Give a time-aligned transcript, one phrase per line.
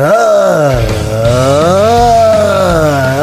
[0.00, 0.78] Ah,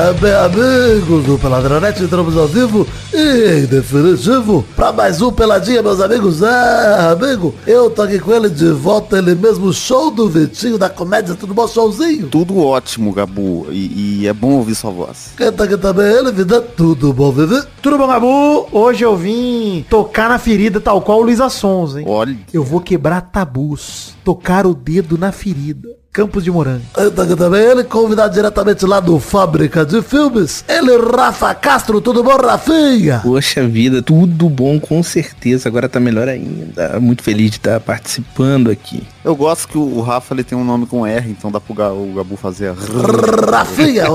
[0.09, 6.01] ah, bem amigos do Peladronete, entramos ao vivo e definitivo pra mais um Peladinha, meus
[6.01, 6.43] amigos.
[6.43, 10.89] Ah, amigo, eu tô aqui com ele de volta, ele mesmo, show do Vitinho da
[10.89, 12.27] comédia, tudo bom, showzinho?
[12.27, 15.31] Tudo ótimo, Gabu, e, e é bom ouvir sua voz.
[15.37, 17.63] Quem tá aqui também, ele, vida, tudo bom, Vivi?
[17.81, 18.67] Tudo bom, Gabu?
[18.73, 22.03] Hoje eu vim tocar na ferida tal qual o Luiz Assons, hein?
[22.05, 25.87] Olha, Eu vou quebrar tabus, tocar o dedo na ferida.
[26.15, 26.81] Campos de Morango.
[26.95, 32.37] Aqui também, ele, convidado diretamente lá do Fábrica de Filmes, ele, Rafa Castro, tudo bom,
[32.37, 33.19] Rafinha?
[33.21, 35.67] Poxa vida, tudo bom, com certeza.
[35.67, 36.97] Agora tá melhor ainda.
[37.01, 39.03] Muito feliz de estar participando aqui.
[39.25, 42.13] eu gosto que o Rafa ele tem um nome com R, então dá pro o
[42.15, 42.69] Gabu fazer.
[42.69, 44.05] a- Rafinha.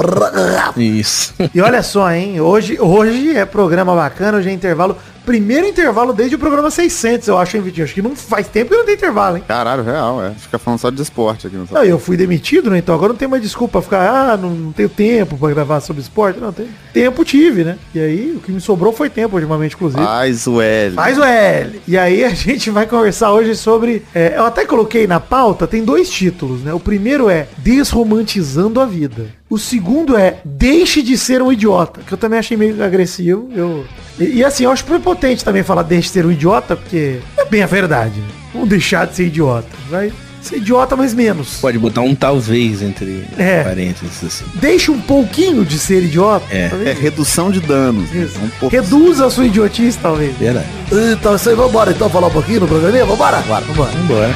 [0.79, 1.35] Isso.
[1.54, 2.40] E olha só, hein?
[2.40, 4.96] Hoje, hoje é programa bacana, hoje é intervalo.
[5.30, 7.84] Primeiro intervalo desde o programa 600, eu acho, hein, Vitinho?
[7.84, 9.45] Acho que não faz tempo que não tem intervalo, hein?
[9.46, 10.32] Caralho, real, é.
[10.32, 12.78] Fica falando só de esporte aqui no Não, eu fui demitido, né?
[12.78, 16.02] Então agora não tem mais desculpa ficar, ah, não, não tenho tempo pra gravar sobre
[16.02, 16.40] esporte.
[16.40, 17.78] Não, tem tempo tive, né?
[17.95, 20.02] E aí o que me sobrou foi tempo, ultimamente, inclusive.
[20.02, 20.96] Faz o L.
[20.96, 21.80] Faz o L.
[21.86, 24.04] E aí a gente vai conversar hoje sobre.
[24.12, 26.74] é, eu até coloquei na pauta, tem dois títulos, né?
[26.74, 29.26] O primeiro é Desromantizando a Vida.
[29.51, 33.51] O segundo é Deixe de ser um idiota, que eu também achei meio agressivo.
[33.54, 33.84] Eu...
[34.18, 37.45] E, e assim, eu acho prepotente também falar deixe de ser um idiota, porque é
[37.46, 38.20] bem a verdade.
[38.20, 38.26] Né?
[38.52, 39.66] Vamos deixar de ser idiota.
[39.90, 41.59] Vai ser idiota, mas menos.
[41.60, 43.65] Pode botar um talvez entre É.
[43.65, 44.45] parênteses assim.
[44.54, 46.46] Deixe um pouquinho de ser idiota.
[46.51, 46.68] É.
[46.68, 46.88] talvez.
[46.96, 48.09] É redução de danos.
[48.10, 48.23] né?
[48.24, 48.38] Isso.
[48.38, 50.37] Um pouco- Reduza a sua idiotice, talvez.
[50.37, 50.66] Verdade.
[51.12, 53.04] Então, isso aí, vambora então falar um pouquinho no programinha?
[53.04, 53.38] Vambora?
[53.38, 53.64] Vambora.
[53.66, 53.90] Vambora.
[53.92, 54.35] Vambora.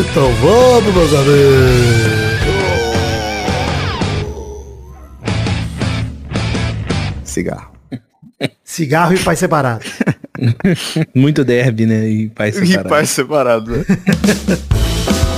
[0.00, 2.35] Então vamos, meus amigos.
[7.36, 7.70] Cigarro.
[8.64, 9.84] Cigarro e pai separado.
[11.14, 12.08] Muito derby, né?
[12.08, 12.88] E pai E separado.
[12.88, 13.84] pai separado, né?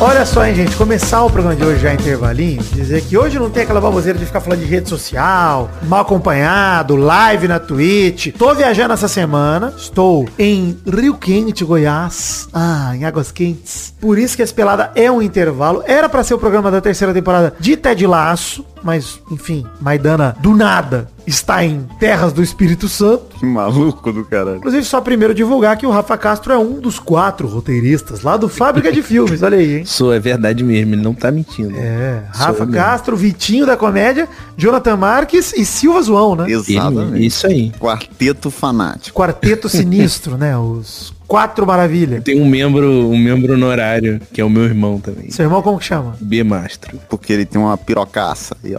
[0.01, 3.51] Olha só, hein, gente, começar o programa de hoje já intervalinho, dizer que hoje não
[3.51, 8.33] tem aquela baboseira de ficar falando de rede social, mal acompanhado, live na Twitch.
[8.39, 12.49] Tô viajando essa semana, estou em Rio Quente, Goiás.
[12.53, 13.93] Ah, em Águas Quentes.
[14.01, 15.83] Por isso que esse pelada é um intervalo.
[15.85, 20.55] Era pra ser o programa da terceira temporada de Ted Laço, mas, enfim, Maidana do
[20.55, 23.37] nada está em terras do Espírito Santo.
[23.39, 24.57] Que maluco do caralho.
[24.57, 28.49] Inclusive, só primeiro divulgar que o Rafa Castro é um dos quatro roteiristas lá do
[28.49, 29.43] Fábrica de Filmes.
[29.43, 29.85] Olha aí, hein?
[29.87, 31.75] Sou, é verdade mesmo, ele não tá mentindo.
[31.77, 32.73] É, Sou Rafa mesmo.
[32.81, 36.51] Castro, Vitinho da comédia, Jonathan Marques e Silva Zoão, né?
[36.51, 37.15] Exatamente.
[37.17, 37.73] Ele- isso aí.
[37.79, 39.19] Quarteto fanático.
[39.21, 40.57] Quarteto sinistro, né?
[40.57, 42.21] Os quatro maravilha.
[42.23, 45.31] Tem um membro, um membro honorário, que é o meu irmão também.
[45.31, 46.17] Seu irmão como que chama?
[46.21, 46.99] B Mastro.
[47.09, 48.57] Porque ele tem uma pirocaça.
[48.65, 48.77] E é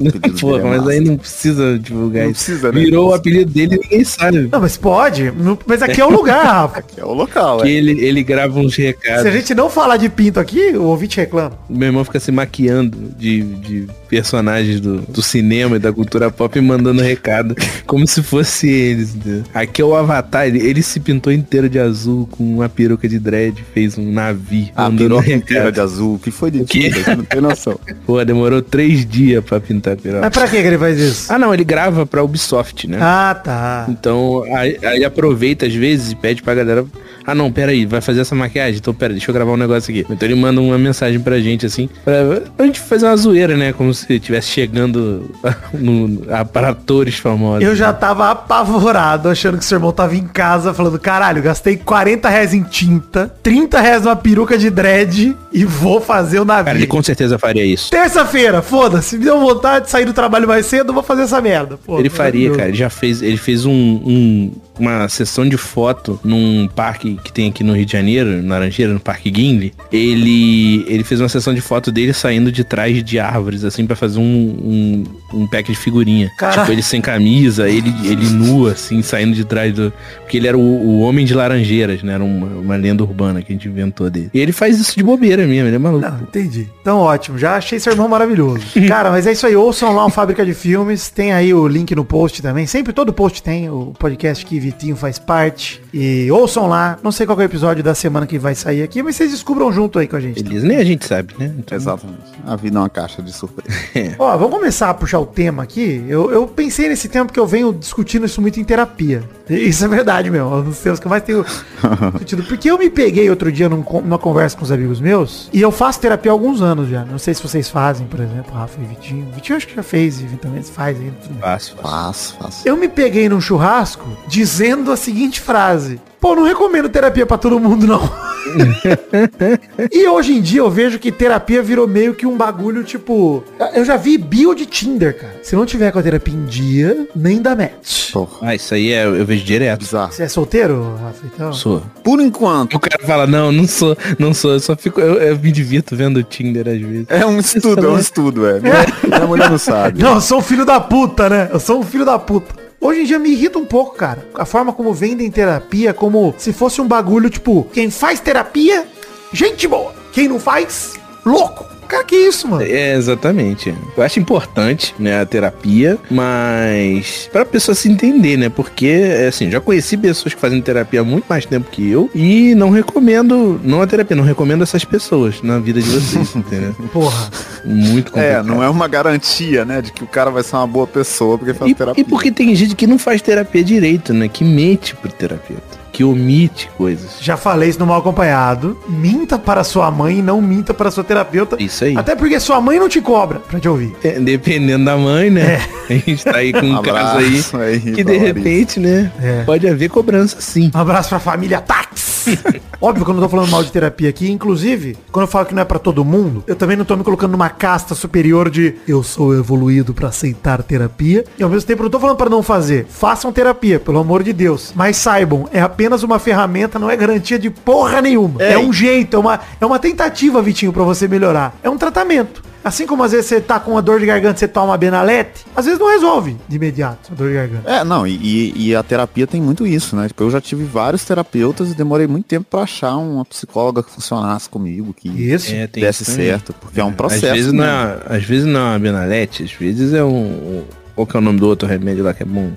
[0.64, 2.46] mas aí não precisa divulgar Não isso.
[2.46, 2.80] precisa, né?
[2.82, 4.50] Virou o apelido dele e ninguém sabe.
[4.52, 5.32] Não, mas pode.
[5.32, 6.84] Não- Mas aqui é o lugar, Rafa.
[6.98, 7.72] É o local, Que é.
[7.72, 9.22] ele, ele grava uns recados.
[9.22, 11.58] Se a gente não falar de pinto aqui, o ouvinte reclama.
[11.70, 16.58] Meu irmão fica se maquiando de, de personagens do, do cinema e da cultura pop
[16.58, 17.56] e mandando recado
[17.86, 19.16] como se fosse eles.
[19.16, 19.44] entendeu?
[19.54, 23.20] Aqui é o Avatar, ele, ele se pintou inteiro de azul com uma peruca de
[23.20, 26.18] dread, fez um navio A piroca inteira de azul.
[26.18, 26.60] Que foi de?
[26.60, 27.78] Você não tem noção.
[28.08, 30.22] Pô, demorou três dias pra pintar a piroca.
[30.22, 31.34] Mas pra que que ele faz isso?
[31.34, 32.98] Ah não, ele grava pra Ubisoft, né?
[33.02, 33.86] Ah, tá.
[33.90, 36.86] Então, aí, aí aproveita às vezes e pede pra galera.
[37.32, 38.78] Ah não, pera aí, vai fazer essa maquiagem?
[38.80, 40.06] Então pera, deixa eu gravar um negócio aqui.
[40.10, 43.74] Então ele manda uma mensagem pra gente assim, pra, pra gente fazer uma zoeira, né?
[43.74, 45.30] Como se estivesse chegando
[45.74, 47.64] no, a- para atores famosos.
[47.64, 52.28] Eu já tava apavorado, achando que seu irmão tava em casa, falando, caralho, gastei 40
[52.30, 56.66] reais em tinta, 30 reais numa peruca de dread e vou fazer o navio.
[56.66, 57.90] Cara, ele com certeza faria isso.
[57.90, 61.42] Terça-feira, foda-se, me deu vontade de sair do trabalho mais cedo, eu vou fazer essa
[61.42, 61.78] merda.
[61.78, 62.70] Pô, ele faria, cara.
[62.70, 67.50] Ele já fez, ele fez um, um- uma sessão de foto num parque que tem
[67.50, 69.74] aqui no Rio de Janeiro, em Laranjeira, no Parque Guinle.
[69.92, 73.96] Ele, ele fez uma sessão de foto dele saindo de trás de árvores, assim, pra
[73.96, 75.04] fazer um, um,
[75.34, 76.32] um pack de figurinha.
[76.38, 76.62] Caralho.
[76.62, 79.92] Tipo, ele sem camisa, ele, ele nu, assim, saindo de trás do...
[80.22, 82.14] Porque ele era o, o homem de laranjeiras, né?
[82.14, 84.30] Era uma, uma lenda urbana que a gente inventou dele.
[84.34, 86.08] E ele faz isso de bobeira mesmo, ele é maluco.
[86.08, 86.68] Não, entendi.
[86.82, 88.66] Então ótimo, já achei seu irmão maravilhoso.
[88.88, 91.94] Cara, mas é isso aí, ouçam lá o Fábrica de Filmes, tem aí o link
[91.96, 95.82] no post também, sempre todo post tem o podcast que Vitinho faz parte.
[95.92, 99.02] E ouçam lá, não sei qual é o episódio da semana que vai sair aqui,
[99.02, 100.44] mas vocês descubram junto aí com a gente.
[100.44, 101.54] Beleza, nem a gente sabe, né?
[101.58, 102.20] Então, Exatamente.
[102.46, 103.76] A vida é uma caixa de surpresa.
[104.20, 106.06] Ó, vamos começar a puxar o tema aqui.
[106.08, 109.24] Eu, eu pensei nesse tema porque eu venho discutindo isso muito em terapia.
[109.50, 110.52] Isso é verdade, meu.
[110.52, 112.44] É um dos temas que eu mais tenho discutido.
[112.48, 115.50] Porque eu me peguei outro dia num numa conversa com os amigos meus.
[115.52, 117.04] E eu faço terapia há alguns anos já.
[117.04, 119.28] Não sei se vocês fazem, por exemplo, Rafa e Vitinho.
[119.34, 121.16] Vitinho acho que já fez, eventualmente faz ainda.
[121.30, 121.40] Bem.
[121.40, 121.90] Fácil, fácil.
[122.10, 122.70] Fácil, fácil.
[122.70, 126.00] Eu me peguei num churrasco dizendo a seguinte frase.
[126.20, 128.02] Pô, não recomendo terapia pra todo mundo, não.
[129.92, 133.44] e hoje em dia eu vejo que terapia virou meio que um bagulho, tipo...
[133.74, 135.36] Eu já vi bio de Tinder, cara.
[135.44, 138.12] Se não tiver com a terapia em dia, nem dá match.
[138.12, 139.80] Porra, Ah, isso aí é, eu vejo direto.
[139.80, 140.12] bizarro.
[140.12, 141.26] Você é solteiro, Rafa?
[141.26, 141.54] Então...
[141.54, 141.82] Sou.
[142.04, 142.76] Por enquanto.
[142.76, 145.96] O cara fala, não, não sou, não sou, eu só fico, eu, eu me divirto
[145.96, 147.06] vendo o Tinder às vezes.
[147.08, 148.60] É um estudo, é um estudo, é.
[148.60, 150.02] Minha, minha mulher não sabe.
[150.02, 151.50] Não, eu sou um filho da puta, né?
[151.54, 152.69] Eu sou um filho da puta.
[152.82, 154.26] Hoje em dia me irrita um pouco, cara.
[154.36, 158.88] A forma como vendem terapia, como se fosse um bagulho, tipo, quem faz terapia,
[159.34, 159.94] gente boa.
[160.14, 160.94] Quem não faz,
[161.26, 161.66] louco.
[161.90, 162.62] Cara, que isso, mano?
[162.64, 163.74] É, exatamente.
[163.98, 168.48] Eu acho importante, né, a terapia, mas pra pessoa se entender, né?
[168.48, 172.54] Porque, assim, já conheci pessoas que fazem terapia há muito mais tempo que eu e
[172.56, 176.76] não recomendo, não a terapia, não recomendo essas pessoas na vida de vocês, entendeu?
[176.94, 177.30] Porra.
[177.66, 178.46] Muito É, complicado.
[178.46, 181.54] não é uma garantia, né, de que o cara vai ser uma boa pessoa porque
[181.56, 182.02] faz E, terapia.
[182.02, 184.28] e porque tem gente que não faz terapia direito, né?
[184.28, 185.79] Que mente pro terapeuta.
[186.00, 187.18] Que omite coisas.
[187.20, 188.78] Já falei isso no mal acompanhado.
[188.88, 191.58] Minta para sua mãe e não minta para sua terapeuta.
[191.62, 191.98] Isso aí.
[191.98, 193.94] Até porque sua mãe não te cobra pra te ouvir.
[194.02, 195.60] É, Dependendo da mãe, né?
[195.90, 197.44] A gente tá aí com um caso aí.
[197.54, 198.26] Aí, Que de Larissa.
[198.28, 199.12] repente, né?
[199.22, 199.44] É.
[199.44, 200.72] Pode haver cobrança sim.
[200.74, 201.89] Um abraço pra família Tax.
[202.82, 204.32] Óbvio que eu não tô falando mal de terapia aqui.
[204.32, 207.04] Inclusive, quando eu falo que não é pra todo mundo, eu também não tô me
[207.04, 211.24] colocando numa casta superior de eu sou evoluído pra aceitar terapia.
[211.38, 212.86] E ao mesmo tempo, eu não tô falando pra não fazer.
[212.90, 214.72] Façam terapia, pelo amor de Deus.
[214.76, 218.42] Mas saibam, é apenas uma ferramenta, não é garantia de porra nenhuma.
[218.42, 218.58] É, É.
[218.58, 221.56] um jeito, é uma, é uma tentativa, Vitinho, pra você melhorar.
[221.64, 222.44] É um tratamento.
[222.64, 225.46] Assim como às vezes você tá com uma dor de garganta, você toma uma benalete,
[225.56, 227.70] às vezes não resolve de imediato a dor de garganta.
[227.72, 230.08] É, não, e, e- e a terapia tem muito isso, né?
[230.08, 233.92] Tipo, eu já tive vários terapeutas e demorei muito tempo pra achar uma psicóloga que
[233.92, 235.54] funcionasse comigo, que Isso.
[235.54, 237.26] É, desse certo, porque é um processo.
[237.28, 237.58] Às vezes, né?
[237.60, 240.64] não é, às vezes não é uma benalete, às vezes é um...
[241.00, 242.52] Qual que é o nome do outro remédio lá que é bom?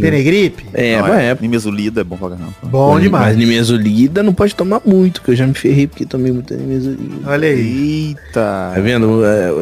[0.00, 0.66] Tenegripe?
[0.74, 1.38] É, Não, mas é.
[1.40, 2.52] Nimesulida é bom pra caramba.
[2.64, 3.36] Bom Mas demais.
[3.36, 7.14] nimesulida não pode tomar muito, que eu já me ferrei porque tomei muita nimesulida.
[7.24, 8.08] Olha aí.
[8.08, 8.72] Eita!
[8.74, 9.24] Tá vendo?
[9.24, 9.52] É,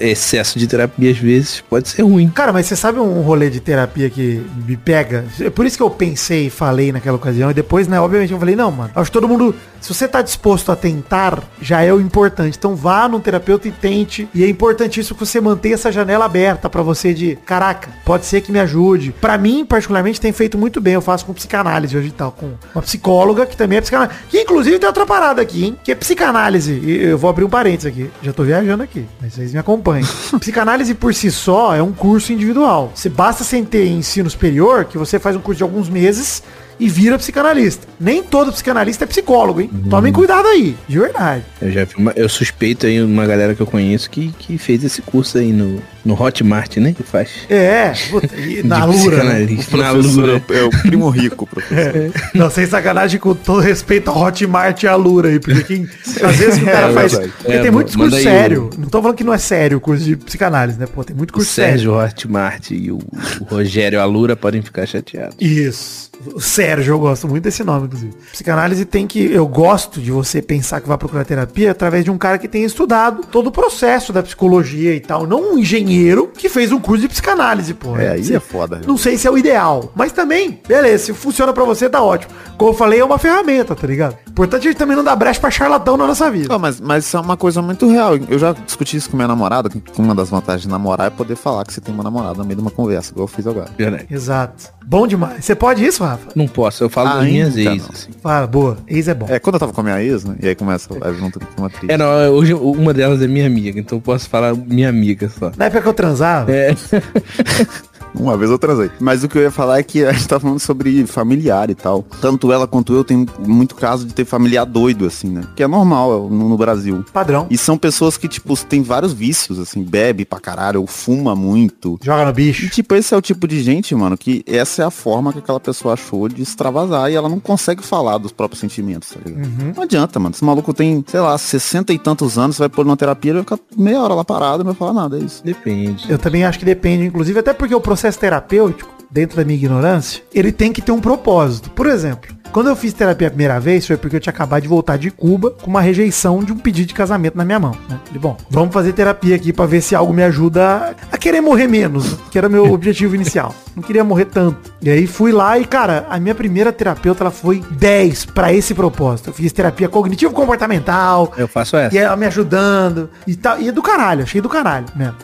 [0.00, 2.28] excesso de terapia às vezes pode ser ruim.
[2.30, 5.26] Cara, mas você sabe um rolê de terapia que me pega?
[5.38, 7.50] É por isso que eu pensei e falei naquela ocasião.
[7.50, 8.90] E depois, né, obviamente eu falei, não, mano.
[8.94, 12.56] Acho que todo mundo, se você tá disposto a tentar, já é o importante.
[12.56, 14.28] Então vá num terapeuta e tente.
[14.32, 18.42] E é importantíssimo que você mantenha essa janela aberta pra você de, caraca, pode ser
[18.42, 19.12] que me ajude.
[19.20, 20.94] Pra mim, particularmente, tem feito muito bem.
[20.94, 22.30] Eu faço com psicanálise hoje e tal.
[22.30, 24.16] Com uma psicóloga que também é psicanálise.
[24.28, 25.76] Que inclusive tem outra parada aqui, hein?
[25.82, 26.72] Que é psicanálise.
[26.72, 28.08] E eu vou abrir um parênteses aqui.
[28.22, 29.04] Já tô viajando aqui.
[29.20, 30.06] Mas vocês me acompanhem.
[30.38, 32.92] psicanálise por si só é um curso individual.
[32.94, 36.40] Você basta sem ter ensino superior, que você faz um curso de alguns meses
[36.78, 37.86] e vira psicanalista.
[37.98, 39.70] Nem todo psicanalista é psicólogo, hein?
[39.88, 41.44] Tomem cuidado aí, de verdade.
[41.60, 44.82] Eu já vi uma, eu suspeito aí uma galera que eu conheço que, que fez
[44.84, 46.92] esse curso aí no, no Hotmart, né?
[46.92, 47.30] Que faz.
[47.48, 47.92] É,
[48.36, 49.22] e na Lura.
[49.24, 49.46] né?
[49.72, 50.42] Na Lura.
[50.50, 52.10] é o primo rico, professor.
[52.34, 55.88] Não, sem sacanagem, com todo respeito ao Hotmart e a Lura aí, porque quem,
[56.22, 57.12] às vezes o cara É faz...
[57.12, 57.32] verdade.
[57.38, 58.70] Porque É, tem muitos manda cursos aí o- sério.
[58.78, 60.86] Não tô falando que não é sério o curso de psicanálise, né?
[60.86, 61.72] Pô, tem muito O curso sério.
[61.72, 62.98] Sérgio Hotmart e o,
[63.40, 65.36] o Rogério Alura podem ficar chateados.
[65.40, 66.10] Isso.
[66.34, 68.12] O Sérgio, eu gosto muito desse nome, inclusive.
[68.30, 69.20] Psicanálise tem que.
[69.32, 72.64] Eu gosto de você pensar que vai procurar terapia através de um cara que tenha
[72.64, 75.26] estudado todo o processo da psicologia e tal.
[75.26, 75.91] Não um engenheiro
[76.36, 77.96] que fez um curso de psicanálise, pô.
[77.96, 78.80] É, aí Você- é foda.
[78.86, 79.92] Não sei se é o ideal.
[79.94, 82.32] Mas também, beleza, se funciona pra você, tá ótimo.
[82.56, 84.16] Como eu falei, é uma ferramenta, tá ligado?
[84.32, 86.54] Importante a gente também não dar brecha pra charlatão na nossa vida.
[86.54, 88.16] Ah, mas, mas isso é uma coisa muito real.
[88.16, 91.36] Eu já discuti isso com minha namorada, que uma das vantagens de namorar é poder
[91.36, 93.68] falar que você tem uma namorada no meio de uma conversa, igual eu fiz agora.
[94.10, 94.70] Exato.
[94.86, 95.44] Bom demais.
[95.44, 96.28] Você pode isso, Rafa?
[96.34, 98.10] Não posso, eu falo das Ainda minhas ex, assim.
[98.22, 98.78] Fala, boa.
[98.88, 99.26] Ex é bom.
[99.28, 100.34] É, quando eu tava com a minha ex, né?
[100.40, 101.88] E aí começa a junto com uma atriz.
[101.90, 105.52] É, não, hoje uma delas é minha amiga, então eu posso falar minha amiga só.
[105.58, 106.74] Na época que eu transava, É,
[108.14, 108.90] Uma vez eu transei.
[109.00, 111.74] Mas o que eu ia falar é que a gente tá falando sobre familiar e
[111.74, 112.04] tal.
[112.20, 115.42] Tanto ela quanto eu tem muito caso de ter familiar doido, assim, né?
[115.56, 117.04] Que é normal no, no Brasil.
[117.12, 117.46] padrão.
[117.50, 121.98] E são pessoas que, tipo, tem vários vícios, assim, bebe pra caralho, ou fuma muito.
[122.02, 122.66] Joga no bicho.
[122.66, 125.38] E, tipo, esse é o tipo de gente, mano, que essa é a forma que
[125.38, 129.48] aquela pessoa achou de extravasar e ela não consegue falar dos próprios sentimentos, tá ligado?
[129.74, 130.34] Não adianta, mano.
[130.34, 133.42] Esse maluco tem, sei lá, 60 e tantos anos, você vai pôr numa terapia, ele
[133.42, 135.42] vai ficar meia hora lá parado e não vai falar nada, é isso.
[135.44, 136.10] depende.
[136.10, 140.22] Eu também acho que depende, inclusive, até porque o processo terapêutico, dentro da minha ignorância,
[140.32, 141.70] ele tem que ter um propósito.
[141.70, 144.68] Por exemplo, quando eu fiz terapia a primeira vez, foi porque eu tinha acabado de
[144.68, 147.72] voltar de Cuba com uma rejeição de um pedido de casamento na minha mão.
[147.88, 147.98] Né?
[148.04, 151.66] Falei, bom, vamos fazer terapia aqui pra ver se algo me ajuda a querer morrer
[151.66, 153.54] menos, que era meu objetivo inicial.
[153.74, 154.70] Não queria morrer tanto.
[154.82, 158.74] E aí fui lá e, cara, a minha primeira terapeuta, ela foi 10 pra esse
[158.74, 159.30] propósito.
[159.30, 161.94] Eu fiz terapia cognitivo-comportamental, Eu faço essa.
[161.94, 163.58] e ela me ajudando e tal.
[163.60, 165.14] E é do caralho, achei do caralho mesmo.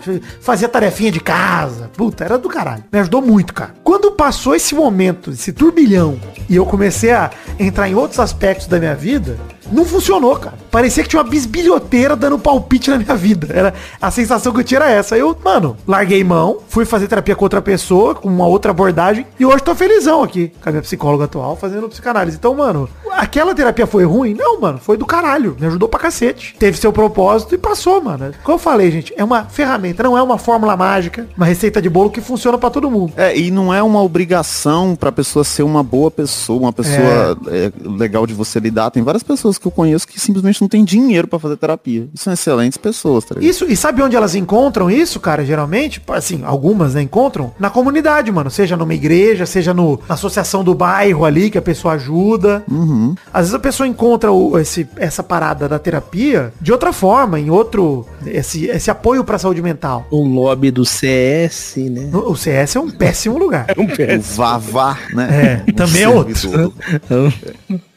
[0.41, 1.91] Fazia tarefinha de casa.
[1.97, 2.85] Puta, era do caralho.
[2.91, 3.75] Me ajudou muito, cara.
[3.85, 6.19] Quando passou esse momento, esse turbilhão,
[6.49, 7.18] e eu comecei a
[7.59, 9.37] entrar em outros aspectos da minha vida,
[9.73, 10.57] não funcionou, cara.
[10.71, 13.49] Parecia que tinha uma bisbilhoteira dando palpite na minha vida.
[13.51, 15.17] Era a sensação que eu tinha era essa.
[15.17, 19.45] Eu, mano, larguei mão, fui fazer terapia com outra pessoa, com uma outra abordagem, e
[19.45, 22.37] hoje tô felizão aqui, com a minha psicóloga atual, fazendo psicanálise.
[22.37, 24.35] Então, mano, aquela terapia foi ruim?
[24.35, 25.57] Não, mano, foi do caralho.
[25.59, 26.55] Me ajudou pra cacete.
[26.59, 28.33] Teve seu propósito e passou, mano.
[28.43, 31.89] Como eu falei, gente, é uma ferramenta, não é uma fórmula mágica, uma receita de
[31.89, 33.13] bolo que funciona pra todo mundo.
[33.17, 37.73] É, e não é uma obrigação pra pessoa ser uma boa pessoa, uma pessoa é,
[37.83, 38.91] legal de você lidar.
[38.91, 42.09] Tem várias pessoas que eu conheço que simplesmente não tem dinheiro pra fazer terapia.
[42.15, 43.49] E são excelentes pessoas, tá ligado?
[43.51, 46.01] Isso, e sabe onde elas encontram isso, cara, geralmente?
[46.09, 48.51] Assim, algumas, né, encontram na comunidade, mano.
[48.51, 52.63] Seja numa igreja, seja no, na associação do bairro ali, que a pessoa ajuda.
[52.71, 53.15] Uhum.
[53.33, 57.51] Às vezes a pessoa encontra o- esse, essa parada da terapia de outra forma, em
[57.51, 58.07] outro.
[58.27, 60.07] Esse, esse apoio pra saúde mental.
[60.11, 62.11] O lobby do CS, né?
[62.13, 63.67] O CS é um péssimo lugar.
[63.77, 64.37] Um O PS.
[64.37, 65.63] Vavá, né?
[65.67, 66.73] É, também é outro.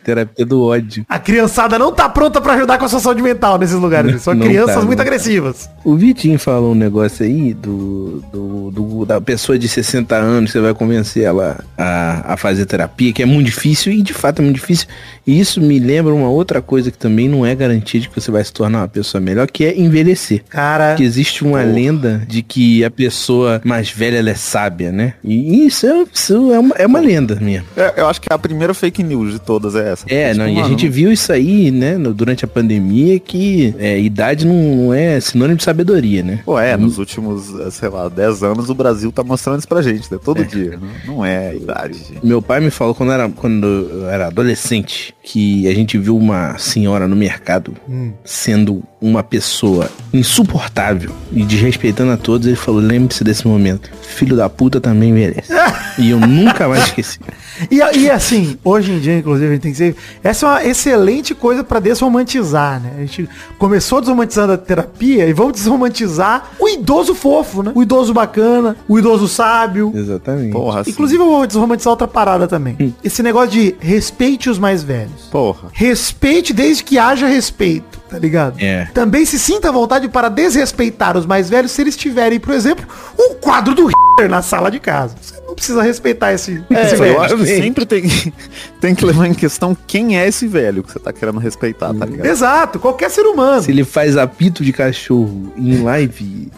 [0.03, 1.05] Terapia do ódio.
[1.07, 4.21] A criançada não tá pronta pra ajudar com a sua saúde mental nesses lugares.
[4.21, 5.03] São Não crianças tá, muito não tá.
[5.03, 5.69] agressivas.
[5.83, 10.59] O Vitinho falou um negócio aí do, do, do- da pessoa de 60 anos, você
[10.59, 14.41] vai convencer ela a, a fazer terapia, que é muito difícil, e de fato é
[14.43, 14.87] muito difícil.
[15.25, 18.31] E isso me lembra uma outra coisa que também não é garantia de que você
[18.31, 20.43] vai se tornar uma pessoa melhor, que é envelhecer.
[20.49, 25.13] Cara, Que existe uma lenda de que a pessoa mais velha ela é sábia, né?
[25.23, 27.67] E isso é, isso é, uma, é uma lenda mesmo.
[27.77, 30.00] É, eu acho que a primeira fake news de todas é essa.
[30.07, 33.99] É, não, e a gente viu isso aí, né, no- durante a pandemia, que é,
[33.99, 36.39] idade não, não é sinônimo de sabedoria, né?
[36.45, 40.11] Pô, é, nos últimos, sei lá, 10 anos o Brasil tá mostrando isso pra gente,
[40.11, 40.19] né?
[40.23, 40.79] Todo dia.
[41.05, 42.25] Não, não é a idade, gente.
[42.25, 46.57] Meu pai me falou quando, era, quando eu era adolescente que a gente viu uma
[46.57, 47.73] senhora no mercado
[48.23, 52.47] sendo uma pessoa insuportável e desrespeitando a todos.
[52.47, 53.89] Ele falou: lembre-se desse momento.
[54.01, 55.51] Filho da puta também merece.
[55.99, 57.19] e eu nunca mais esqueci.
[57.69, 59.95] E, e assim, hoje em dia, inclusive, a gente tem que ser.
[60.23, 62.93] Essa é uma excelente coisa pra desromantizar, né?
[62.97, 67.71] A gente começou desromantizando a terapia e vamos desromantizar o idoso fofo, né?
[67.75, 69.91] O idoso bacana, o idoso sábio.
[69.95, 70.51] Exatamente.
[70.51, 70.91] Porra, assim.
[70.91, 72.95] Inclusive, eu vou desromantizar outra parada também.
[73.03, 75.27] Esse negócio de respeite os mais velhos.
[75.31, 75.69] Porra.
[75.73, 78.55] Respeite desde que haja respeito, tá ligado?
[78.59, 78.87] É.
[78.93, 82.85] Também se sinta à vontade para desrespeitar os mais velhos se eles tiverem, por exemplo,
[83.19, 85.15] um quadro do Hitler na sala de casa.
[85.21, 87.13] Você precisa respeitar esse, esse É, velho.
[87.13, 88.33] eu acho que sempre tem, que-
[88.79, 92.05] tem que levar em questão quem é esse velho que você tá querendo respeitar, tá
[92.05, 92.25] ligado?
[92.25, 93.61] Exato, qualquer ser humano.
[93.63, 96.49] Se ele faz apito de cachorro em live,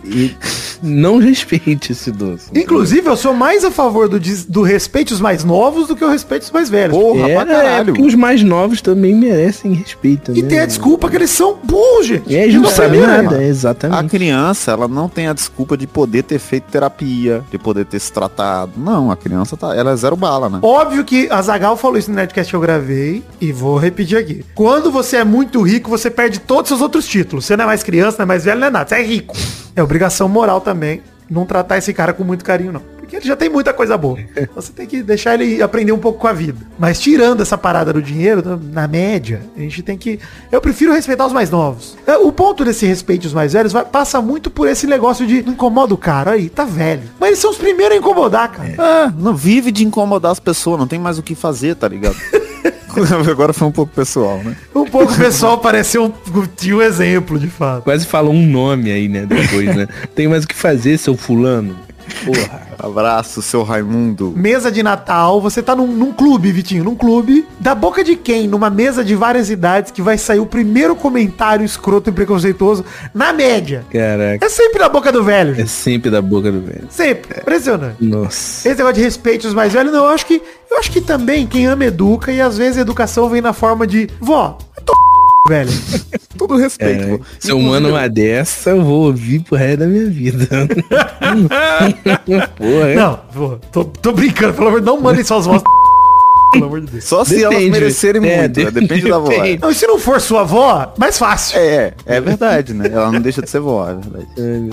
[0.82, 2.50] não respeite esse doce.
[2.54, 4.20] Inclusive, eu sou mais a favor do,
[4.50, 6.98] do respeito os mais novos do que o respeito os mais velhos.
[6.98, 7.86] Porra, é, pra é, caralho.
[7.94, 10.32] porque os mais novos também merecem respeito.
[10.36, 10.50] E né?
[10.50, 12.36] tem a desculpa que eles são burros, gente.
[12.36, 13.38] É, Eles não não sabem nada?
[13.38, 14.10] A exatamente.
[14.10, 18.12] criança, ela não tem a desculpa de poder ter feito terapia, de poder ter se
[18.12, 18.72] tratado.
[18.84, 20.60] Não, a criança tá, ela é zero bala, né?
[20.62, 24.46] Óbvio que a Zagal falou isso no Nerdcast que eu gravei e vou repetir aqui.
[24.54, 27.46] Quando você é muito rico, você perde todos os seus outros títulos.
[27.46, 28.90] Você não é mais criança, não é mais velho, não é nada.
[28.90, 29.36] Você é rico.
[29.76, 31.02] É obrigação moral também
[31.34, 32.82] não tratar esse cara com muito carinho, não.
[32.98, 34.18] Porque ele já tem muita coisa boa.
[34.56, 36.58] Você tem que deixar ele aprender um pouco com a vida.
[36.80, 40.20] Mas tirando essa parada do dinheiro, na média, a gente tem que...
[40.52, 41.98] Eu prefiro respeitar os mais novos.
[42.08, 45.44] É, O ponto desse respeito aos mais velhos vai- passa muito por esse negócio de
[45.44, 46.32] não incomoda o cara.
[46.32, 47.04] Aí, tá velho.
[47.20, 48.74] Mas eles são os primeiros a incomodar, cara.
[48.78, 52.16] Ah, não vive de incomodar as pessoas, não tem mais o que fazer, tá ligado?
[53.30, 54.56] Agora foi um pouco pessoal, né?
[54.74, 57.84] Um pouco pessoal pareceu um, tinha um exemplo, de fato.
[57.84, 59.26] Quase fala um nome aí, né?
[59.26, 59.88] Depois, né?
[60.16, 61.76] Tem mais o que fazer, seu fulano.
[62.26, 62.68] Porra.
[62.80, 64.34] Abraço, seu Raimundo.
[64.36, 67.46] Mesa de Natal, você tá num, num clube, Vitinho, num clube.
[67.60, 68.48] Da boca de quem?
[68.48, 72.84] Numa mesa de várias idades que vai sair o primeiro comentário escroto e preconceituoso
[73.14, 73.86] na média.
[73.92, 74.46] Caraca.
[74.46, 76.88] É sempre da boca do velho, É sempre da boca do velho.
[76.90, 77.40] Sempre.
[77.40, 77.98] Impressionante.
[78.02, 78.68] Nossa.
[78.68, 80.42] Esse negócio de respeito aos mais velhos, não, eu acho que.
[80.70, 83.86] Eu acho que também quem ama educa e às vezes a educação vem na forma
[83.86, 84.10] de.
[84.20, 84.94] Vó, eu tô
[85.48, 85.72] velho.
[86.38, 87.04] Todo respeito.
[87.04, 87.24] É, pô.
[87.40, 90.48] se eu mando uma dessa, eu vou ouvir pro resto da minha vida.
[92.56, 92.96] Porra, é.
[92.96, 93.20] Não,
[93.72, 95.64] tô, tô brincando, pelo amor de Deus, não mandem suas vozes.
[96.54, 97.04] Pelo amor de Deus.
[97.04, 97.72] Só se elas Depende.
[97.72, 98.72] merecerem É, muito, né?
[98.72, 99.36] depende da voz.
[99.36, 99.62] depende.
[99.62, 101.58] Não, e se não for sua avó, mais fácil.
[101.60, 102.88] É, é verdade, né?
[102.92, 104.28] Ela não deixa de ser vó, é verdade.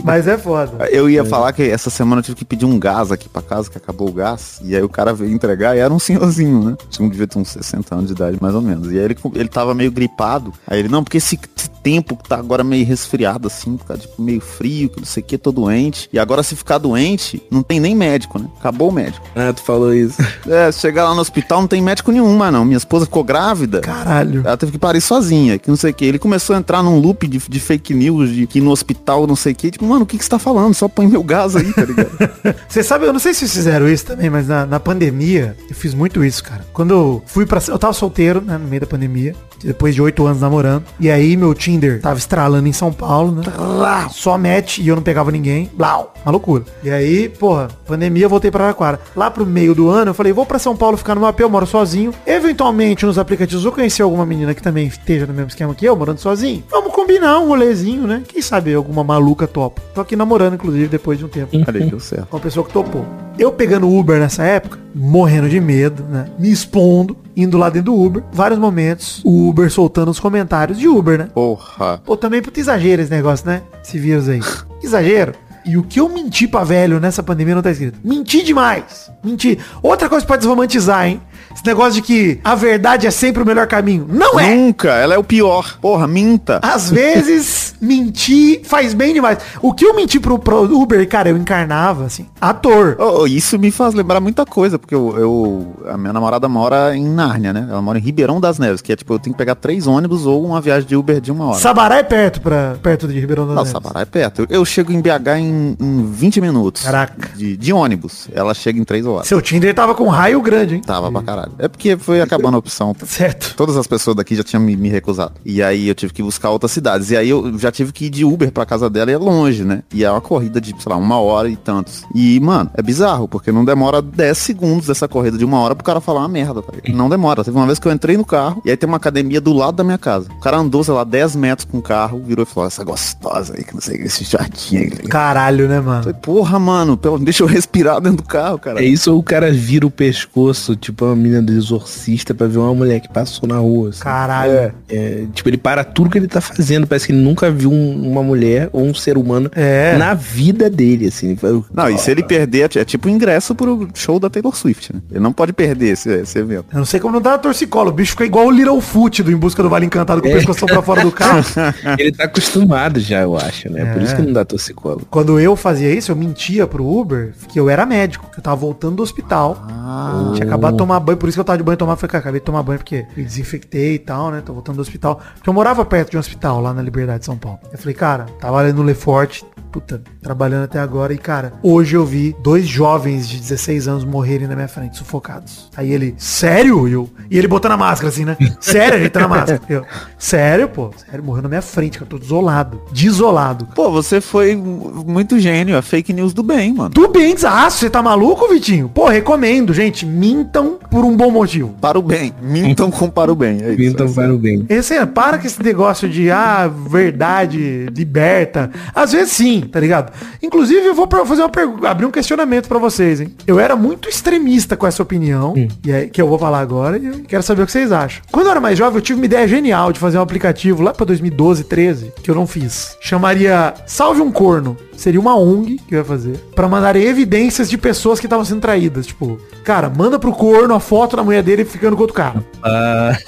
[0.05, 0.87] Mas é foda.
[0.91, 3.71] Eu ia falar que essa semana eu tive que pedir um gás aqui pra casa,
[3.71, 4.61] que acabou o gás.
[4.65, 6.77] E aí o cara veio entregar e era um senhorzinho, né?
[6.89, 8.93] Tinha devia ter uns 60 anos de idade, mais ou menos.
[8.93, 10.53] E aí ele, ele tava meio gripado.
[10.67, 14.21] Aí ele, não, porque se, se tempo que tá agora meio resfriado, assim, ficar tipo,
[14.21, 16.09] meio frio, que não sei o que, tô doente.
[16.13, 18.47] E agora se ficar doente, não tem nem médico, né?
[18.59, 19.25] Acabou o médico.
[19.35, 20.21] Ah, tu falou isso.
[20.51, 22.65] É, chegar lá no hospital não tem médico nenhum, mas não.
[22.65, 23.81] Minha esposa ficou grávida.
[23.81, 24.43] Caralho.
[24.45, 26.05] Ela teve que parir sozinha, que não sei o que.
[26.05, 29.37] Ele começou a entrar num loop de, de fake news, de que no hospital não
[29.37, 29.71] sei o que.
[29.71, 30.75] Tipo, mano, o que que você tá falando?
[30.75, 32.11] Só põe meu gás aí, tá ligado?
[32.69, 35.95] Você sabe, eu não sei se fizeram isso também, mas na, na pandemia eu fiz
[35.95, 36.65] muito isso, cara.
[36.73, 37.61] Quando eu fui pra.
[37.69, 40.85] Eu tava solteiro, né, no meio da pandemia, depois de oito anos namorando.
[40.99, 43.43] E aí meu Tinder tava estralando em São Paulo, né?
[43.57, 45.71] Lá, Só match e eu não pegava ninguém.
[45.73, 46.64] Blau, uma loucura.
[46.83, 49.00] E aí, porra, pandemia, eu voltei pra Araquara.
[49.14, 51.40] Lá pro meio do ano, eu falei, vou pra São Paulo ficar no meu AP,
[51.40, 52.12] eu moro sozinho.
[52.26, 55.97] Eventualmente, nos aplicativos, eu conheci alguma menina que também esteja no mesmo esquema que eu,
[55.97, 56.62] morando sozinho.
[56.71, 58.23] Vamos combinar um rolezinho, né?
[58.26, 59.83] Quem sabe alguma maluca topa.
[59.95, 61.57] Tô aqui namorando, inclusive, depois de um tempo.
[61.57, 62.29] Olha aí, deu certo.
[62.33, 63.05] Uma pessoa que topou.
[63.41, 66.27] Eu pegando Uber nessa época, morrendo de medo, né?
[66.39, 68.23] Me expondo, indo lá dentro do Uber.
[68.31, 71.29] Vários momentos, o Uber soltando os comentários de Uber, né?
[71.33, 72.03] Porra.
[72.05, 73.63] Pô, também puta exagero esse negócio, né?
[73.83, 74.41] Esse vírus aí.
[74.85, 75.33] Exagero.
[75.64, 77.99] E o que eu menti pra velho nessa pandemia não tá escrito.
[78.02, 79.11] Menti demais.
[79.23, 79.59] Menti.
[79.83, 81.21] Outra coisa pra desromantizar, hein?
[81.55, 84.07] Esse negócio de que a verdade é sempre o melhor caminho.
[84.09, 84.55] Não é!
[84.55, 85.79] Nunca, ela é o pior.
[85.81, 86.61] Porra, minta.
[86.62, 89.38] Às vezes, mentir faz bem demais.
[89.61, 92.97] O que eu menti pro, pro Uber, cara, eu encarnava, assim, ator.
[93.00, 96.97] Oh, oh, isso me faz lembrar muita coisa, porque eu, eu- a minha namorada mora
[96.97, 97.67] em Nárnia, né?
[97.69, 100.26] Ela mora em Ribeirão das Neves, que é tipo, eu tenho que pegar três ônibus
[100.26, 101.59] ou uma viagem de Uber de uma hora.
[101.59, 103.73] Sabará é perto, pra, perto de Ribeirão das Não, Neves.
[103.73, 104.43] Sabará é perto.
[104.43, 106.83] Eu, eu chego em BH em, em 20 minutos.
[106.83, 107.30] Caraca.
[107.37, 108.28] De, de ônibus.
[108.33, 109.26] Ela chega em 3 horas.
[109.28, 110.83] Seu Tinder tava com um raio grande, hein?
[110.85, 111.52] Tava pra caralho.
[111.59, 112.95] É porque foi acabando a opção.
[113.04, 113.54] Certo.
[113.57, 115.33] Todas as pessoas daqui já tinham me, me recusado.
[115.45, 117.11] E aí eu tive que buscar outras cidades.
[117.11, 119.64] E aí eu já tive que ir de Uber pra casa dela e é longe,
[119.64, 119.83] né?
[119.92, 122.04] E é uma corrida de, sei lá, uma hora e tantos.
[122.14, 125.85] E, mano, é bizarro, porque não demora 10 segundos essa corrida de uma hora pro
[125.85, 126.97] cara falar uma merda, tá ligado?
[126.97, 127.45] Não demora.
[127.45, 129.76] Teve uma vez que eu entrei no carro e aí tem uma academia do lado
[129.76, 130.28] da minha casa.
[130.33, 133.54] O cara andou, sei lá, 10 metros com o carro, virou e falou, essa gostosa
[133.57, 134.90] aí, que não sei, esse jardim aí.
[134.90, 135.11] tá ligado?
[135.41, 136.03] Caralho, né, mano?
[136.03, 138.81] Falei, porra, mano, pelo, deixa eu respirar dentro do carro, cara.
[138.83, 142.59] É isso ou o cara vira o pescoço, tipo uma menina do exorcista pra ver
[142.59, 143.89] uma mulher que passou na rua.
[143.89, 144.01] assim.
[144.01, 144.73] Caralho.
[144.89, 146.87] É, tipo, ele para tudo que ele tá fazendo.
[146.87, 149.97] Parece que ele nunca viu um- uma mulher ou um ser humano É.
[149.97, 151.35] na vida dele, assim.
[151.37, 155.00] Fala, Não, e se ele perder, é tipo ingresso pro show da Taylor Swift, né?
[155.11, 156.67] Ele não pode perder esse, esse evento.
[156.73, 157.89] Eu não sei como não dá na torcicolo.
[157.91, 160.67] O bicho fica igual o Littlefoot do Em Busca do Vale Encantado com o pescoço
[160.67, 161.43] pra fora do carro.
[161.99, 163.85] Ele tá acostumado já, eu acho, né?
[163.93, 164.05] Por É.
[164.05, 165.03] isso que não dá torcicolo.
[165.11, 168.28] Quando eu fazia isso, eu mentia pro Uber que eu era médico.
[168.30, 169.56] que Eu tava voltando do hospital.
[169.69, 171.97] Ah, Tinha acabado de tomar banho, por isso que eu tava de banho tomar.
[171.97, 174.43] Falei, cara, acabei de tomar banho porque me desinfectei e tal, né?
[174.45, 175.21] Tô voltando do hospital.
[175.34, 177.58] Porque eu morava perto de um hospital lá na Liberdade, São Paulo.
[177.73, 181.12] Eu falei, cara, tava ali no Leforte, puta, trabalhando até agora.
[181.12, 185.69] E, cara, hoje eu vi dois jovens de 16 anos morrerem na minha frente, sufocados.
[185.76, 186.88] Aí ele, sério?
[186.88, 188.36] Eu, e ele botando a máscara assim, né?
[188.60, 189.60] Sério, ajeitando a máscara.
[189.69, 189.84] Eu,
[190.19, 190.90] sério, pô?
[190.97, 192.04] Sério, morreu na minha frente, cara.
[192.04, 192.80] Eu tô desolado.
[192.93, 193.66] Desolado.
[193.75, 196.91] Pô, você foi muito gênio, a fake news do bem, mano.
[196.91, 198.89] Do bem, ah, você tá maluco, Vitinho?
[198.89, 200.04] Pô, recomendo, gente.
[200.04, 201.75] Mintam por um bom motivo.
[201.80, 202.33] Para o bem.
[202.43, 203.59] Mintam com para o bem.
[203.63, 203.83] É isso.
[203.83, 204.67] Então para o bem.
[204.69, 208.71] Esse, é, para com esse negócio de, ah, verdade, liberta.
[208.95, 210.13] Às vezes sim, tá ligado?
[210.43, 213.35] Inclusive, eu vou fazer uma pergunta, abrir um questionamento pra vocês, hein?
[213.47, 215.54] Eu era muito extremista com essa opinião,
[215.85, 218.23] e é, que eu vou falar agora, e eu quero saber o que vocês acham.
[218.30, 220.93] Quando eu era mais jovem, eu tive uma ideia genial de fazer um aplicativo lá
[220.93, 222.97] pra 2012, 13, que eu não fiz.
[223.00, 224.76] Chamaria Salve um Corno.
[225.11, 226.37] Seria uma ONG que eu ia fazer.
[226.55, 229.07] Pra mandarem evidências de pessoas que estavam sendo traídas.
[229.09, 232.45] Tipo, cara, manda pro corno a foto da mulher dele ficando com outro cara.
[232.63, 233.19] Ah,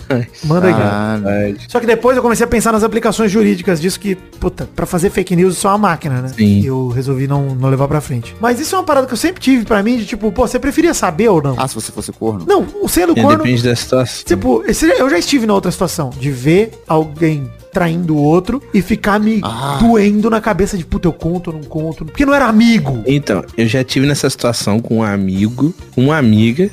[0.45, 1.21] Manda aí, cara.
[1.25, 4.87] Ah, Só que depois eu comecei a pensar nas aplicações jurídicas disso que, puta, pra
[4.87, 6.29] fazer fake news isso é uma máquina, né?
[6.29, 6.61] Sim.
[6.61, 8.33] E eu resolvi não, não levar pra frente.
[8.40, 10.61] Mas isso é uma parada que eu sempre tive pra mim, de tipo, pô, você
[10.61, 11.57] preferia saber ou não?
[11.59, 12.45] ah, se você fosse corno.
[12.47, 14.25] Não, o sendo corno, depende da situação.
[14.25, 19.18] tipo, eu já estive na outra situação, de ver alguém traindo o outro e ficar
[19.18, 19.78] me Ah.
[19.80, 23.02] doendo na cabeça de, puta, eu conto ou não conto, porque não era amigo.
[23.06, 26.70] Então, eu já tive nessa situação com um amigo, uma amiga,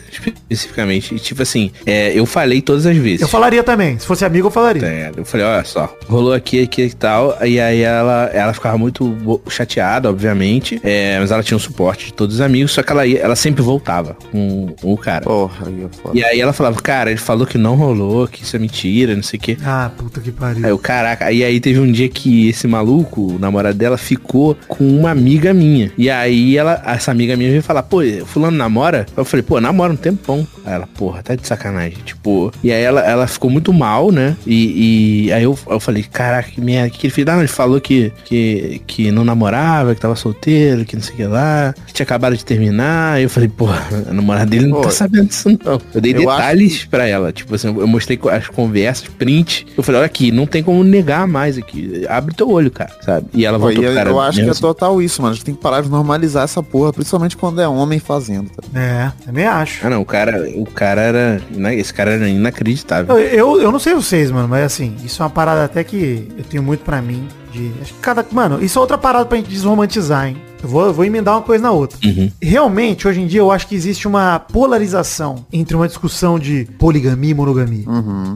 [0.50, 1.16] especificamente.
[1.16, 3.22] E, tipo assim, é, eu falei todas as vezes.
[3.22, 4.84] Eu falaria também, se fosse amigo eu falaria.
[4.86, 7.38] É, eu falei, olha só, rolou aqui, aqui e tal.
[7.46, 10.80] E aí ela, ela ficava muito chateada, obviamente.
[10.84, 13.36] é, mas ela tinha o suporte de todos os amigos, só que ela, ia, ela
[13.36, 15.24] sempre voltava com, com o cara.
[15.24, 16.18] Porra, aí é foda.
[16.18, 19.24] E aí ela falava, cara, ele falou que não rolou, que isso é mentira, não
[19.24, 19.58] sei o quê.
[19.64, 20.66] Ah, puta que pariu.
[20.66, 24.58] Aí eu, caraca, e aí teve um dia que esse maluco, o namorado dela, ficou
[24.68, 25.92] com uma amiga minha.
[25.96, 29.06] E aí ela, essa amiga minha veio falar, pô, fulano namora?
[29.16, 30.48] Eu falei, pô, namora um tempão.
[30.66, 32.00] Aí ela, porra, tá de sacanagem.
[32.04, 34.36] Tipo, e aí ela, ela ficou muito mal, né?
[34.48, 37.28] E, e aí eu, eu falei, caraca, que merda, que ele fez?
[37.28, 41.18] Ah, ele falou que, que, que não namorava, que tava solteiro, que não sei o
[41.18, 43.14] que lá, que tinha acabado de terminar.
[43.14, 45.80] Aí eu falei, porra, a namorada dele não Pô, tá sabendo disso não.
[45.94, 49.68] Eu dei eu acho detalhes pra ela, tipo assim, eu mostrei as conversas, print.
[49.78, 52.06] Eu falei, olha aqui, não tem como vamos negar mais aqui.
[52.08, 53.28] Abre teu olho, cara, sabe?
[53.34, 54.10] E ela voltou pro cara.
[54.10, 54.62] eu acho que é mesmo.
[54.62, 55.34] total isso, mano.
[55.34, 58.50] A gente tem que parar de normalizar essa porra, principalmente quando é homem fazendo.
[58.50, 58.80] Tá?
[58.80, 59.86] É, também acho.
[59.86, 61.42] Ah, não, o cara, o cara era.
[61.74, 63.18] Esse cara era inacreditável.
[63.18, 66.28] Eu, eu, eu não sei vocês, mano, mas assim, isso é uma parada até que
[66.38, 67.28] eu tenho muito pra mim.
[67.52, 68.26] De, acho que cada.
[68.32, 70.49] Mano, isso é outra parada pra gente desromantizar, hein?
[70.62, 71.98] Eu vou, vou emendar uma coisa na outra.
[72.04, 72.32] Uhum.
[72.42, 77.32] Realmente, hoje em dia, eu acho que existe uma polarização entre uma discussão de poligamia
[77.32, 77.86] e monogamia.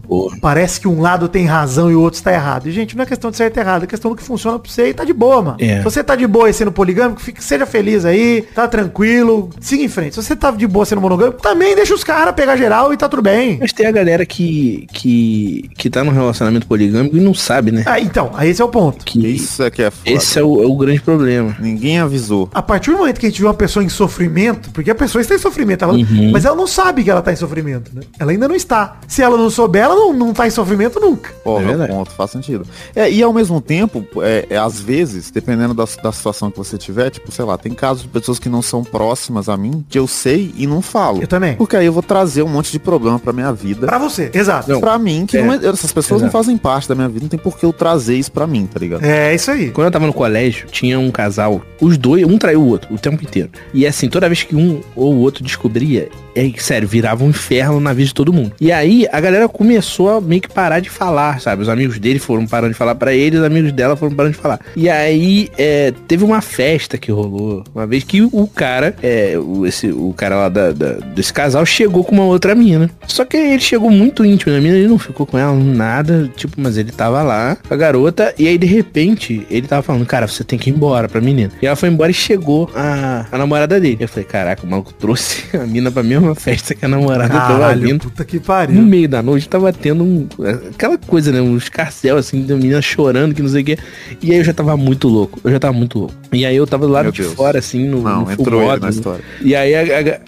[0.07, 0.37] Porra.
[0.41, 2.67] Parece que um lado tem razão e o outro está errado.
[2.67, 4.71] E, gente, não é questão de certo e errado, é questão do que funciona pra
[4.71, 5.57] você e tá de boa, mano.
[5.59, 5.77] É.
[5.77, 9.83] Se você tá de boa e sendo poligâmico, fique, seja feliz aí, tá tranquilo, siga
[9.83, 10.15] em frente.
[10.15, 13.07] Se você tá de boa sendo monogâmico, também deixa os caras pegar geral e tá
[13.09, 13.57] tudo bem.
[13.59, 17.83] Mas tem a galera que, que, que tá num relacionamento poligâmico e não sabe, né?
[17.85, 19.03] Ah, então, aí esse é o ponto.
[19.05, 20.09] Que Isso é que é foda.
[20.09, 21.55] esse é o, é o grande problema.
[21.59, 22.49] Ninguém avisou.
[22.53, 25.21] A partir do momento que a gente vê uma pessoa em sofrimento, porque a pessoa
[25.21, 26.31] está em sofrimento, ela- Uhum.
[26.31, 28.01] mas ela não sabe que ela tá em sofrimento, né?
[28.19, 28.97] Ela ainda não está.
[29.07, 31.31] Se ela não souber, ela não, não tá em sofrimento nunca.
[31.43, 31.91] Porra, É verdade.
[31.91, 32.65] ponto, faz sentido.
[32.95, 36.77] É, e ao mesmo tempo, é, é, às vezes, dependendo da, da situação que você
[36.77, 39.97] tiver, tipo, sei lá, tem casos de pessoas que não são próximas a mim, que
[39.97, 41.21] eu sei e não falo.
[41.21, 41.55] Eu também.
[41.55, 43.87] Porque aí eu vou trazer um monte de problema pra minha vida.
[43.87, 44.69] Pra você, exato.
[44.69, 44.79] Não.
[44.79, 45.43] Pra mim, que É.
[45.43, 46.43] não é- essas pessoas não Exato.
[46.43, 48.79] fazem parte da minha vida, não tem por que eu trazer isso pra mim, tá
[48.79, 49.03] ligado?
[49.03, 49.71] É isso aí.
[49.71, 52.99] Quando eu tava no colégio, tinha um casal, os dois, um traiu o outro o
[52.99, 53.49] tempo inteiro.
[53.73, 57.79] E assim, toda vez que um ou o outro descobria, é sério, virava um inferno
[57.79, 58.51] na vida de todo mundo.
[58.59, 61.61] E aí a galera começou a meio que parar de falar, sabe?
[61.61, 64.41] Os amigos dele foram parando de falar pra ele, os amigos dela foram parando de
[64.41, 64.59] falar.
[64.75, 69.65] E aí é, teve uma festa que rolou, uma vez que o cara, é, o,
[69.65, 72.89] esse, o cara lá da, da- desse casal chegou com uma outra mina.
[73.07, 76.59] Só que ele chegou muito íntimo da mina, ele não ficou com ela nada, tipo,
[76.59, 80.27] mas ele tava lá com a garota, e aí de repente ele tava falando, cara,
[80.27, 81.51] você tem que ir embora pra menina.
[81.61, 83.97] E ela foi embora e chegou a, a namorada dele.
[83.99, 87.53] Eu falei, caraca, o maluco trouxe a mina pra mesma festa que a namorada tava
[87.59, 88.01] Caralho, vindo.
[88.01, 88.81] puta que No pariu.
[88.81, 90.27] meio da noite tava tendo um,
[90.73, 91.41] aquela coisa, né?
[91.41, 93.77] Um escarcel assim, da menina chorando, que não sei o quê.
[94.21, 95.39] E aí eu já tava muito louco.
[95.43, 96.13] Eu já tava muito louco.
[96.31, 97.33] E aí eu tava do lado Meu de Deus.
[97.33, 99.23] fora, assim, no, Não, no entrou ele na história.
[99.41, 99.81] E aí a-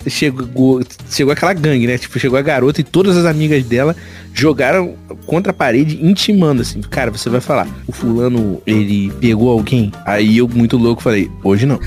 [0.05, 1.97] a- chegou, chegou aquela gangue, né?
[1.97, 3.95] Tipo, chegou a garota e todas as amigas dela
[4.33, 4.93] jogaram
[5.25, 6.81] contra a parede, intimando assim.
[6.81, 9.91] Cara, você vai falar, o fulano, ele pegou alguém?
[10.05, 11.79] Aí eu, muito louco, falei, hoje não.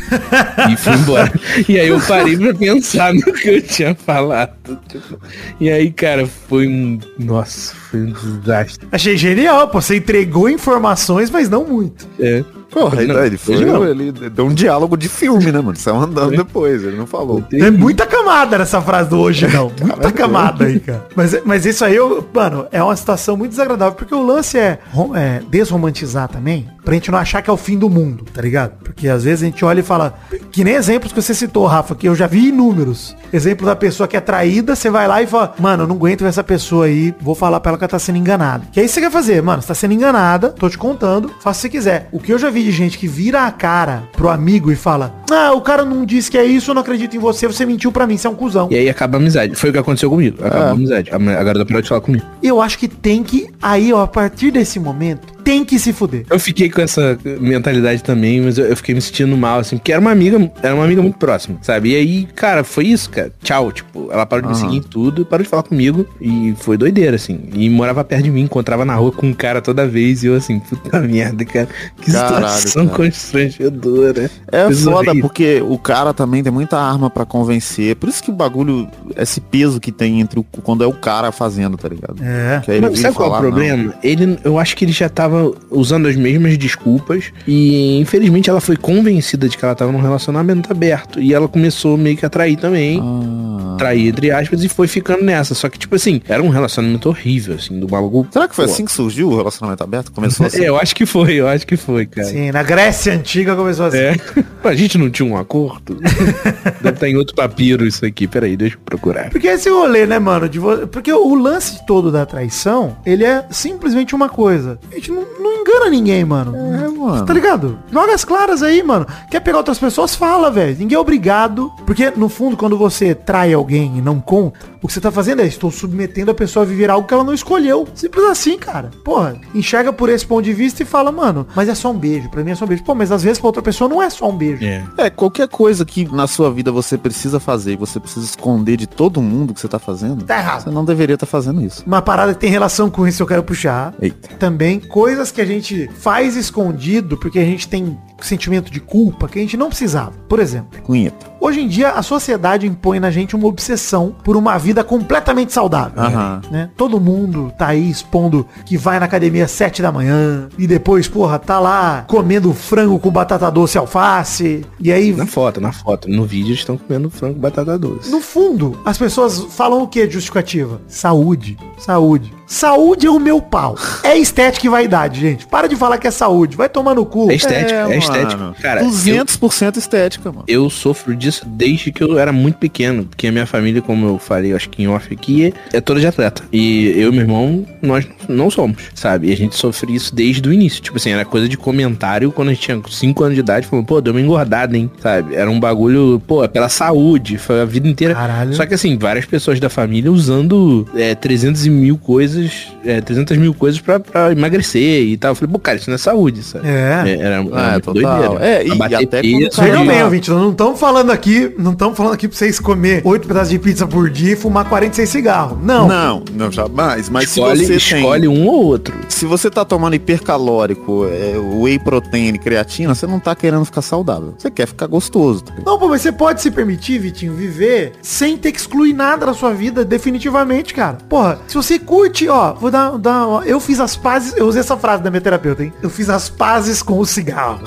[0.72, 1.32] e fui embora.
[1.68, 4.78] E aí eu parei pra pensar no que eu tinha falado.
[4.88, 5.18] tipo.
[5.60, 6.98] E aí, cara, foi um.
[7.18, 8.86] Nossa, foi um desastre.
[8.90, 9.80] Achei genial, pô.
[9.80, 12.06] Você entregou informações, mas não muito.
[12.18, 12.44] É.
[12.70, 13.84] Porra, Não, ele, ele foi, não.
[13.84, 15.76] ele deu um diálogo de filme, né, mano?
[15.76, 17.42] Saiu andando depois, ele não falou.
[17.52, 19.72] É muita camada nessa frase do hoje, não.
[19.80, 21.06] Muita camada aí, cara.
[21.16, 23.94] Mas, mas isso aí, eu, mano, é uma situação muito desagradável.
[23.94, 24.78] Porque o lance é,
[25.16, 28.72] é desromantizar também, pra gente não achar que é o fim do mundo, tá ligado?
[28.84, 30.14] Porque às vezes a gente olha e fala,
[30.52, 33.16] que nem exemplos que você citou, Rafa, que eu já vi inúmeros.
[33.32, 36.20] Exemplo da pessoa que é traída, você vai lá e fala, mano, eu não aguento
[36.20, 38.64] ver essa pessoa aí, vou falar pra ela que ela tá sendo enganada.
[38.72, 41.62] Que aí você quer fazer, mano, você tá sendo enganada, tô te contando, faça se
[41.62, 42.08] você quiser.
[42.12, 45.14] O que eu já vi de gente que vira a cara pro amigo e fala,
[45.30, 47.92] ah, o cara não disse que é isso, eu não acredito em você, você mentiu
[47.92, 48.68] pra mim, você é um cuzão.
[48.70, 49.54] E aí acaba a amizade.
[49.54, 50.38] Foi o que aconteceu comigo.
[50.44, 51.10] Acabou a amizade.
[51.10, 52.24] A garota parou de falar comigo.
[52.42, 56.26] Eu acho que tem que, aí, ó, a partir desse momento, tem que se fuder.
[56.28, 59.90] Eu fiquei com essa mentalidade também, mas eu, eu fiquei me sentindo mal, assim, porque
[59.90, 61.92] era uma amiga, era uma amiga muito próxima, sabe?
[61.92, 63.32] E aí, cara, foi isso, cara.
[63.42, 66.76] Tchau, tipo, ela parou de me seguir em tudo, parou de falar comigo e foi
[66.76, 67.40] doideira, assim.
[67.54, 70.34] E morava perto de mim, encontrava na rua com um cara toda vez e eu
[70.34, 71.66] assim, puta merda, cara.
[71.98, 72.96] Que Caralho, situação cara.
[72.98, 74.30] constrangedora.
[74.52, 75.22] É Coisa foda, horrível.
[75.22, 77.96] porque o cara também tem muita arma pra convencer.
[77.96, 81.32] Por isso que o bagulho, esse peso que tem entre o, quando é o cara
[81.32, 82.22] fazendo, tá ligado?
[82.22, 82.60] É.
[82.62, 83.94] Que aí ele Mas sabe qual é o problema?
[84.02, 85.37] Ele, eu acho que ele já tava
[85.70, 90.70] usando as mesmas desculpas e infelizmente ela foi convencida de que ela tava num relacionamento
[90.70, 93.00] aberto e ela começou meio que a trair também.
[93.02, 93.76] Ah.
[93.78, 95.54] Trair, entre aspas, e foi ficando nessa.
[95.54, 98.26] Só que, tipo assim, era um relacionamento horrível, assim, do maluco.
[98.32, 98.72] Será que foi Pô.
[98.72, 100.10] assim que surgiu o relacionamento aberto?
[100.10, 100.64] Começou assim?
[100.64, 102.26] É, eu acho que foi, eu acho que foi, cara.
[102.26, 103.98] Sim, na Grécia Antiga começou assim.
[103.98, 104.16] É.
[104.68, 105.96] A gente não tinha um acordo?
[106.82, 108.26] Deve estar em outro papiro isso aqui.
[108.26, 109.30] Peraí, deixa eu procurar.
[109.30, 110.48] Porque esse rolê, né, mano?
[110.48, 114.78] de vo- Porque o lance todo da traição, ele é simplesmente uma coisa.
[114.90, 116.56] A gente não, não engana ninguém, mano.
[116.56, 117.24] É, mano.
[117.24, 117.78] Tá ligado?
[117.90, 119.06] Joga as claras aí, mano.
[119.30, 120.14] Quer pegar outras pessoas?
[120.14, 120.76] Fala, velho.
[120.78, 121.72] Ninguém é obrigado.
[121.86, 125.40] Porque, no fundo, quando você trai alguém e não conta, o que você tá fazendo
[125.42, 127.86] é, estou submetendo a pessoa a viver algo que ela não escolheu.
[127.94, 128.90] Simples assim, cara.
[129.04, 132.28] Porra, enxerga por esse ponto de vista e fala, mano, mas é só um beijo.
[132.30, 132.84] Pra mim é só um beijo.
[132.84, 134.64] Pô, mas às vezes pra outra pessoa não é só um beijo.
[134.64, 134.84] É.
[134.96, 138.86] É, qualquer coisa que na sua vida você precisa fazer e você precisa esconder de
[138.86, 140.64] todo mundo que você tá fazendo, Tá errado.
[140.64, 141.82] você não deveria estar fazendo isso.
[141.86, 143.94] Uma parada que tem relação com isso eu quero puxar.
[144.00, 144.28] Eita.
[144.36, 149.38] Também coisas que a gente faz escondido porque a gente tem sentimento de culpa que
[149.38, 150.12] a gente não precisava.
[150.28, 151.26] Por exemplo, Cunheta.
[151.40, 156.02] Hoje em dia, a sociedade impõe na gente uma obsessão por uma vida completamente saudável.
[156.02, 156.40] Aham.
[156.50, 156.70] Né?
[156.76, 161.06] Todo mundo tá aí expondo que vai na academia às 7 da manhã e depois,
[161.08, 164.66] porra, tá lá comendo frango com batata doce e alface.
[164.80, 166.08] E aí, Na foto, na foto.
[166.08, 168.10] No vídeo estão comendo frango com batata doce.
[168.10, 170.80] no fundo, as pessoas falam o que de justificativa?
[170.88, 171.56] Saúde.
[171.78, 172.37] Saúde.
[172.48, 173.76] Saúde é o meu pau.
[174.02, 175.46] É estética e vaidade, gente.
[175.46, 176.56] Para de falar que é saúde.
[176.56, 177.30] Vai tomar no cu.
[177.30, 178.54] É estética, é, É, estética.
[178.62, 180.44] Cara, eu, 200% estética, mano.
[180.48, 183.04] eu sofro disso desde que eu era muito pequeno.
[183.04, 186.06] Porque a minha família, como eu falei, acho que em off aqui, é toda de
[186.06, 186.42] atleta.
[186.50, 189.28] E eu e meu irmão, nós não somos, sabe?
[189.28, 190.80] E a gente sofre isso desde o início.
[190.80, 193.66] Tipo assim, era coisa de comentário quando a gente tinha 5 anos de idade.
[193.66, 194.90] Falando, pô, deu uma engordada, hein?
[195.00, 195.34] Sabe?
[195.34, 197.36] Era um bagulho, pô, é pela saúde.
[197.36, 198.14] Foi a vida inteira.
[198.14, 198.54] Caralho.
[198.54, 202.37] Só que assim, várias pessoas da família usando é, 300 e mil coisas,
[202.84, 205.32] é, 300 mil coisas pra, pra emagrecer e tal.
[205.32, 206.68] Eu falei, pô, cara, isso não é saúde, sabe?
[206.68, 206.70] É.
[206.72, 208.18] Era, era Ah, muito total.
[208.20, 208.44] doideira.
[208.46, 209.86] É, e- e até peso, quando Veja Sim.
[209.86, 213.50] bem, ouvinte, não estamos falando aqui, não estamos falando aqui pra vocês comer 8 pedaços
[213.50, 215.58] de pizza por dia e fumar 46 cigarros.
[215.62, 215.86] Não.
[215.88, 217.08] Não, não jamais.
[217.08, 218.30] Mas escolhe, se você escolhe tem...
[218.30, 218.94] um ou outro.
[219.08, 224.34] Se você tá tomando hipercalórico, é, whey protein, creatina, você não tá querendo ficar saudável.
[224.38, 225.42] Você quer ficar gostoso.
[225.44, 225.54] tá?
[225.64, 229.34] Não, pô, mas você pode se permitir, Vitinho, viver sem ter que excluir nada da
[229.34, 230.98] sua vida, definitivamente, cara.
[231.08, 234.60] Porra, se você curte, ó, vou dar, dar ó, eu fiz as pazes, eu usei
[234.60, 235.72] essa frase da minha terapeuta, hein?
[235.82, 237.60] Eu fiz as pazes com o cigarro.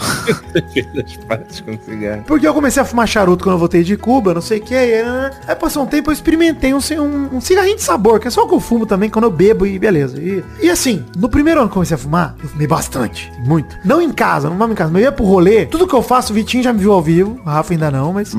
[0.93, 2.23] Das partes com cigarro.
[2.27, 4.75] Porque eu comecei a fumar charuto quando eu voltei de Cuba, não sei o que.
[4.75, 5.31] Aí, né?
[5.47, 8.43] aí passou um tempo, eu experimentei um, um, um cigarrinho de sabor, que é só
[8.43, 10.19] o que eu fumo também quando eu bebo e beleza.
[10.19, 13.31] E, e assim, no primeiro ano que eu comecei a fumar, eu fumei bastante.
[13.45, 13.77] Muito.
[13.83, 15.65] Não em casa, não fumava em casa, mas eu ia pro rolê.
[15.65, 18.13] Tudo que eu faço, o Vitinho já me viu ao vivo, o Rafa ainda não,
[18.13, 18.33] mas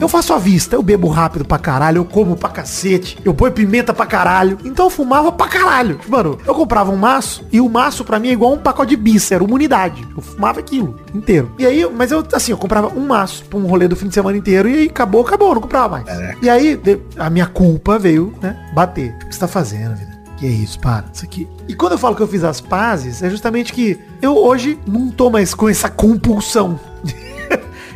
[0.00, 0.76] eu faço à vista.
[0.76, 4.58] Eu bebo rápido pra caralho, eu como pra cacete, eu ponho pimenta pra caralho.
[4.64, 5.67] Então eu fumava pra caralho.
[6.08, 8.96] Mano, eu comprava um maço e o maço pra mim é igual um pacote de
[8.96, 10.06] bis, era uma unidade.
[10.16, 11.52] Eu fumava aquilo inteiro.
[11.58, 14.14] E aí, mas eu, assim, eu comprava um maço pra um rolê do fim de
[14.14, 16.06] semana inteiro e aí acabou, acabou, não comprava mais.
[16.42, 16.80] E aí,
[17.18, 19.14] a minha culpa veio, né, bater.
[19.22, 20.18] O que você tá fazendo, vida?
[20.38, 21.48] Que é isso, para, isso aqui.
[21.66, 25.10] E quando eu falo que eu fiz as pazes, é justamente que eu hoje não
[25.10, 26.78] tô mais com essa compulsão.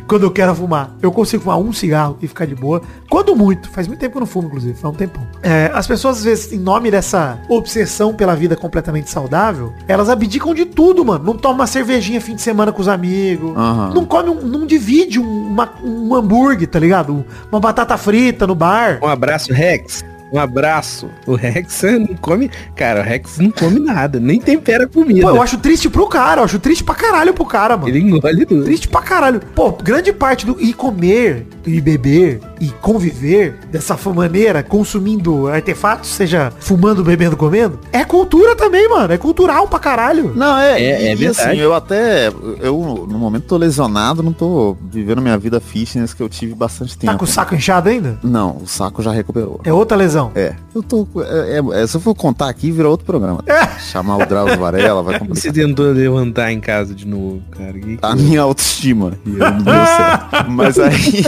[0.07, 0.91] Quando eu quero fumar.
[1.01, 2.81] Eu consigo fumar um cigarro e ficar de boa.
[3.09, 3.69] Quando muito.
[3.69, 4.73] Faz muito tempo que eu não fumo, inclusive.
[4.77, 5.25] Faz um tempão.
[5.41, 10.53] É, as pessoas, às vezes, em nome dessa obsessão pela vida completamente saudável, elas abdicam
[10.53, 11.23] de tudo, mano.
[11.23, 13.55] Não toma uma cervejinha fim de semana com os amigos.
[13.55, 13.91] Aham.
[13.93, 17.25] Não come, um, não divide um, uma- um hambúrguer, tá ligado?
[17.51, 18.99] Uma batata frita no bar.
[19.01, 20.03] Um abraço, Rex.
[20.33, 21.11] Um abraço.
[21.27, 22.49] O Rex não come.
[22.75, 25.21] Cara, o Rex não come nada, nem tempera comida.
[25.21, 26.41] Pô, eu acho triste pro cara.
[26.41, 27.87] Eu acho triste pra caralho pro cara, mano.
[27.87, 28.63] Ele engole tudo.
[28.63, 29.39] Triste pra caralho.
[29.53, 36.51] Pô, grande parte do ir comer, e beber, e conviver dessa maneira, consumindo artefatos, seja
[36.59, 39.13] fumando, bebendo, comendo, é cultura também, mano.
[39.13, 40.33] É cultural pra caralho.
[40.35, 41.49] Não, é, É- é e verdade.
[41.49, 42.27] assim, eu até,
[42.59, 46.97] eu no momento tô lesionado, não tô vivendo minha vida fitness que eu tive bastante
[46.97, 47.11] tempo.
[47.13, 48.17] Tá com o saco inchado ainda?
[48.23, 49.59] Não, o saco já recuperou.
[49.63, 50.31] É outra lesão.
[50.35, 53.43] É, eu tô, é, é- é, se eu for contar aqui, vira outro programa.
[53.79, 55.53] Chamar o Drauzio Varela, vai Você complicar.
[55.53, 57.73] tentou levantar em casa de novo, cara.
[57.73, 59.13] Que- A minha autoestima.
[59.25, 60.51] E eu não deu certo.
[60.51, 61.23] Mas aí,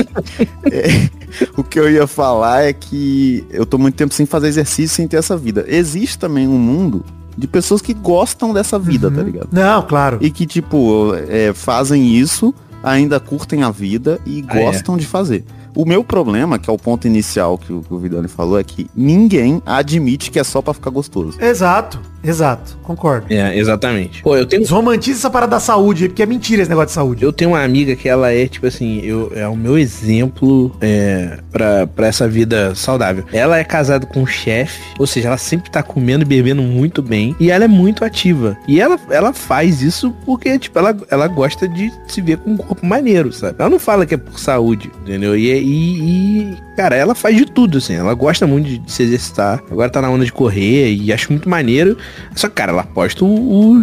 [0.71, 1.09] é,
[1.57, 5.07] o que eu ia falar é que eu tô muito tempo sem fazer exercício, sem
[5.07, 5.65] ter essa vida.
[5.67, 7.03] Existe também um mundo
[7.38, 9.49] de pessoas que gostam dessa vida, tá ligado?
[9.51, 10.17] Não, claro.
[10.21, 14.63] E que, tipo, é, fazem isso, ainda curtem a vida e Ah, é.
[14.63, 15.43] gostam de fazer.
[15.75, 18.63] O meu problema, que é o ponto inicial que o, que o Vidani falou, é
[18.63, 21.38] que ninguém admite que é só pra ficar gostoso.
[21.41, 22.77] Exato, exato.
[22.81, 23.27] Concordo.
[23.29, 24.21] É, exatamente.
[24.21, 26.93] Pô, eu tenho Desromantiza essa parada da saúde, aí, porque é mentira esse negócio de
[26.93, 27.23] saúde.
[27.23, 31.39] Eu tenho uma amiga que ela é, tipo assim, eu, é o meu exemplo é,
[31.51, 33.25] pra, pra essa vida saudável.
[33.33, 37.01] Ela é casada com um chefe, ou seja, ela sempre tá comendo e bebendo muito
[37.01, 37.35] bem.
[37.39, 38.57] E ela é muito ativa.
[38.67, 42.57] E ela, ela faz isso porque, tipo, ela, ela gosta de se ver com um
[42.57, 43.55] corpo maneiro, sabe?
[43.59, 45.35] Ela não fala que é por saúde, entendeu?
[45.35, 47.93] E, e, e, cara, ela faz de tudo, assim.
[47.95, 49.62] Ela gosta muito de, de se exercitar.
[49.71, 51.97] Agora tá na onda de correr e acho muito maneiro.
[52.36, 53.28] Só que, cara, ela posta o-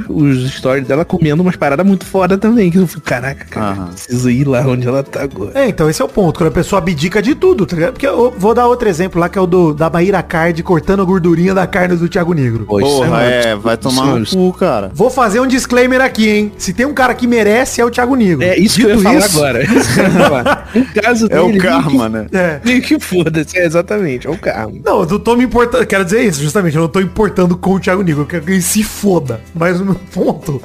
[0.08, 2.70] o- os stories dela comendo umas paradas muito foda também.
[2.70, 3.86] Que eu fico, caraca, cara, Aham.
[3.88, 5.52] preciso ir lá onde ela tá agora.
[5.58, 7.92] É, então esse é o ponto, quando a pessoa abdica de tudo, tá ligado?
[7.92, 11.02] Porque eu vou dar outro exemplo lá, que é o do, da Maíra Card cortando
[11.02, 12.64] a gordurinha da carne do Thiago Negro.
[12.66, 14.90] Pô, Porra, é, é, vai tomar no isso- cu, cara.
[14.94, 16.52] Vou fazer um disclaimer aqui, hein?
[16.58, 18.42] Se tem um cara que merece, é o Thiago Negro.
[18.44, 19.62] É isso que eu ia Dito falar isso- agora.
[19.82, 20.70] Isso que eu ia falar.
[20.74, 22.26] No caso É o dele, karma, né?
[22.32, 22.60] É.
[22.64, 24.72] meio que foda-se, é exatamente, é o karma.
[24.84, 25.86] Não, eu não tô me importando.
[25.86, 26.76] Quero dizer isso, justamente.
[26.76, 28.22] Eu não tô importando com o Thiago Negro.
[28.22, 29.40] Eu quero que ele se foda.
[29.54, 30.62] Mas o meu ponto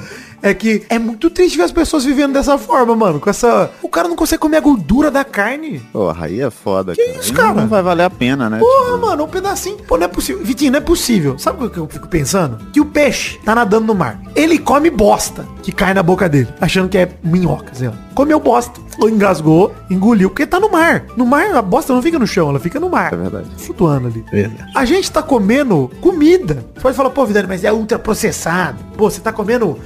[0.47, 3.19] é que é muito triste ver as pessoas vivendo dessa forma, mano.
[3.19, 3.69] Com essa.
[3.81, 5.79] O cara não consegue comer a gordura da carne.
[5.91, 7.19] Porra, aí é foda, Que cara.
[7.19, 7.53] isso, cara?
[7.53, 8.59] Não vai valer a pena, né?
[8.59, 9.77] Porra, Tipo, mano, um pedacinho.
[9.87, 10.43] Pô, não é possível.
[10.43, 11.37] Vitinho, não é possível.
[11.37, 12.57] Sabe o que eu fico pensando?
[12.71, 14.19] Que o peixe tá nadando no mar.
[14.35, 17.95] Ele come bosta que cai na boca dele, achando que é minhoca, sei lá.
[18.15, 21.05] Comeu bosta, engasgou, engoliu, porque tá no mar.
[21.15, 23.13] No mar, a bosta não fica no chão, ela fica no mar.
[23.13, 23.45] É verdade.
[23.57, 24.23] Flutuando ali.
[24.31, 24.71] Verdade.
[24.75, 26.65] A gente tá comendo comida.
[26.73, 28.83] Você pode falar, pô, Vidani, mas é ultraprocessado.
[28.95, 29.77] Pô, você tá comendo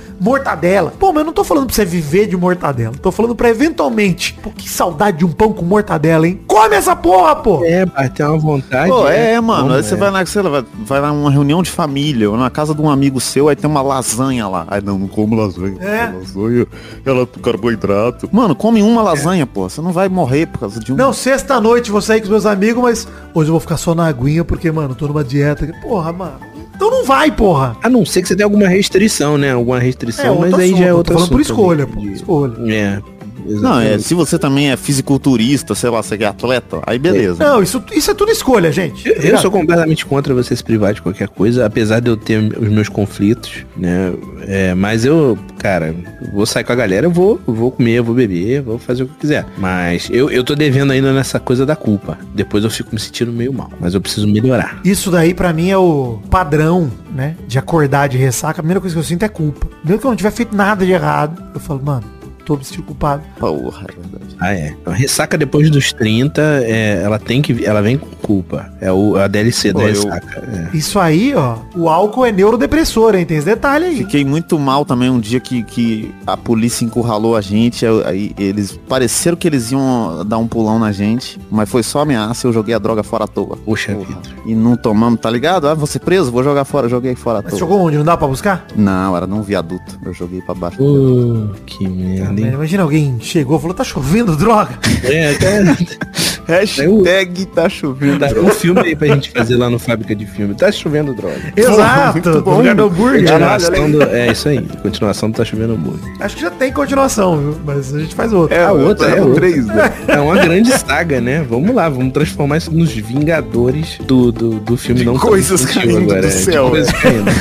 [0.52, 0.94] mortadela.
[1.00, 2.94] Pô, mas eu não tô falando pra você viver de mortadela.
[3.02, 4.34] Tô falando pra eventualmente.
[4.42, 6.40] Pô, que saudade de um pão com mortadela, hein?
[6.48, 7.64] Come essa porra, pô!
[7.64, 8.90] É, bater uma vontade.
[8.90, 9.64] Pô, é, mano.
[9.64, 9.98] Como Aí você é?
[9.98, 12.90] vai na, sei lá, vai, vai numa reunião de família, ou na casa de um
[12.90, 14.66] amigo seu, aí tem uma lasanha lá.
[14.68, 15.78] Aí não, não como lasanha.
[15.82, 16.12] É.
[16.12, 16.68] Lasanha,
[17.06, 18.30] ela tem carboidrato.
[18.32, 19.70] Mano, come uma lasanha, pô.
[19.70, 20.96] Você não vai morrer por causa de um.
[20.96, 24.08] Não, sexta-noite vou sair com os meus amigos, mas hoje eu vou ficar só na
[24.08, 25.72] aguinha, porque, mano, tô numa dieta.
[25.82, 26.51] Porra, mano.
[26.82, 27.78] Então não vai, porra.
[27.84, 29.52] A não ser que você tenha alguma restrição, né?
[29.52, 32.02] Alguma restrição, mas outro aí já é tô falando por escolha, pô.
[32.02, 32.56] Escolha.
[32.74, 33.00] É.
[33.45, 37.43] Não, é, se você também é fisiculturista, sei lá, você é atleta, aí beleza.
[37.43, 39.08] Não, isso, isso é tudo escolha, gente.
[39.08, 42.39] Eu, eu sou completamente contra você se privar de qualquer coisa, apesar de eu ter
[42.58, 44.13] os meus conflitos, né?
[44.47, 45.95] É, mas eu, cara,
[46.34, 48.80] vou sair com a galera, eu vou, eu vou comer, eu vou beber, eu vou
[48.80, 49.45] fazer o que eu quiser.
[49.58, 52.17] Mas eu, eu tô devendo ainda nessa coisa da culpa.
[52.34, 53.71] Depois eu fico me sentindo meio mal.
[53.80, 54.80] Mas eu preciso melhorar.
[54.84, 57.36] Isso daí pra mim é o padrão, né?
[57.47, 58.60] De acordar de ressaca.
[58.60, 59.67] A primeira coisa que eu sinto é culpa.
[59.84, 62.04] Mesmo que eu não tiver feito nada de errado, eu falo, mano,
[62.52, 63.24] tô me sentindo culpado.
[63.40, 64.36] Porra, é verdade.
[64.40, 64.76] Ah, é.
[64.86, 67.66] A ressaca depois dos 30, é, ela tem que.
[67.66, 68.71] Ela vem com culpa.
[68.79, 70.69] É o, a DLC Pô, da eu- ressaca.
[70.73, 70.77] é.
[70.77, 73.25] Isso aí, ó, o álcool é neurodepressor, hein?
[73.25, 73.97] Tem esse detalhe aí.
[73.97, 78.36] Fiquei muito mal também um dia que, que a polícia encurralou a gente, aí- aí
[78.38, 82.53] eles pareceram que eles iam dar um pulão na gente, mas foi só ameaça, eu
[82.53, 83.57] joguei a droga fora à toa.
[83.65, 84.05] Poxa Porra.
[84.05, 84.21] vida.
[84.45, 85.67] E não tomamos, tá ligado?
[85.67, 87.60] Ah, você preso, vou jogar fora, joguei fora à Mas toa.
[87.60, 87.97] jogou onde?
[87.97, 88.65] Não dá pra buscar?
[88.75, 90.77] Não, era num viaduto, eu joguei pra baixo.
[90.77, 92.47] Pô, que merda, hein?
[92.53, 94.77] Imagina alguém chegou e falou, tá chovendo droga.
[95.03, 95.77] É, cara.
[96.47, 98.19] Hashtag tá chovendo.
[98.19, 100.54] Dá um filme aí pra gente fazer lá no Fábrica de Filme.
[100.54, 101.54] Tá chovendo droga.
[101.56, 102.58] Exato, bom.
[102.58, 103.21] lugar do hambúrguer.
[103.21, 104.62] Continuação do, é isso aí.
[104.82, 106.01] Continuação do Tá Chovendo Muito.
[106.19, 107.58] Acho que já tem continuação, viu?
[107.65, 108.56] Mas a gente faz outra.
[108.56, 109.41] É, A outra, é o outra.
[109.41, 109.93] 3, né?
[110.08, 111.45] É uma grande saga, né?
[111.47, 116.08] Vamos lá, vamos transformar isso nos Vingadores do, do, do filme De não coisas caindo
[116.08, 117.32] do é, de céu, coisas caindo.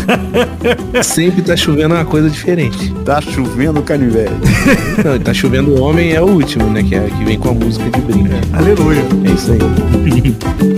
[1.05, 2.93] Sempre tá chovendo uma coisa diferente.
[3.05, 4.31] Tá chovendo canivete.
[5.05, 6.83] Não, tá chovendo homem é o último, né?
[6.83, 8.31] Que, é, que vem com a música de brinco.
[8.53, 8.90] Aleluia.
[8.99, 9.59] É isso aí.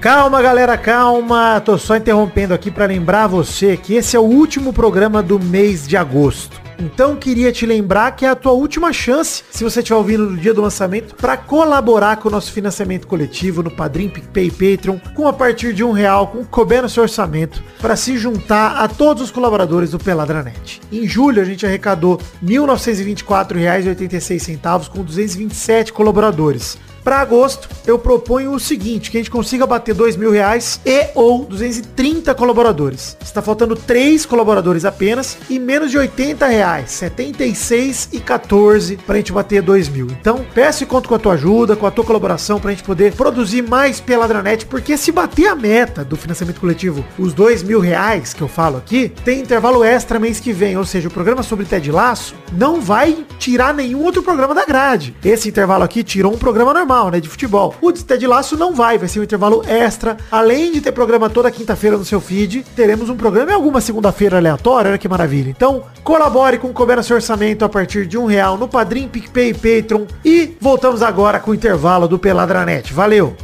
[0.00, 1.60] Calma, galera, calma.
[1.60, 5.86] Tô só interrompendo aqui pra lembrar você que esse é o último programa do mês
[5.86, 6.67] de agosto.
[6.78, 10.36] Então queria te lembrar que é a tua última chance, se você estiver ouvindo no
[10.36, 14.98] dia do lançamento, para colaborar com o nosso financiamento coletivo no Padrim, PicPay e Patreon,
[15.14, 18.86] com a partir de um real, com couber no seu orçamento, para se juntar a
[18.86, 20.80] todos os colaboradores do Peladranet.
[20.92, 26.78] Em julho a gente arrecadou R$ 1.924,86 com 227 colaboradores.
[27.08, 31.06] Para agosto, eu proponho o seguinte, que a gente consiga bater dois mil reais e
[31.14, 33.16] ou 230 colaboradores.
[33.22, 39.16] Está faltando três colaboradores apenas e menos de 80 reais, 76 e 14 para a
[39.16, 40.06] gente bater dois mil.
[40.10, 42.84] Então, peço e conto com a tua ajuda, com a tua colaboração para a gente
[42.84, 47.80] poder produzir mais Peladranet, porque se bater a meta do financiamento coletivo, os dois mil
[47.80, 51.42] reais que eu falo aqui, tem intervalo extra mês que vem, ou seja, o programa
[51.42, 55.16] sobre Ted Laço não vai tirar nenhum outro programa da grade.
[55.24, 57.74] Esse intervalo aqui tirou um programa normal, né, de futebol.
[57.80, 60.16] O de Ted Laço não vai, vai ser um intervalo extra.
[60.30, 64.38] Além de ter programa toda quinta-feira no seu feed, teremos um programa em alguma segunda-feira
[64.38, 65.50] aleatória, olha que maravilha.
[65.50, 69.54] Então, colabore com o seu orçamento a partir de um real no Padrim, PicPay e
[69.54, 70.06] Patreon.
[70.24, 72.92] E voltamos agora com o intervalo do Peladranet.
[72.92, 73.36] Valeu!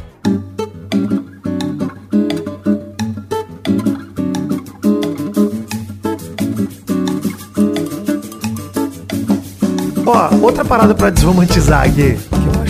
[10.07, 12.15] Ó, outra parada pra desromantizar aqui,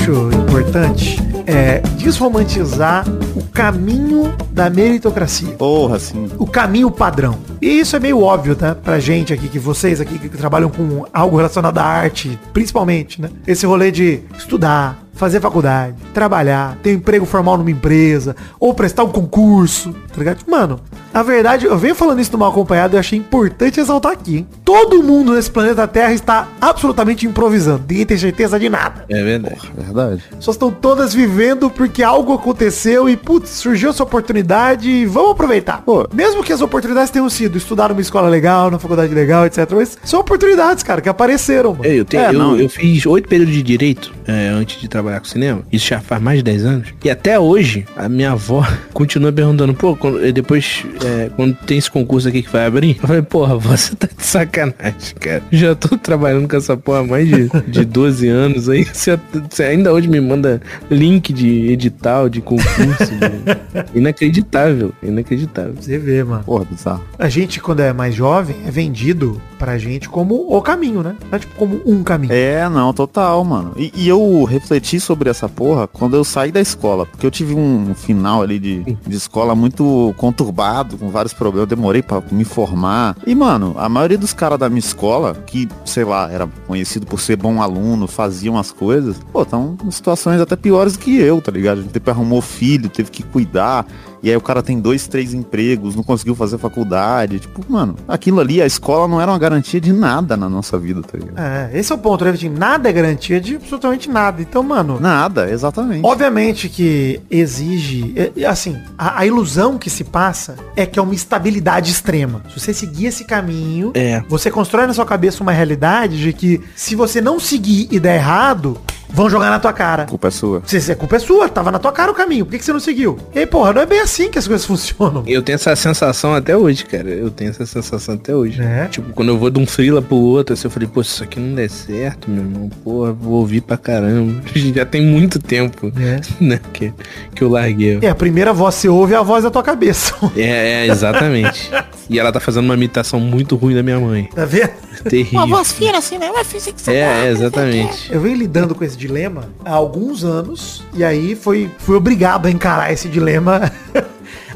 [0.06, 3.06] acho importante, é desromantizar
[3.36, 5.54] o caminho da meritocracia.
[5.54, 6.30] Porra, assim.
[6.38, 7.38] O caminho padrão.
[7.62, 8.76] E isso é meio óbvio, tá?
[8.76, 13.30] Pra gente aqui, que vocês aqui que trabalham com algo relacionado à arte, principalmente, né?
[13.48, 19.04] Esse rolê de estudar, fazer faculdade, trabalhar, ter um emprego formal numa empresa, ou prestar
[19.04, 20.40] um concurso, tá ligado?
[20.48, 20.80] Mano,
[21.14, 24.48] a verdade, eu venho falando isso no mal acompanhado e achei importante exaltar aqui, hein?
[24.64, 27.84] Todo mundo nesse planeta Terra está absolutamente improvisando.
[27.88, 29.06] Ninguém tem certeza de nada.
[29.10, 29.72] É verdade.
[29.78, 30.24] Verdade.
[30.36, 31.35] Pessoas estão todas vivendo
[31.70, 35.82] porque algo aconteceu e, putz, surgiu essa oportunidade e vamos aproveitar.
[35.82, 36.08] Pô.
[36.14, 39.70] Mesmo que as oportunidades tenham sido estudar numa escola legal, numa faculdade legal, etc.
[39.72, 41.86] Mas são oportunidades, cara, que apareceram, mano.
[41.86, 42.58] É, eu, tenho, É, eu, não.
[42.58, 44.14] eu fiz oito períodos de direito.
[44.28, 45.62] é, antes de trabalhar com cinema.
[45.72, 46.88] Isso já faz mais de 10 anos.
[47.04, 51.92] E até hoje, a minha avó continua perguntando, pô, quando, depois, é, quando tem esse
[51.92, 55.44] concurso aqui que vai abrir, eu falei, porra, você tá de sacanagem, cara.
[55.52, 58.86] Já tô trabalhando com essa porra há mais de, de 12 anos aí.
[58.86, 59.20] Você,
[59.50, 62.66] você ainda hoje me manda link de edital, de concurso.
[62.74, 63.96] de...
[63.98, 65.76] Inacreditável, inacreditável.
[65.80, 66.44] Você vê, mano.
[66.44, 67.04] Porra, bizarro.
[67.18, 71.16] A gente, quando é mais jovem, é vendido pra gente como o caminho, né?
[71.30, 72.34] Não é tipo como um caminho.
[72.34, 73.74] É, não, total, mano.
[73.78, 77.06] E, e eu refleti sobre essa porra quando eu saí da escola.
[77.06, 81.70] Porque eu tive um final ali de, de escola muito conturbado, com vários problemas.
[81.70, 83.16] Eu demorei pra me formar.
[83.26, 87.20] E, mano, a maioria dos caras da minha escola, que, sei lá, era conhecido por
[87.20, 91.42] ser bom aluno, faziam as coisas, pô, estão em situações até piores do que eu,
[91.42, 91.80] tá ligado?
[91.80, 93.86] A gente arrumou filho, teve que cuidar.
[94.24, 97.40] E aí o cara tem dois, três empregos, não conseguiu fazer faculdade.
[97.42, 101.04] Tipo, mano, aquilo ali, a escola não era uma garantia de nada na nossa vida,
[101.04, 101.38] tá ligado?
[101.38, 102.58] É, esse é o ponto, né, Vitinho?
[102.58, 104.42] Nada é garantia de absolutamente nada.
[104.42, 105.00] Então, mano.
[105.00, 106.04] Nada, exatamente.
[106.04, 108.14] Obviamente que exige.
[108.16, 112.42] é, é, Assim, a, a ilusão que se passa é que é uma estabilidade extrema.
[112.52, 114.24] Se você seguir esse caminho, É.
[114.28, 118.16] você constrói na sua cabeça uma realidade de que se você não seguir e der
[118.16, 118.76] errado,
[119.16, 120.06] vão jogar na tua cara.
[120.06, 120.62] Culpa é sua.
[120.66, 122.46] Se se a culpa é sua, tava na tua cara o caminho.
[122.46, 123.18] Por que, que você não seguiu?
[123.34, 125.24] E aí, porra, não é bem assim que as coisas funcionam.
[125.26, 127.10] Eu tenho essa sensação até hoje, cara.
[127.10, 128.62] Eu tenho essa sensação até hoje.
[128.62, 128.86] É.
[128.88, 131.40] Tipo, quando eu vou de um freela pro outro, assim, eu falei, pô, isso aqui
[131.40, 134.42] não der certo, meu irmão, porra, vou ouvir pra caramba.
[134.54, 136.20] Já tem muito tempo, É.
[136.44, 136.94] né, que,
[137.34, 138.00] que eu larguei.
[138.02, 140.14] É, a primeira voz que você ouve é a voz da tua cabeça.
[140.36, 141.72] É, é, exatamente.
[142.10, 144.30] e ela tá fazendo uma imitação muito ruim da minha mãe.
[144.36, 144.72] tá vendo?
[145.10, 145.64] Terrível.
[145.64, 146.32] fina assim, né?
[146.44, 148.12] Fazer que você É, é, exatamente.
[148.14, 152.52] Eu venho lidando com esse dilema há alguns anos e aí foi, fui obrigado a
[152.52, 153.72] encarar esse dilema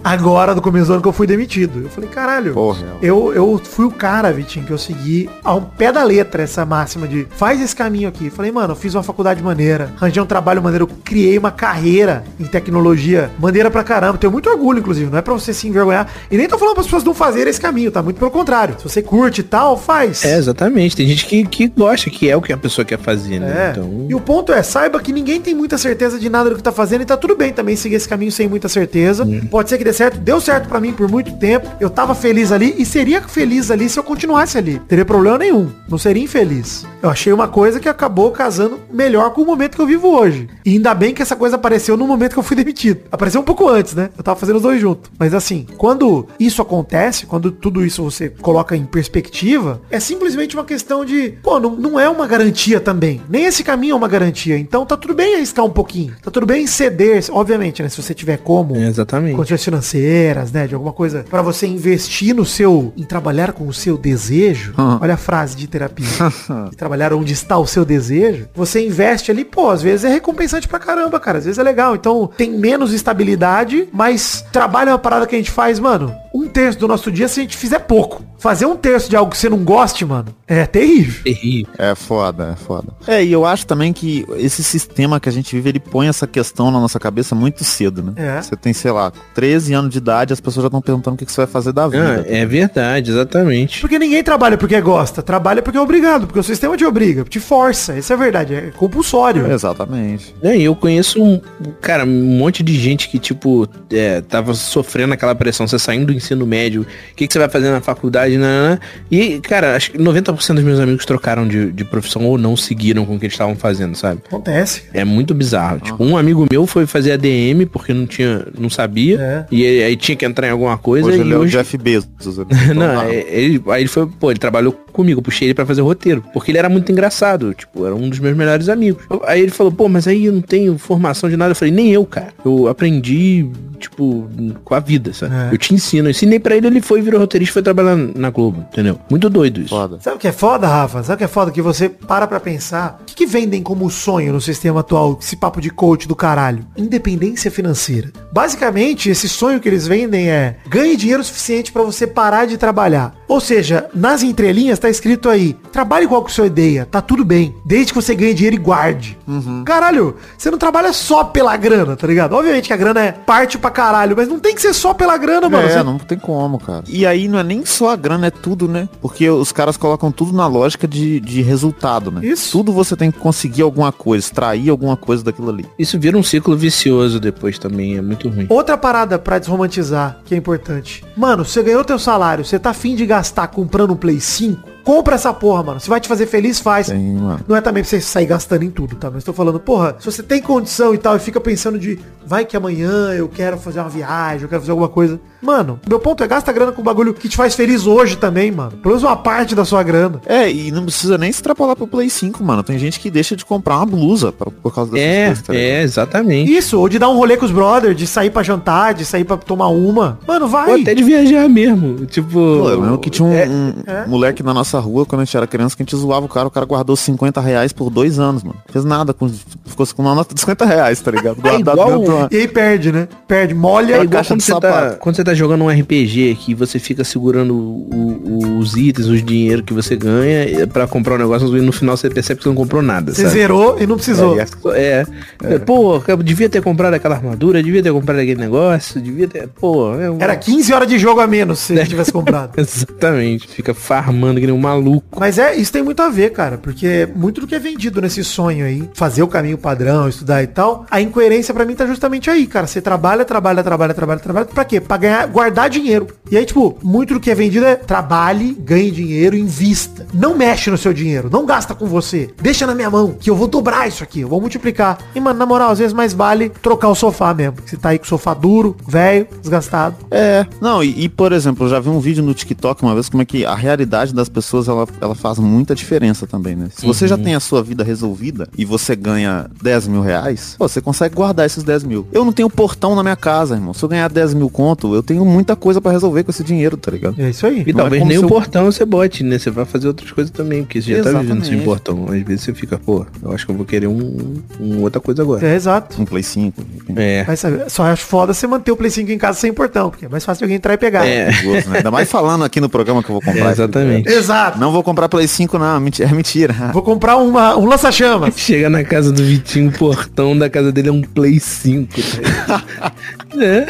[0.03, 1.81] agora, no começo do ano que eu fui demitido.
[1.83, 2.85] Eu falei, caralho, Porra.
[3.01, 7.07] eu, eu fui o cara, Vitinho, que eu segui ao pé da letra essa máxima
[7.07, 8.25] de faz esse caminho aqui.
[8.25, 12.23] Eu falei, mano, eu fiz uma faculdade maneira, arranjei um trabalho maneiro, criei uma carreira
[12.39, 14.17] em tecnologia maneira pra caramba.
[14.17, 16.07] Tenho muito orgulho, inclusive, não é pra você se envergonhar.
[16.31, 18.01] E nem tô falando para as pessoas não fazerem esse caminho, tá?
[18.01, 18.75] Muito pelo contrário.
[18.77, 20.23] Se você curte e tal, faz.
[20.23, 20.95] É, exatamente.
[20.95, 23.67] Tem gente que, que gosta, que é o que a pessoa quer fazer, né?
[23.67, 23.71] É.
[23.71, 24.07] Então.
[24.09, 26.71] E o ponto é, saiba que ninguém tem muita certeza de nada do que tá
[26.71, 29.27] fazendo e tá tudo bem também seguir esse caminho sem muita certeza.
[29.49, 30.17] Pode ser que dê certo.
[30.19, 31.67] Deu certo pra mim por muito tempo.
[31.79, 34.79] Eu tava feliz ali e seria feliz ali se eu continuasse ali.
[34.87, 35.69] Teria problema nenhum.
[35.87, 36.85] Não seria infeliz.
[37.01, 40.47] Eu achei uma coisa que acabou casando melhor com o momento que eu vivo hoje.
[40.65, 43.01] E ainda bem que essa coisa apareceu no momento que eu fui demitido.
[43.11, 44.09] Apareceu um pouco antes, né?
[44.17, 45.09] Eu tava fazendo os dois juntos.
[45.17, 50.63] Mas assim, quando isso acontece, quando tudo isso você coloca em perspectiva, é simplesmente uma
[50.65, 53.21] questão de, pô, não, não é uma garantia também.
[53.29, 54.57] Nem esse caminho é uma garantia.
[54.57, 56.13] Então tá tudo bem arriscar um pouquinho.
[56.21, 57.89] Tá tudo bem ceder, obviamente, né?
[57.89, 59.35] Se você tiver como É, exatamente.
[59.35, 63.73] condições financeiras, né, de alguma coisa para você investir no seu, em trabalhar com o
[63.73, 64.73] seu desejo.
[65.01, 66.07] Olha a frase de terapia.
[66.69, 68.47] De trabalhar onde está o seu desejo.
[68.53, 71.37] Você investe ali, pô, às vezes é recompensante pra caramba, cara.
[71.37, 71.95] Às vezes é legal.
[71.95, 76.13] Então tem menos estabilidade, mas trabalho é uma parada que a gente faz, mano.
[76.33, 78.23] Um terço do nosso dia se a gente fizer pouco.
[78.37, 81.23] Fazer um terço de algo que você não goste, mano, é terrível.
[81.23, 81.73] Terrível.
[81.77, 82.87] É foda, é foda.
[83.05, 86.25] É, e eu acho também que esse sistema que a gente vive, ele põe essa
[86.25, 88.13] questão na nossa cabeça muito cedo, né?
[88.15, 88.41] É.
[88.41, 91.29] Você tem, sei lá, 13 anos de idade, as pessoas já estão perguntando o que
[91.29, 92.25] você vai fazer da vida.
[92.25, 93.81] Ah, é verdade, exatamente.
[93.81, 95.21] Porque ninguém trabalha porque gosta.
[95.21, 96.25] Trabalha porque é obrigado.
[96.25, 97.97] Porque o sistema te obriga, te força.
[97.97, 98.53] Isso é verdade.
[98.55, 99.51] É compulsório.
[99.51, 100.33] Exatamente.
[100.41, 101.41] É, e eu conheço um,
[101.81, 106.18] cara, um monte de gente que, tipo, é, tava sofrendo aquela pressão, você saindo do
[106.19, 108.79] ensino médio, o que, que você vai fazer na faculdade, né?
[109.11, 113.05] E, cara, acho que 90% dos meus amigos trocaram de, de profissão ou não seguiram
[113.05, 114.21] com o que eles estavam fazendo, sabe?
[114.27, 114.83] Acontece.
[114.93, 115.79] É muito bizarro.
[115.79, 119.19] Tipo, um amigo meu foi fazer ADM porque não tinha, não sabia.
[119.19, 119.45] É.
[119.51, 121.45] E aí, aí tinha que entrar em alguma coisa Hoje e ele é o.
[121.45, 122.37] Jeff Bezos.
[122.37, 122.45] né?
[122.75, 125.81] Não, é- ele, aí ele foi, pô, ele trabalhou comigo, eu puxei ele pra fazer
[125.81, 129.03] roteiro, porque ele era muito engraçado, tipo, era um dos meus melhores amigos.
[129.25, 131.51] Aí ele falou, pô, mas aí eu não tenho formação de nada.
[131.51, 132.29] Eu falei, nem eu, cara.
[132.43, 133.47] Eu aprendi,
[133.79, 134.27] tipo,
[134.63, 135.33] com a vida, sabe?
[135.35, 135.53] É.
[135.53, 136.08] Eu te ensino.
[136.09, 138.99] Eu ensinei pra ele, ele foi, virou roteirista e foi trabalhar na Globo, entendeu?
[139.11, 139.69] Muito doido isso.
[139.69, 139.99] Foda.
[140.01, 141.03] Sabe o que é foda, Rafa?
[141.03, 141.51] Sabe o que é foda?
[141.51, 142.99] Que você para pra pensar.
[143.01, 145.19] O que, que vendem como sonho no sistema atual?
[145.21, 146.65] Esse papo de coach do caralho.
[146.75, 148.11] Independência financeira.
[148.33, 153.18] Basicamente, esse sonho que eles vendem é ganhe dinheiro suficiente pra você parar de trabalhar.
[153.29, 157.55] Ou seja, nas entrelinhas tá escrito aí, trabalhe igual que sua ideia, tá tudo bem.
[157.63, 159.17] Desde que você ganhe dinheiro e guarde.
[159.65, 162.33] Caralho, você não trabalha só pela grana, tá ligado?
[162.33, 165.15] Obviamente que a grana é parte pra caralho, mas não tem que ser só pela
[165.15, 165.67] grana, mano.
[165.67, 166.83] É, Você- não tem como, cara.
[166.87, 168.89] E aí não é nem só a grana, é tudo, né?
[168.99, 172.25] Porque os caras colocam tudo na lógica de, de resultado, né?
[172.25, 172.51] Isso.
[172.51, 175.67] Tudo você tem que conseguir alguma coisa, extrair alguma coisa daquilo ali.
[175.77, 178.47] Isso vira um ciclo vicioso depois também, é muito ruim.
[178.49, 181.03] Outra parada pra desromantizar, que é importante.
[181.15, 184.57] Mano, você ganhou teu salário, você tá afim de gastar comprando um Play 5?
[184.89, 185.79] Compra essa porra, mano.
[185.79, 186.87] Se vai te fazer feliz, faz.
[186.87, 187.39] Sim, mano.
[187.47, 189.11] Não é também pra você sair gastando em tudo, tá?
[189.13, 192.43] Mas tô falando, porra, se você tem condição e tal, e fica pensando de, vai
[192.43, 195.19] que amanhã eu quero fazer uma viagem, eu quero fazer alguma coisa.
[195.41, 198.71] Mano, meu ponto é gasta grana com bagulho que te faz feliz hoje também, mano.
[198.71, 200.19] Pelo menos uma parte da sua grana.
[200.25, 202.63] É, e não precisa nem extrapolar pro Play 5, mano.
[202.63, 205.55] Tem gente que deixa de comprar uma blusa pra- por causa dessas É, coisas, tá
[205.55, 206.51] é, exatamente.
[206.51, 209.23] Isso, ou de dar um rolê com os brothers, de sair pra jantar, de sair
[209.23, 210.19] pra tomar uma.
[210.27, 210.69] Mano, vai.
[210.71, 212.05] Ou até de viajar mesmo.
[212.05, 212.33] Tipo.
[212.33, 214.05] Pô, eu lembro que tinha um, um é.
[214.07, 216.47] moleque na nossa rua, quando a gente era criança, que a gente zoava o cara,
[216.47, 218.57] o cara guardou 50 reais por dois anos, mano.
[218.71, 219.29] Fez nada, com,
[219.65, 221.39] ficou com uma nota de 50 reais, tá ligado?
[221.41, 223.07] Guardado igual- dentro uma- E aí perde, né?
[223.27, 223.95] Perde, molha.
[223.95, 224.97] É a igual caixa quando de você, tá, sapato.
[224.99, 229.23] quando você tá jogando um RPG que você fica segurando o- o- os itens, os
[229.23, 232.43] dinheiro que você ganha eh, pra comprar um negócio e no final você percebe que
[232.43, 233.33] você não comprou nada, Você sabe?
[233.33, 234.37] zerou e não precisou.
[234.73, 235.05] É,
[235.43, 235.59] é.
[235.59, 239.47] Pô, eu devia ter comprado aquela armadura, devia ter comprado aquele negócio, devia ter.
[239.47, 242.51] Pô, é um- Era 15 horas de jogo a menos se tivesse comprado.
[242.57, 243.47] Exatamente.
[243.47, 245.19] Fica farmando que nem um maluco.
[245.19, 248.23] Mas é, isso tem muito a ver, cara, porque muito do que é vendido nesse
[248.23, 252.29] sonho aí, fazer o caminho padrão, estudar e tal, a incoerência pra mim tá justamente
[252.29, 252.67] aí, cara.
[252.67, 254.79] Você trabalha, trabalha, trabalha, trabalha, trabalha, pra quê?
[254.79, 256.07] Pra ganhar, guardar dinheiro.
[256.31, 260.05] E aí, tipo, muito do que é vendido é trabalhe, ganhe dinheiro, invista.
[260.13, 262.29] Não mexe no seu dinheiro, não gasta com você.
[262.41, 264.97] Deixa na minha mão, que eu vou dobrar isso aqui, eu vou multiplicar.
[265.15, 267.57] E, mano, na moral, às vezes mais vale trocar o sofá mesmo.
[267.65, 269.95] Você tá aí com o sofá duro, velho, desgastado.
[270.11, 273.09] É, não, e, e, por exemplo, eu já vi um vídeo no TikTok uma vez
[273.09, 276.67] como é que a realidade das pessoas ela, ela faz muita diferença também, né?
[276.75, 280.67] Se você já tem a sua vida resolvida e você ganha 10 mil reais, pô,
[280.67, 282.07] você consegue guardar esses 10 mil.
[282.11, 283.73] Eu não tenho portão na minha casa, irmão.
[283.73, 286.77] Se eu ganhar 10 mil conto, eu tenho muita coisa pra resolver com esse dinheiro,
[286.77, 287.15] tá ligado?
[287.21, 287.63] É isso aí.
[287.65, 289.37] E Não é talvez como nem o eu- portão você bote, né?
[289.37, 291.63] Você vai fazer outras coisas também, porque você já tá vivendo sem Exatamente.
[291.65, 292.05] portão.
[292.09, 295.21] Às vezes você fica, pô, eu acho que eu vou querer um, um outra coisa
[295.21, 295.45] agora.
[295.45, 296.01] É, exato.
[296.01, 296.61] Um Play 5.
[296.63, 296.99] de repente.
[296.99, 297.35] É.
[297.35, 297.69] Saber.
[297.69, 300.25] Só acho foda você manter o Play 5 em casa sem portão, porque é mais
[300.25, 301.05] fácil de alguém entrar e pegar.
[301.05, 301.27] É.
[301.27, 301.63] Né?
[301.77, 303.49] Ainda mais falando aqui no programa que eu vou comprar.
[303.49, 304.09] É, exatamente.
[304.09, 304.38] Exato.
[304.57, 305.77] Não vou comprar Play 5, não.
[305.77, 306.53] É mentira.
[306.73, 308.35] Vou comprar uma, um lança-chamas.
[308.39, 311.93] Chega na casa do Vitinho, o portão da casa dele é um Play 5.
[311.93, 313.43] tá ligado?
[313.43, 313.67] é.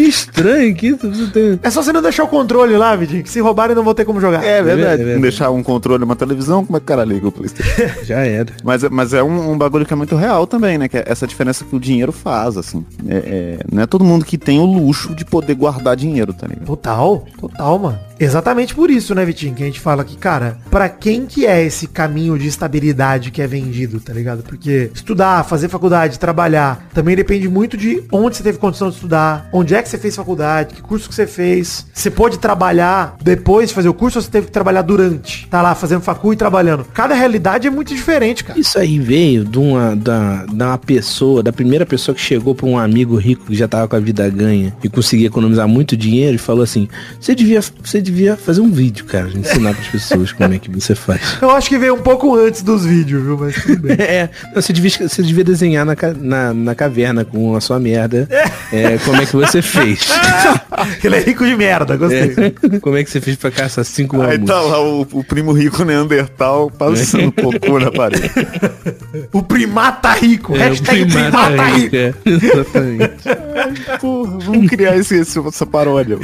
[0.00, 1.30] Que estranho que isso.
[1.30, 1.60] Tem...
[1.62, 4.06] É só você não deixar o controle lá, Vidinho, que se roubarem não vou ter
[4.06, 4.42] como jogar.
[4.42, 4.96] É verdade.
[4.96, 5.14] verdade.
[5.14, 7.88] Não deixar um controle numa televisão, como é que o cara liga o Playstation?
[8.04, 8.50] Já era.
[8.64, 10.88] Mas, mas é um, um bagulho que é muito real também, né?
[10.88, 12.84] Que é essa diferença que o dinheiro faz, assim.
[13.06, 16.46] É, é- não é todo mundo que tem o luxo de poder guardar dinheiro, tá
[16.46, 16.64] ligado?
[16.64, 17.98] Total, total, mano.
[18.20, 21.64] Exatamente por isso, né, Vitinho, que a gente fala que, cara, pra quem que é
[21.64, 24.42] esse caminho de estabilidade que é vendido, tá ligado?
[24.42, 29.48] Porque estudar, fazer faculdade, trabalhar, também depende muito de onde você teve condição de estudar,
[29.50, 31.86] onde é que você fez faculdade, que curso que você fez.
[31.92, 35.46] Você pode trabalhar depois de fazer o curso ou você teve que trabalhar durante?
[35.48, 36.84] Tá lá fazendo facu e trabalhando.
[36.94, 38.58] Cada realidade é muito diferente, cara.
[38.58, 42.78] Isso aí veio de uma, da, da pessoa, da primeira pessoa que chegou pra um
[42.78, 46.38] amigo rico que já tava com a vida ganha e conseguia economizar muito dinheiro e
[46.38, 46.88] falou assim,
[47.20, 50.94] você devia, você devia fazer um vídeo, cara, ensinar pras pessoas como é que você
[50.94, 51.20] faz.
[51.42, 53.38] Eu acho que veio um pouco antes dos vídeos, viu?
[53.38, 53.96] Mas tudo bem.
[54.10, 58.28] É, você, devia, você devia desenhar na, na, na caverna com a sua merda.
[58.72, 60.08] É, como é que você fez?
[61.04, 62.34] Ele é rico de merda, gostei.
[62.36, 64.46] É, como é que você fez pra caçar cinco Aí mamuts?
[64.46, 68.30] tá lá o, o primo rico Neandertal passando cocô na parede.
[69.32, 70.54] O primata rico.
[70.54, 71.96] É, o Hashtag primata primata rico, rico.
[71.96, 74.00] é, exatamente.
[74.00, 76.18] Porra, vamos criar esse, esse- essa paródia.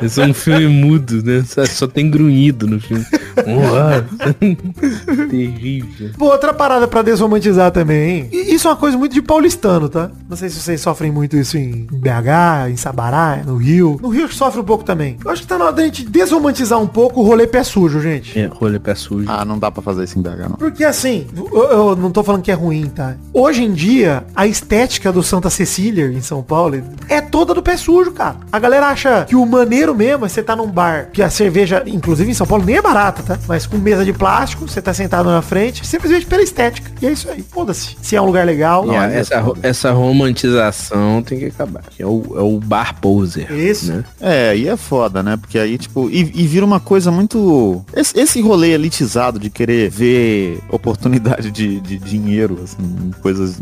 [0.00, 1.44] Esse é um filme mudo, né?
[1.46, 3.04] Só, só tem grunhido no filme.
[3.46, 4.04] Uau.
[5.30, 6.10] Terrível.
[6.18, 8.28] Pô, outra parada pra desromantizar também, hein?
[8.32, 10.10] E Isso é uma coisa muito de paulistano, tá?
[10.28, 12.28] Não sei se vocês sofrem muito isso em BH,
[12.70, 13.98] em Sabará, no Rio.
[14.00, 15.16] No Rio sofre um pouco também.
[15.24, 18.00] Eu acho que tá na hora da gente desromantizar um pouco o rolê pé sujo,
[18.00, 18.38] gente.
[18.38, 19.26] É, rolê pé sujo.
[19.28, 20.56] Ah, não dá pra fazer isso em BH, não.
[20.56, 23.14] Porque assim, eu, eu não tô falando que é ruim, tá?
[23.32, 27.76] Hoje em dia, a estética do Santa Cecília, em São Paulo, é toda do pé
[27.76, 28.36] sujo, cara.
[28.50, 31.82] A galera acha que o maneiro mesmo é você tá num bar, que a cerveja,
[31.86, 33.38] inclusive em São Paulo, nem é barata, tá?
[33.46, 36.90] Mas com mesa de plástico, você tá sentado na frente, simplesmente pela estética.
[37.00, 37.42] E é isso aí.
[37.42, 37.96] Foda-se.
[38.00, 38.84] Se é um lugar legal.
[38.84, 41.82] É, olha, essa, essa romantização tem que acabar.
[41.90, 43.50] Que é o, é o bar poser.
[43.52, 43.92] Isso.
[43.92, 44.04] Né?
[44.20, 45.36] É, aí é foda, né?
[45.36, 47.84] Porque aí, tipo, e, e vira uma coisa muito.
[47.94, 53.60] Esse, esse rolê elitizado de querer ver oportunidade de, de dinheiro, assim, coisas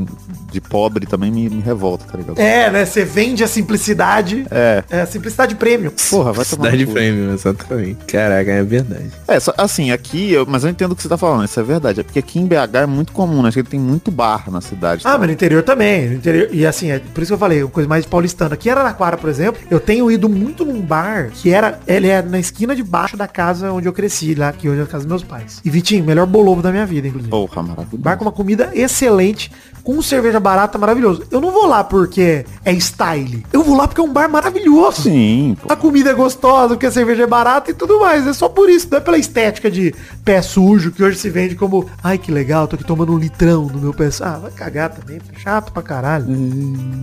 [0.50, 2.38] de pobre também me, me revolta, tá ligado?
[2.38, 2.84] É, né?
[2.84, 4.44] Você vende a simplicidade.
[4.50, 4.82] É.
[4.90, 5.92] É a simplicidade premium.
[6.10, 6.64] Porra, vai tomar.
[6.64, 6.92] no Cidade cu.
[6.92, 8.04] Premium, exatamente.
[8.06, 9.10] Caraca, é verdade.
[9.28, 11.62] É, só, assim, aqui, eu- mas eu entendo o que você tá falando, isso é
[11.62, 12.00] verdade.
[12.00, 13.48] É porque aqui em BH é muito comum, né?
[13.48, 15.02] Acho que tem muito bar na cidade.
[15.04, 15.18] Ah, tá?
[15.18, 16.08] mas no interior também.
[16.08, 18.49] No interior, e assim, é por isso que eu falei, uma coisa mais paulistana.
[18.54, 21.80] Aqui em Araraquara, por exemplo, eu tenho ido muito num bar que era.
[21.86, 24.84] Ele é na esquina de baixo da casa onde eu cresci, lá, que hoje é
[24.84, 25.60] a casa dos meus pais.
[25.64, 27.30] E Vitinho, melhor bolovo da minha vida, inclusive.
[27.30, 27.98] Porra, maravilhoso.
[27.98, 29.50] Bar com uma comida excelente,
[29.82, 31.24] com cerveja barata, maravilhoso.
[31.30, 33.44] Eu não vou lá porque é, é style.
[33.52, 35.02] Eu vou lá porque é um bar maravilhoso.
[35.02, 35.72] Sim, pô.
[35.72, 38.26] A comida é gostosa, porque a cerveja é barata e tudo mais.
[38.26, 41.54] É só por isso, não é pela estética de pé sujo, que hoje se vende
[41.54, 44.10] como, ai que legal, tô aqui tomando um litrão no meu pé.
[44.20, 46.26] Ah, vai cagar também, chato pra caralho.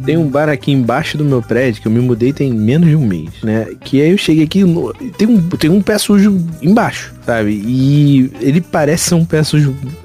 [0.05, 2.95] Tem um bar aqui embaixo do meu prédio, que eu me mudei tem menos de
[2.95, 3.67] um mês, né?
[3.81, 4.63] Que aí eu cheguei aqui,
[5.17, 7.61] tem, um, tem um pé sujo embaixo, sabe?
[7.65, 9.25] E ele parece ser um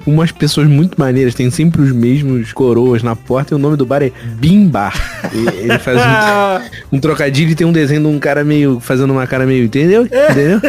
[0.03, 3.77] com umas pessoas muito maneiras, tem sempre os mesmos coroas na porta e o nome
[3.77, 4.93] do bar é Bimbar.
[5.33, 5.97] Ele faz um,
[6.97, 10.03] um trocadilho e tem um desenho de um cara meio, fazendo uma cara meio, entendeu?
[10.33, 10.61] Entendeu?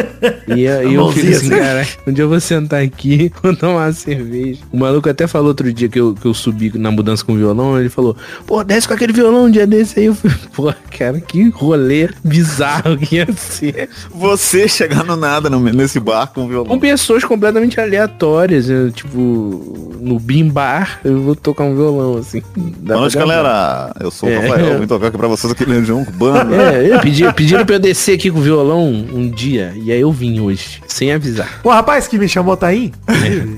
[0.55, 3.91] E, eu- eu fico assim, cara, um dia eu vou sentar aqui, vou tomar uma
[3.93, 4.61] cerveja.
[4.71, 7.37] O maluco até falou outro dia que eu, que eu subi na mudança com o
[7.37, 8.15] violão, ele falou,
[8.47, 10.05] pô, desce com aquele violão um dia desse aí.
[10.05, 13.89] Eu falei, pô, cara, que rolê bizarro que ia ser.
[14.13, 16.67] Você chegar no nada nesse bar com violão.
[16.67, 18.91] Com pessoas completamente aleatórias, né?
[18.93, 22.41] tipo, no Bim Bar, eu vou tocar um violão, assim.
[22.55, 23.93] Dá Boa noite, galera.
[23.99, 24.37] Eu sou o É.
[24.39, 24.79] Rafael.
[24.81, 26.53] Vim tocar aqui pra vocês aqui no Legião Cubano.
[26.55, 29.99] É, eu pedi, pediram pra eu descer aqui com o violão um dia, e aí
[30.01, 31.59] eu vim hoje, sem avisar.
[31.63, 32.91] O rapaz que me chamou tá aí?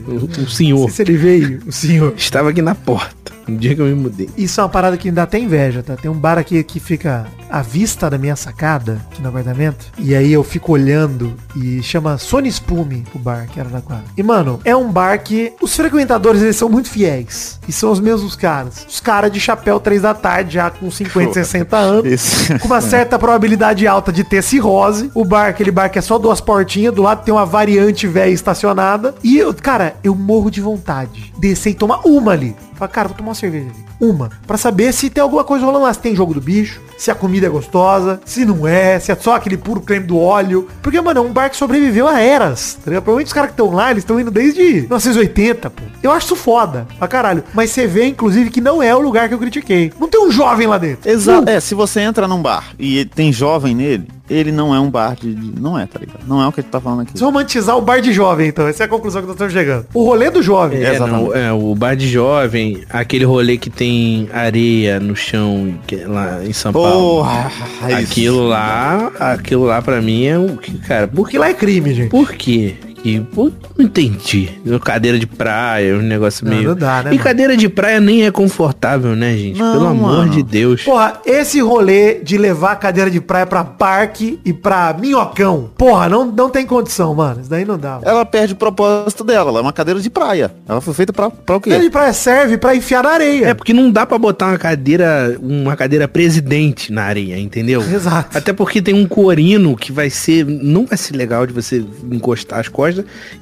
[0.08, 2.14] O, o Não senhor sei se ele veio, o senhor.
[2.18, 4.30] estava aqui na porta, no dia que eu me mudei.
[4.38, 5.96] Isso é uma parada que me dá até inveja, tá?
[5.96, 9.86] Tem um bar aqui que fica à vista da minha sacada, aqui no apartamento.
[9.98, 14.06] E aí eu fico olhando e chama Sony Spume, o bar, que era da quadra.
[14.16, 17.60] E, mano, é um bar que os frequentadores, eles são muito fiéis.
[17.68, 18.86] E são os mesmos caras.
[18.90, 22.06] Os caras de chapéu três da tarde, já com 50, 60 anos.
[22.06, 22.60] Esse...
[22.60, 25.12] Com uma certa probabilidade alta de ter cirrose.
[25.14, 28.32] O bar, aquele bar que é só duas portinhas, do lado tem uma variante velha
[28.32, 29.16] estacionada.
[29.24, 31.34] E eu, cara, eu morro de vontade.
[31.38, 32.56] Descer e tomar uma ali.
[32.78, 33.86] Fala, cara, vou tomar uma cerveja ali.
[34.00, 34.30] Uma.
[34.46, 35.94] Pra saber se tem alguma coisa rolando lá.
[35.94, 39.16] Se tem jogo do bicho, se a comida é gostosa, se não é, se é
[39.16, 40.68] só aquele puro creme do óleo.
[40.82, 42.76] Porque, mano, é um bar que sobreviveu a eras.
[42.76, 43.04] Tá ligado?
[43.04, 45.84] Provavelmente os caras que estão lá, eles estão indo desde 1980, pô.
[46.04, 47.44] Eu acho isso foda, pra caralho.
[47.54, 49.92] Mas você vê, inclusive, que não é o lugar que eu critiquei.
[50.00, 51.10] Não tem um jovem lá dentro.
[51.10, 51.50] Exato.
[51.50, 55.16] É, se você entra num bar e tem jovem nele, ele não é um bar
[55.16, 55.34] de.
[55.34, 56.20] de- Não é, tá ligado?
[56.28, 57.20] Não é o que a gente tá falando aqui.
[57.22, 58.68] Romantizar o bar de jovem, então.
[58.68, 59.86] Essa é a conclusão que nós estamos chegando.
[59.94, 60.84] O rolê do jovem.
[60.84, 66.08] É, não, é, o bar de jovem, aquele rolê que tem areia no chão é
[66.08, 66.90] lá em São Paulo.
[67.24, 67.52] Porra!
[68.00, 71.54] Aquilo lá, aquilo lá pra mim é o que, cara, por Porque que lá é
[71.54, 72.10] crime, gente.
[72.10, 72.76] por quê?
[73.04, 74.50] Que, por, não entendi.
[74.84, 76.70] Cadeira de praia, um negócio Não, meio.
[76.70, 77.24] não dá, né, e mano?
[77.24, 79.60] cadeira de praia nem é confortável, né, gente?
[79.60, 80.32] Não, Pelo amor mano.
[80.32, 80.84] de Deus.
[80.84, 85.70] Porra, esse rolê de levar a cadeira de praia pra parque e pra minhocão.
[85.78, 87.42] Porra, não, não tem condição, mano.
[87.42, 87.96] Isso daí não dá.
[87.96, 88.04] Mano.
[88.06, 89.50] Ela perde o propósito dela.
[89.50, 90.52] Ela é uma cadeira de praia.
[90.68, 91.88] Ela foi feita pra, pra o Cadeira quê?
[91.88, 93.48] de praia serve pra enfiar na areia.
[93.48, 97.82] É porque não dá pra botar uma cadeira, uma cadeira presidente na areia, entendeu?
[97.82, 98.38] Exato.
[98.38, 102.60] Até porque tem um corino que vai ser, não vai ser legal de você encostar
[102.60, 102.87] as costas,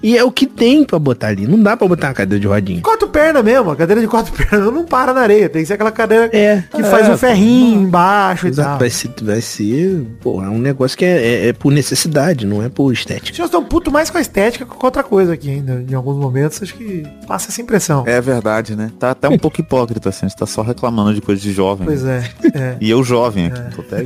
[0.01, 1.47] e é o que tem pra botar ali.
[1.47, 2.81] Não dá pra botar uma cadeira de rodinha.
[2.81, 3.71] Quatro pernas mesmo.
[3.71, 5.47] A cadeira de quatro pernas não para na areia.
[5.47, 6.63] Tem que ser aquela cadeira É.
[6.69, 8.79] que faz É, um ferrinho embaixo e Exato, tal.
[8.79, 12.61] vai ser, vai ser, pô, é um negócio que é, é- é por necessidade, não
[12.61, 13.35] é por estética.
[13.35, 15.83] Vocês estão puto mais com a estética que com outra coisa aqui ainda.
[15.89, 18.03] Em alguns momentos, acho que passa essa impressão.
[18.05, 18.91] É verdade, né?
[18.99, 20.25] Tá até um pouco hipócrita, assim.
[20.25, 21.85] A gente tá só reclamando de coisa de jovem.
[21.85, 22.23] Pois é.
[22.53, 22.75] é.
[22.85, 23.75] E eu jovem aqui.
[23.75, 24.05] Tô até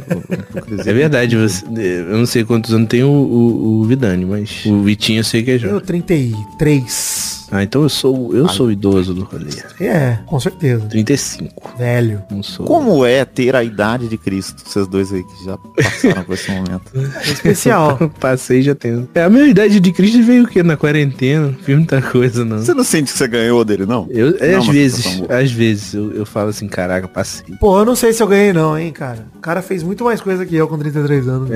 [0.90, 4.82] É verdade, você, eu não sei quantos anos tem o, o, o Vidani, mas o
[4.84, 5.80] Vitinho eu sei que é Eu jovem.
[5.82, 7.48] 33.
[7.52, 9.50] Ah, então eu sou, eu sou idoso do rolê.
[9.82, 10.86] É, com certeza.
[10.88, 11.74] 35.
[11.78, 12.22] Velho.
[12.30, 12.66] Não sou.
[12.66, 14.62] Como é ter a idade de Cristo?
[14.66, 16.84] Vocês dois aí que já passaram por esse momento.
[16.96, 17.98] É especial.
[18.20, 19.08] Passei já tem.
[19.16, 20.62] É, a minha idade de Cristo veio o quê?
[20.62, 21.48] Na quarentena.
[21.48, 22.60] Não fiz muita coisa, não.
[22.60, 24.08] Você não sente que você ganhou dele, não?
[24.12, 25.34] Eu, é, Não, às mas vezes, tá bom.
[25.34, 27.56] às vezes, eu, eu falo assim, caraca, passei.
[27.60, 29.26] Pô, eu não sei se eu ganhei não, hein, cara.
[29.36, 31.50] O cara fez muito mais coisa que eu com 33 anos.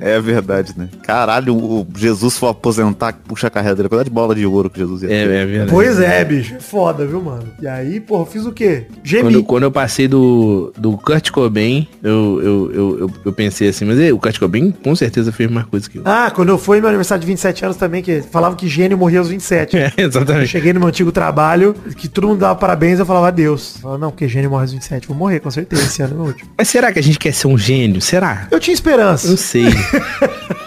[0.00, 0.88] É verdade, né?
[1.02, 3.88] Caralho, o Jesus for aposentar, puxa a carreira dele.
[3.88, 5.33] Qual é de bola de ouro que Jesus ia É, ter?
[5.33, 5.70] é verdade.
[5.70, 6.54] Pois é, bicho.
[6.56, 7.44] É foda, viu, mano?
[7.60, 8.84] E aí, pô, eu fiz o quê?
[8.88, 9.32] Quando, Gemi.
[9.34, 13.84] eu- quando eu passei do, do Kurt Cobain, eu, eu, eu, eu, eu pensei assim,
[13.86, 16.02] mas o Kurt Cobain com certeza fez mais coisa que eu.
[16.04, 18.98] Ah, quando eu fui no meu aniversário de 27 anos também, que falavam que gênio
[18.98, 19.76] morria aos 27.
[19.76, 20.48] É, Eu exatamente.
[20.48, 23.76] cheguei no meu antigo trabalho, que todo mundo dava parabéns, eu falava adeus.
[23.76, 25.08] Eu falava, não, porque gênio morre aos 27.
[25.08, 26.50] Vou morrer, com certeza, esse ano é meu último.
[26.56, 28.00] Mas será que a gente quer ser um gênio?
[28.00, 28.46] Será?
[28.50, 29.36] Eu tinha Não esperança.
[29.36, 29.64] sei.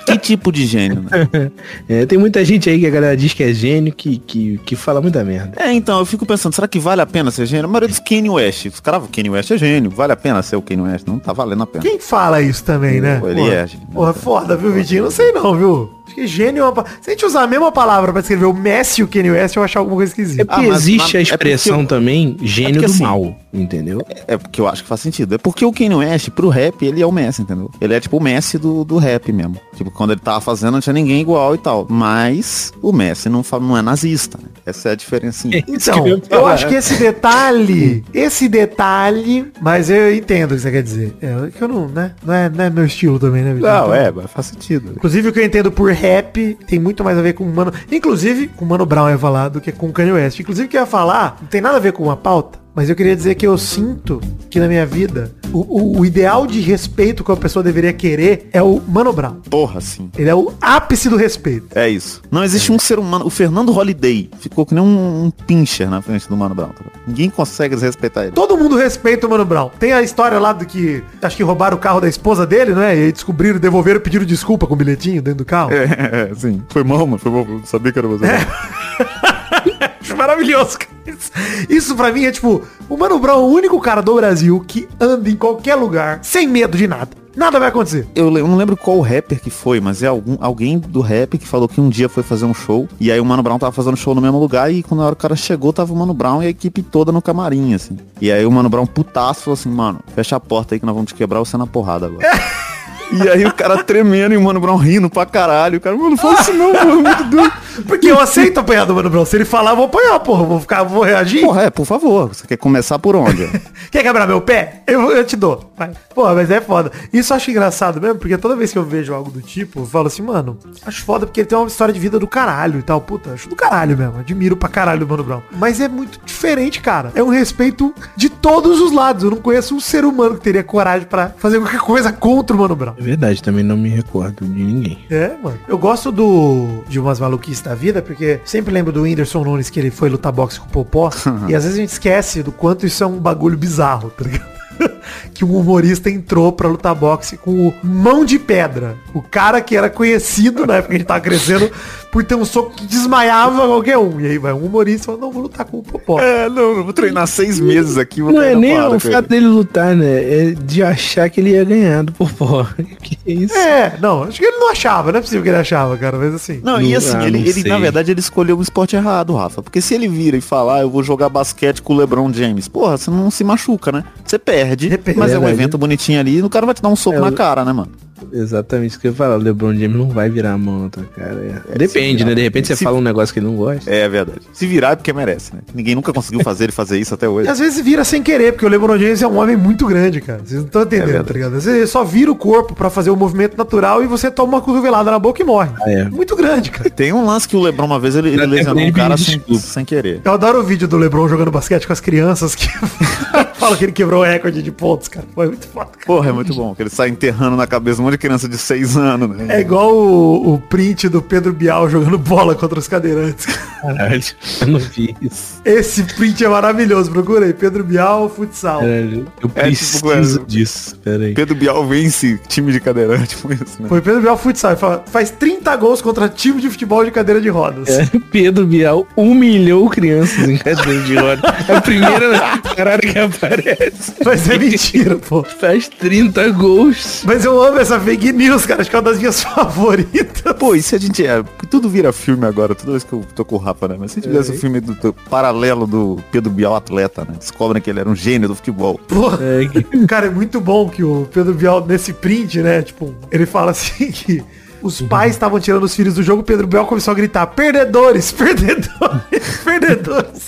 [0.06, 1.52] Que tipo de gênio, né?
[1.90, 4.76] É, tem muita gente aí que a galera diz que é gênio que, que, que
[4.76, 5.54] fala muita merda.
[5.62, 7.66] É, então, eu fico pensando, será que vale a pena ser gênio?
[7.66, 8.66] A maioria dos Kanye West.
[8.68, 9.90] Os caras, o Kanye West é gênio.
[9.92, 11.08] Vale a pena ser o Kanye West?
[11.08, 11.84] Não tá valendo a pena.
[11.84, 13.22] Quem fala isso também, né?
[13.24, 13.54] Ele Porra.
[13.54, 13.86] é, gente.
[13.88, 15.04] Porra, foda, viu, Vitinho?
[15.04, 15.97] Não sei não, viu?
[16.08, 16.86] Acho que gênio é uma...
[17.02, 19.56] Se a gente usar a mesma palavra pra escrever o Messi e o Kanye West,
[19.56, 20.46] eu achar alguma coisa É esquisita.
[20.46, 23.36] porque Ah, mas existe na- a é expressão porque- também gênio porque do assim- mal,
[23.54, 24.06] entendeu?
[24.28, 25.36] É porque eu acho que faz sentido.
[25.36, 27.70] É porque o Kanye West, pro rap, ele é o Messi, entendeu?
[27.80, 29.58] Ele é tipo o Messi do, do rap mesmo.
[29.76, 31.86] Tipo, quando ele tava fazendo, não tinha ninguém igual e tal.
[31.90, 34.50] Mas o Messi não, não é nazista, né?
[34.66, 35.48] Essa é a diferença.
[35.48, 40.84] Então, eu acho que esse detalhe, esse detalhe, mas eu entendo o que você quer
[40.84, 41.16] dizer.
[41.22, 42.12] É que eu não, né?
[42.26, 43.70] Não é, não é meu estilo também, né, Vitor?
[43.70, 44.94] Não, Então, é, mas faz sentido.
[44.96, 47.74] Inclusive o que eu entendo por rap tem muito mais a ver com o Mano.
[47.92, 50.40] Inclusive, com o Mano Brown ia falar do que com o Kanye West.
[50.40, 52.60] Inclusive, que eu ia falar não tem nada a ver com uma pauta.
[52.78, 54.22] Mas eu queria dizer que eu sinto
[54.52, 58.48] que na minha vida, o, o- o ideal de respeito que uma pessoa deveria querer
[58.54, 59.38] é o Mano Brown.
[59.50, 60.12] Porra, sim.
[60.16, 61.68] Ele é o ápice do respeito.
[61.74, 62.22] É isso.
[62.30, 63.26] Não existe um ser humano.
[63.26, 66.70] O Fernando Holiday ficou que nem um, um pincher na frente do Mano Brown.
[66.70, 66.86] tá?
[67.08, 68.34] Ninguém consegue desrespeitar ele.
[68.34, 69.72] Todo mundo respeita o Mano Brown.
[69.80, 72.96] Tem a história lá do que acho que roubaram o carro da esposa dele, né?
[72.96, 75.72] E aí descobriram, devolveram, pediram desculpa com o bilhetinho dentro do carro.
[75.74, 76.62] É, é, sim.
[76.70, 77.18] Foi mal, mano.
[77.18, 77.48] Foi mal.
[77.66, 78.26] Sabia que era você.
[80.00, 80.97] Acho maravilhoso, cara.
[81.08, 81.32] Isso,
[81.70, 84.88] isso pra mim é tipo, o Mano Brown é o único cara do Brasil que
[85.00, 87.10] anda em qualquer lugar sem medo de nada.
[87.38, 88.08] Nada vai acontecer.
[88.16, 91.48] Eu, eu não lembro qual rapper que foi, mas é algum, alguém do rap que
[91.48, 92.90] falou que um dia foi fazer um show.
[93.00, 94.74] E aí o Mano Brown tava fazendo show no mesmo lugar.
[94.74, 97.12] E quando a hora o cara chegou, tava o Mano Brown e a equipe toda
[97.12, 97.96] no camarim, assim.
[98.20, 100.96] E aí o Mano Brown putaço falou assim, mano, fecha a porta aí que nós
[100.96, 102.28] vamos te quebrar você na porrada agora.
[103.12, 105.78] E aí o cara tremendo e o Mano Brown rindo pra caralho.
[105.78, 107.54] O cara, mano, não fala isso não, mano, muito doido.
[107.88, 109.26] Porque eu aceito apanhar do Mano Brown.
[109.26, 110.44] Se ele falar, eu vou apanhar, porra.
[110.44, 111.42] Vou ficar, vou reagir.
[111.42, 112.28] Porra, é, por favor.
[112.28, 113.48] Você quer começar por onde?
[113.92, 114.82] Quer quebrar meu pé?
[114.86, 115.72] Eu, eu te dou.
[115.78, 115.92] Vai.
[116.14, 116.92] Porra, mas é foda.
[117.14, 119.86] Isso eu acho engraçado mesmo, porque toda vez que eu vejo algo do tipo, eu
[119.86, 122.84] falo assim, mano, acho foda porque ele tem uma história de vida do caralho e
[122.84, 123.00] tal.
[123.00, 124.20] Puta, acho do caralho mesmo.
[124.20, 125.42] Admiro pra caralho o Mano Brown.
[125.52, 127.12] Mas é muito diferente, cara.
[127.16, 129.24] É um respeito de todos os lados.
[129.24, 132.60] Eu não conheço um ser humano que teria coragem pra fazer qualquer coisa contra o
[132.60, 132.97] Mano Brown.
[132.98, 135.06] É verdade, também não me recordo de ninguém.
[135.10, 135.60] É, mano.
[135.68, 139.80] Eu gosto do de umas maluquices da vida, porque sempre lembro do Whindersson Nunes que
[139.80, 141.10] ele foi lutar boxe com o Popó.
[141.48, 144.58] e às vezes a gente esquece do quanto isso é um bagulho bizarro, tá ligado?
[145.34, 148.96] que um humorista entrou pra lutar boxe com o Mão de Pedra.
[149.14, 151.72] O cara que era conhecido na época que a gente tava crescendo
[152.12, 154.20] por ter um soco que desmaiava qualquer um.
[154.20, 156.20] E aí vai um humorista e fala, não, vou lutar com o Popó.
[156.20, 158.22] é, não, eu vou treinar seis meses aqui.
[158.22, 159.22] Vou Não é nem o fato ele.
[159.28, 160.06] dele lutar, né?
[160.24, 162.66] É de achar que ele ia ganhar do Popó.
[163.02, 163.54] Que isso?
[163.56, 166.34] É, não, acho que ele não achava, não é possível que ele achava, cara, mas
[166.34, 166.60] assim.
[166.64, 169.34] Não, e Não- assim, ah, ele, não ele na verdade ele escolheu o esporte errado,
[169.36, 169.62] Rafa.
[169.62, 172.68] Porque se ele vira e falar, "Ah, eu vou jogar basquete com o LeBron James,
[172.68, 174.04] porra, você não se machuca, né?
[174.26, 175.18] Você perde, Depende.
[175.18, 175.62] mas é um Verdade.
[175.62, 177.72] evento bonitinho ali e o cara vai te dar um soco É, na cara, né,
[177.72, 177.92] mano?
[178.32, 179.36] Exatamente isso que eu ia falar.
[179.36, 181.62] O LeBron James não vai virar a mão, tá, cara.
[181.68, 181.72] É.
[181.74, 182.36] se Depende, virar- né?
[182.36, 183.90] De repente você se- fala um negócio que ele não gosta.
[183.90, 184.40] É verdade.
[184.54, 185.62] Se virar é porque merece, né?
[185.74, 187.50] Ninguém nunca conseguiu fazer ele fazer isso até E hoje.
[187.50, 190.40] às vezes vira sem querer, porque o LeBron James é um homem muito grande, cara.
[190.40, 191.28] Vocês não estão entendendo, verdade.
[191.28, 191.56] tá ligado?
[191.56, 194.54] Às vezes ele só vira o corpo pra fazer o movimento natural e você toma
[194.58, 195.70] uma cotovelada na boca e morre.
[195.82, 196.04] Ah, é.
[196.06, 196.90] Muito grande, cara.
[196.90, 199.86] Tem um lance que o LeBron uma vez ele, ele lesionou um cara sem, sem
[199.86, 200.22] querer.
[200.24, 202.68] Eu adoro o vídeo do LeBron jogando basquete com as crianças que
[203.58, 205.26] falam que ele quebrou o recorde de pontos, cara.
[205.34, 206.06] Foi muito foda, cara.
[206.06, 206.74] Porra, é muito bom.
[206.76, 209.58] Que ele sai enterrando na cabeça um monte de criança de seis anos, né?
[209.58, 213.46] É igual o, o print do Pedro Bial jogando bola contra os cadeirantes.
[213.82, 214.24] Caralho,
[214.62, 215.62] eu não vi isso.
[215.64, 217.12] Esse print é maravilhoso.
[217.12, 217.54] Procura aí.
[217.54, 218.80] Pedro Bial, futsal.
[218.80, 220.96] Caralho, eu É, tipo, preciso é, disso.
[221.04, 221.34] Pera aí.
[221.34, 223.90] Pedro Bial vence time de cadeirante, tipo isso, né?
[223.90, 224.72] Foi Pedro Bial futsal.
[224.72, 227.90] Ele fala, faz 30 gols contra time de futebol de cadeira de rodas.
[227.90, 231.56] É, Pedro Bial humilhou crianças em cadeira de roda.
[231.68, 234.14] É a primeira caralho que aparece.
[234.24, 235.44] Mas é mentira, pô.
[235.44, 237.24] Faz 30 gols.
[237.26, 238.82] Mas eu amo essa fake news, cara.
[238.82, 240.54] Acho que é uma das minhas favoritas.
[240.54, 241.44] Pô, e se a gente é.
[241.70, 243.98] Tudo vira filme agora, toda vez que eu tô com o Rafa, né?
[244.00, 247.36] Mas se tivesse o filme do, do paralelo do Pedro Bial atleta, né?
[247.38, 249.00] Descobrem que ele era um gênio do futebol.
[249.08, 249.38] Porra.
[249.48, 252.82] É, Cara, é muito bom que o Pedro Bial, nesse print, né?
[252.82, 254.44] Tipo, ele fala assim que
[254.82, 259.58] os pais estavam tirando os filhos do jogo, Pedro Bial começou a gritar, perdedores, perdedores,
[259.64, 260.48] perdedores.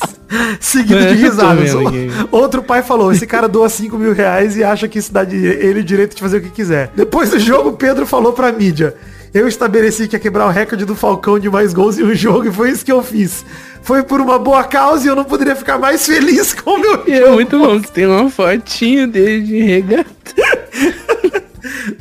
[0.60, 1.72] Seguido É, de tô risadas.
[2.32, 5.80] Outro pai falou, esse cara doa 5 mil reais e acha que isso dá ele
[5.80, 6.92] o direito de fazer o que quiser.
[6.96, 8.96] Depois do jogo, Pedro falou pra mídia.
[9.34, 12.48] Eu estabeleci que ia quebrar o recorde do Falcão de mais gols em um jogo
[12.48, 13.46] e foi isso que eu fiz.
[13.82, 17.04] Foi por uma boa causa e eu não poderia ficar mais feliz com o meu
[17.08, 20.10] E é muito bom que tem uma fotinho dele de regata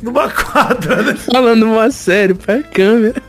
[0.01, 1.15] numa quadra, né?
[1.15, 3.21] falando uma série pra câmera.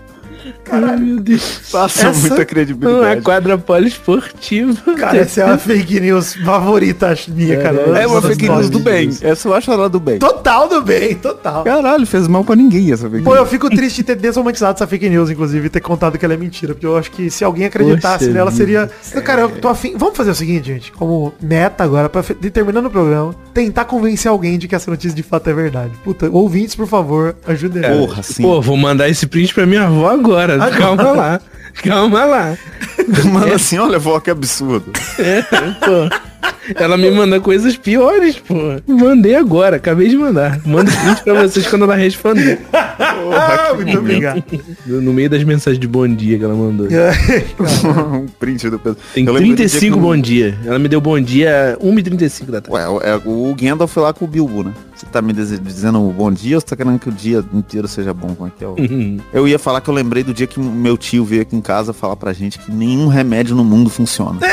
[0.73, 1.63] Ai, meu Deus.
[1.71, 3.23] Passa Essa- muita Uma credibilidade.
[3.23, 4.95] quadra poliesportiva.
[4.97, 7.77] Cara, essa é a fake news favorita acho, minha, cara.
[7.99, 9.11] É uma das fake news do bem.
[9.21, 10.19] Essa eu acho ela do bem.
[10.19, 11.65] Total do bem, total.
[11.65, 13.51] Caralho, fez mal pra ninguém essa fake Pô, eu news.
[13.51, 16.37] fico triste de ter desromantizado essa fake news, inclusive, e ter contado que ela é
[16.37, 16.73] mentira.
[16.73, 18.91] Porque eu acho que se alguém acreditasse Poxa nela, seria.
[19.25, 19.95] Cara, eu tô afim.
[19.97, 20.93] Vamos fazer o seguinte, gente.
[20.93, 25.15] Como meta agora, pra fe- terminando o programa, tentar convencer alguém de que essa notícia
[25.15, 25.93] de fato é verdade.
[26.05, 27.83] Puta, ouvintes, por favor, ajudem.
[27.83, 27.99] gente.
[27.99, 28.43] Porra, sim.
[28.43, 30.59] Pô, vou mandar esse print pra minha avó agora.
[30.71, 31.41] Calma lá.
[31.83, 32.57] Calma lá.
[33.33, 34.93] Mano, assim, olha, vó, que absurdo.
[35.19, 36.31] É, pô.
[36.77, 38.55] Ela me manda coisas piores, pô.
[38.87, 40.61] Mandei agora, acabei de mandar.
[40.65, 42.61] Mando print pra vocês quando ela responder.
[42.73, 44.43] Ah, muito obrigado.
[44.87, 46.87] No meio das mensagens de bom dia que ela mandou.
[48.15, 48.99] um print do Pedro.
[49.13, 50.57] Tem Eu lembro do dia 35 que- bom dia.
[50.65, 52.77] Ela me deu bom dia 1h35 da tarde.
[52.77, 54.73] Ué, é, o Gandalf foi lá com o Bilbo, né?
[55.01, 58.13] Você tá me dizendo bom dia ou você tá querendo que o dia inteiro seja
[58.13, 58.35] bom?
[58.35, 58.69] Como é que é?
[58.69, 58.77] o-
[59.33, 61.95] Eu ia falar que eu lembrei do dia que meu tio veio aqui em casa
[61.95, 64.39] falar pra gente que nenhum remédio no mundo funciona.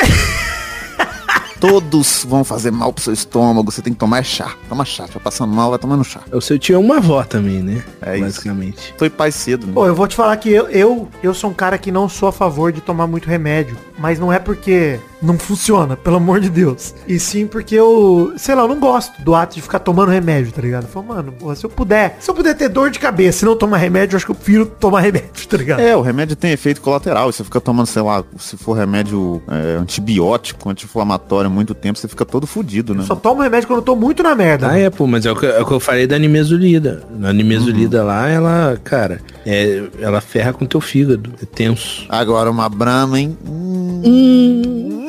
[1.60, 4.52] Todos vão fazer mal pro seu estômago, você tem que tomar chá.
[4.68, 6.20] Toma chá, tá passando mal, vai tomando chá.
[6.32, 7.82] O seu tio é uma avó também, né?
[8.00, 8.24] É isso.
[8.26, 8.94] Basicamente.
[8.96, 9.72] Foi pai cedo, né?
[9.74, 12.28] Pô, eu vou te falar que eu, eu, eu sou um cara que não sou
[12.28, 13.76] a favor de tomar muito remédio.
[13.98, 16.94] Mas não é porque não funciona, pelo amor de Deus.
[17.06, 20.52] E sim porque eu, sei lá, eu não gosto do ato de ficar tomando remédio,
[20.52, 20.84] tá ligado?
[20.84, 23.48] Eu falo, mano, porra, se eu puder, se eu puder ter dor de cabeça e
[23.48, 25.80] não tomar remédio, eu acho que eu prefiro tomar remédio, tá ligado?
[25.80, 27.30] É, o remédio tem efeito colateral.
[27.30, 32.08] Você fica tomando, sei lá, se for remédio é, antibiótico, anti-inflamatório há muito tempo, você
[32.08, 33.04] fica todo fudido, né?
[33.04, 34.70] Só tomo remédio quando eu tô muito na merda.
[34.70, 37.02] Ah, é, pô, mas é o que, é o que eu falei da nimesulida.
[37.22, 41.32] A nimesulida lá, ela, cara, é, ela ferra com teu fígado.
[41.42, 42.06] É tenso.
[42.08, 43.36] Agora uma Brahma, hein?
[43.46, 45.07] Hum.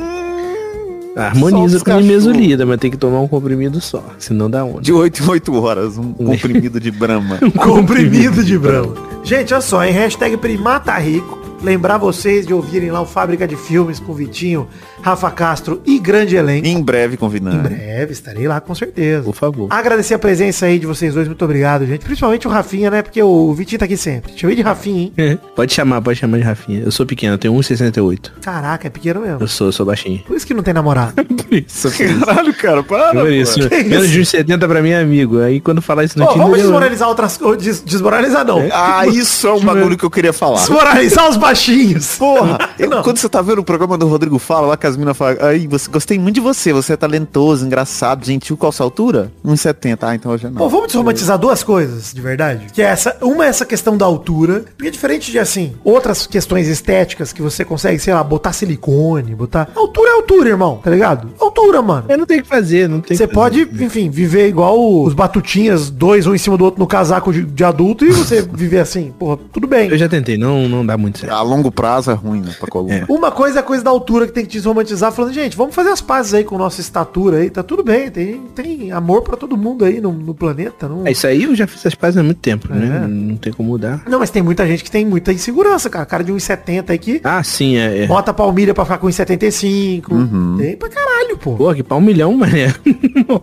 [1.16, 4.02] Harmoniza Só com a os nimesulida, mas tem que tomar um comprimido só.
[4.18, 4.80] Senão dá onda.
[4.80, 7.38] De 8 em 8 horas, um comprimido de Brahma.
[7.56, 8.94] Comprimido de brama.
[9.24, 13.56] Gente, olha só, em hashtag Primata Rico, lembrar vocês de ouvirem lá o Fábrica de
[13.56, 14.66] Filmes com Vitinho,
[15.02, 16.66] Rafa Castro e grande elenco.
[16.66, 17.68] em breve Em convidando.
[17.68, 19.22] breve, estarei lá com certeza.
[19.24, 19.66] Por favor.
[19.70, 22.04] Agradecer a presença aí de vocês dois, muito obrigado, gente.
[22.04, 23.02] Principalmente o Rafinha, né?
[23.02, 24.32] Porque o Vitinho tá aqui sempre.
[24.36, 25.38] Chamei de Rafinha, hein?
[25.54, 26.82] pode chamar, pode chamar de Rafinha.
[26.84, 28.30] Eu sou pequeno, eu tenho 1,68.
[28.42, 29.38] Caraca, é pequeno mesmo.
[29.40, 30.20] Eu sou, eu sou baixinho.
[30.26, 31.14] Por isso que não tem namorado.
[31.24, 31.88] Por isso.
[32.24, 33.10] Caralho, cara, para.
[33.20, 33.58] Por isso.
[33.86, 35.40] Menos de 1,70 pra mim é amigo.
[35.40, 37.62] Aí quando falar isso no Tinder, vamos eu- desmoralizar outras coisas.
[37.64, 38.68] Des desmoralizar não.
[38.72, 40.58] Ah, isso é um bagulho que eu queria falar.
[40.60, 42.16] Desmoralizar os baixinhos.
[42.16, 45.16] Porra, eu- quando você tá vendo o programa do Rodrigo Fala, lá que as minas
[45.16, 48.86] falam, aí, você, gostei muito de você, você é talentoso, engraçado, gentil, qual a sua
[48.86, 49.32] altura?
[49.44, 50.52] 1,70, ah, então hoje não.
[50.54, 52.66] Pô, vamos desromantizar duas coisas, de verdade.
[52.72, 56.26] Que é essa, uma é essa questão da altura, porque é diferente de assim, outras
[56.26, 59.68] questões estéticas que você consegue, sei lá, botar silicone, botar.
[59.74, 61.30] Altura é altura, irmão, tá ligado?
[61.40, 62.04] Altura, mano.
[62.08, 63.66] Eu não tenho o que fazer, não tem Você o que fazer.
[63.66, 67.42] pode, enfim, viver igual os batutinhas, dois, um em cima do outro no casaco de,
[67.42, 69.88] de adulto, e você viver assim, porra, tudo bem.
[69.90, 71.32] Eu já tentei, não, não dá muito certo.
[71.40, 73.04] A longo prazo é ruim, né, pra coluna.
[73.08, 75.88] Uma coisa é a coisa da altura que tem que desromantizar, falando, gente, vamos fazer
[75.90, 79.56] as pazes aí com nossa estatura aí, tá tudo bem, tem, tem amor pra todo
[79.56, 81.06] mundo aí no, no planeta, não...
[81.06, 83.02] É, isso aí eu já fiz as pazes há muito tempo, né?
[83.04, 83.06] É.
[83.08, 84.02] Não tem como mudar.
[84.08, 86.04] Não, mas tem muita gente que tem muita insegurança, cara.
[86.04, 88.04] Cara de 1,70 aí que Ah, sim, é.
[88.04, 88.06] é.
[88.06, 90.58] bota a palmilha pra ficar com 1,75.
[90.58, 91.54] Tem pra caralho, pô.
[91.56, 92.74] Pô, que pau milhão, mané.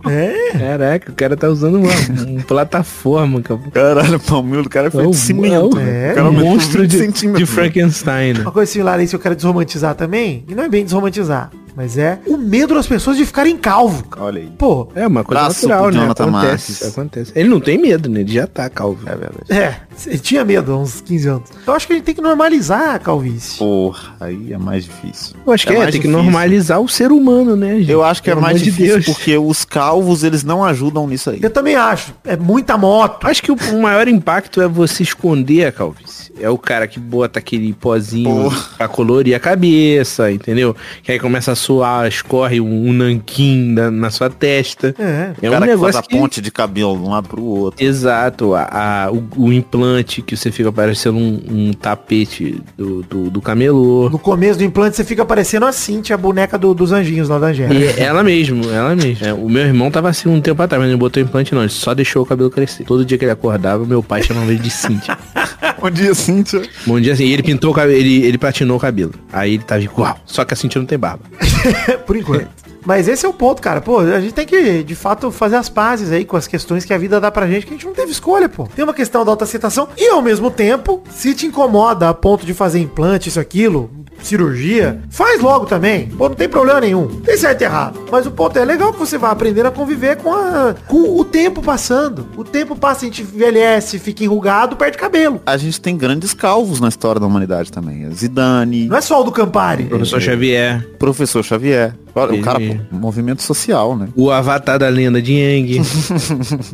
[0.08, 0.58] É.
[0.58, 1.90] Caraca, o cara tá usando uma,
[2.30, 3.60] uma plataforma, cara.
[3.72, 5.54] Caralho, o palmilho do cara é É feito de cimento.
[5.54, 7.87] é o- É, cara aumentou monstro 20 de, de Frankenstein.
[8.34, 8.40] Né?
[8.40, 10.44] Uma coisa similar a isso eu quero desromantizar também.
[10.48, 14.04] E não é bem desromantizar, mas é o medo das pessoas de ficarem calvo.
[14.18, 14.50] Olha aí.
[14.58, 16.00] Pô, É uma coisa Braço natural, né?
[16.00, 16.82] Jonathan Acontece, Marques.
[16.88, 17.32] acontece.
[17.36, 18.20] Ele não tem medo, né?
[18.20, 19.08] Ele já tá calvo.
[19.08, 19.44] É verdade.
[19.48, 19.76] é.
[20.06, 21.48] Ele tinha medo há uns 15 anos.
[21.66, 23.58] Eu acho que a gente tem que normalizar a calvície.
[23.58, 25.36] Porra, aí é mais difícil.
[25.46, 26.22] Eu acho que é, mais tem que difícil.
[26.24, 27.90] normalizar o ser humano, né, gente?
[27.90, 29.06] Eu acho que é Pelo mais amor de difícil Deus.
[29.06, 31.40] porque os calvos, eles não ajudam nisso aí.
[31.42, 32.12] Eu também acho.
[32.24, 33.26] É muita moto.
[33.26, 36.32] Acho que o, o maior impacto é você esconder a calvície.
[36.40, 38.60] É o cara que bota aquele pozinho Porra.
[38.76, 40.76] pra colorir a cabeça, entendeu?
[41.02, 44.94] Que aí começa a suar, escorre um, um nanquim na, na sua testa.
[44.98, 45.32] É.
[45.42, 46.16] É o um cara que faz negócio a que...
[46.16, 47.84] ponte de cabelo de um lado pro outro.
[47.84, 53.30] Exato, a, a- o, o implante que você fica parecendo um, um tapete do, do,
[53.30, 54.08] do camelô.
[54.08, 57.38] No começo do implante você fica parecendo a Cintia, a boneca do- dos anjinhos lá
[57.38, 57.74] da Angélica.
[58.00, 59.26] E ela mesmo, ela mesmo.
[59.26, 61.70] É, o meu irmão tava assim um tempo atrás, mas não botou implante não, ele
[61.70, 62.84] só deixou o cabelo crescer.
[62.84, 65.18] Todo dia que ele acordava, meu pai chamava ele de Cíntia.
[65.80, 66.62] Bom dia, Cíntia.
[66.86, 69.12] Bom dia assim, e ele pintou o cabelo, ele, ele platinou o cabelo.
[69.32, 71.20] Aí ele tava igual, só que a Cíntia não tem barba.
[72.06, 72.48] Por enquanto.
[72.84, 73.80] Mas esse é o ponto, cara.
[73.80, 76.94] Pô, a gente tem que, de fato, fazer as pazes aí com as questões que
[76.94, 78.66] a vida dá pra gente, que a gente não teve escolha, pô.
[78.66, 82.54] Tem uma questão da autoaceitação e, ao mesmo tempo, se te incomoda a ponto de
[82.54, 83.90] fazer implante, isso, aquilo,
[84.22, 86.08] cirurgia, faz logo também.
[86.08, 87.06] Pô, não tem problema nenhum.
[87.20, 88.00] Tem certo e errado.
[88.10, 91.24] Mas o ponto é legal que você vai aprender a conviver com, a, com o
[91.24, 92.26] tempo passando.
[92.36, 95.40] O tempo passa, a gente envelhece, fica enrugado, perde cabelo.
[95.46, 98.08] A gente tem grandes calvos na história da humanidade também.
[98.12, 99.84] Zidane, Não é só o do Campari.
[99.84, 101.94] Professor Xavier, professor Xavier.
[102.26, 104.08] Ele o cara, pô, movimento social, né?
[104.16, 106.14] o avatar da lenda de Yang, Isso.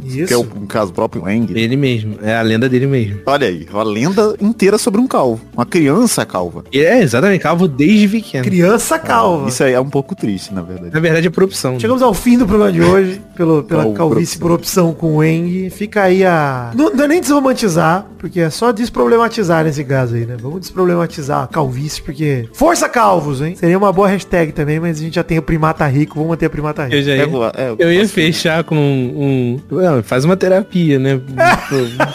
[0.27, 1.47] Que é o um caso próprio Eng.
[1.55, 3.21] ele mesmo, é a lenda dele mesmo.
[3.27, 5.41] Olha aí, uma lenda inteira sobre um calvo.
[5.53, 6.65] Uma criança calva.
[6.73, 8.45] É exatamente calvo desde pequeno.
[8.45, 9.49] Criança calva.
[9.49, 10.93] Isso aí é um pouco triste, na verdade.
[10.93, 11.73] Na verdade é por opção.
[11.75, 11.81] né?
[11.81, 15.71] Chegamos ao fim do programa de hoje, pelo, pela calvície por opção com o Eng.
[15.71, 16.71] Fica aí a.
[16.75, 20.37] Não, não é nem desromantizar, porque é só desproblematizar nesse caso aí, né?
[20.41, 22.49] Vamos desproblematizar a calvície, porque.
[22.53, 23.55] Força calvos, hein?
[23.57, 26.31] Seria uma boa hashtag também, mas a gente já tem mantém o primata rico, vamos
[26.31, 26.97] manter a primata rico.
[26.97, 30.99] Eu já ia, Pego- é, eu ia fechar com um, um- Não, faz uma terapia,
[30.99, 31.21] né?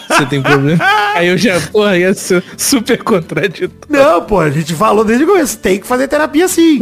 [0.07, 0.79] Você tem problema.
[1.15, 3.71] Aí eu já, porra, ia ser super contraditório.
[3.89, 6.79] Não, pô, a gente falou desde o começo, tem que fazer terapia sim.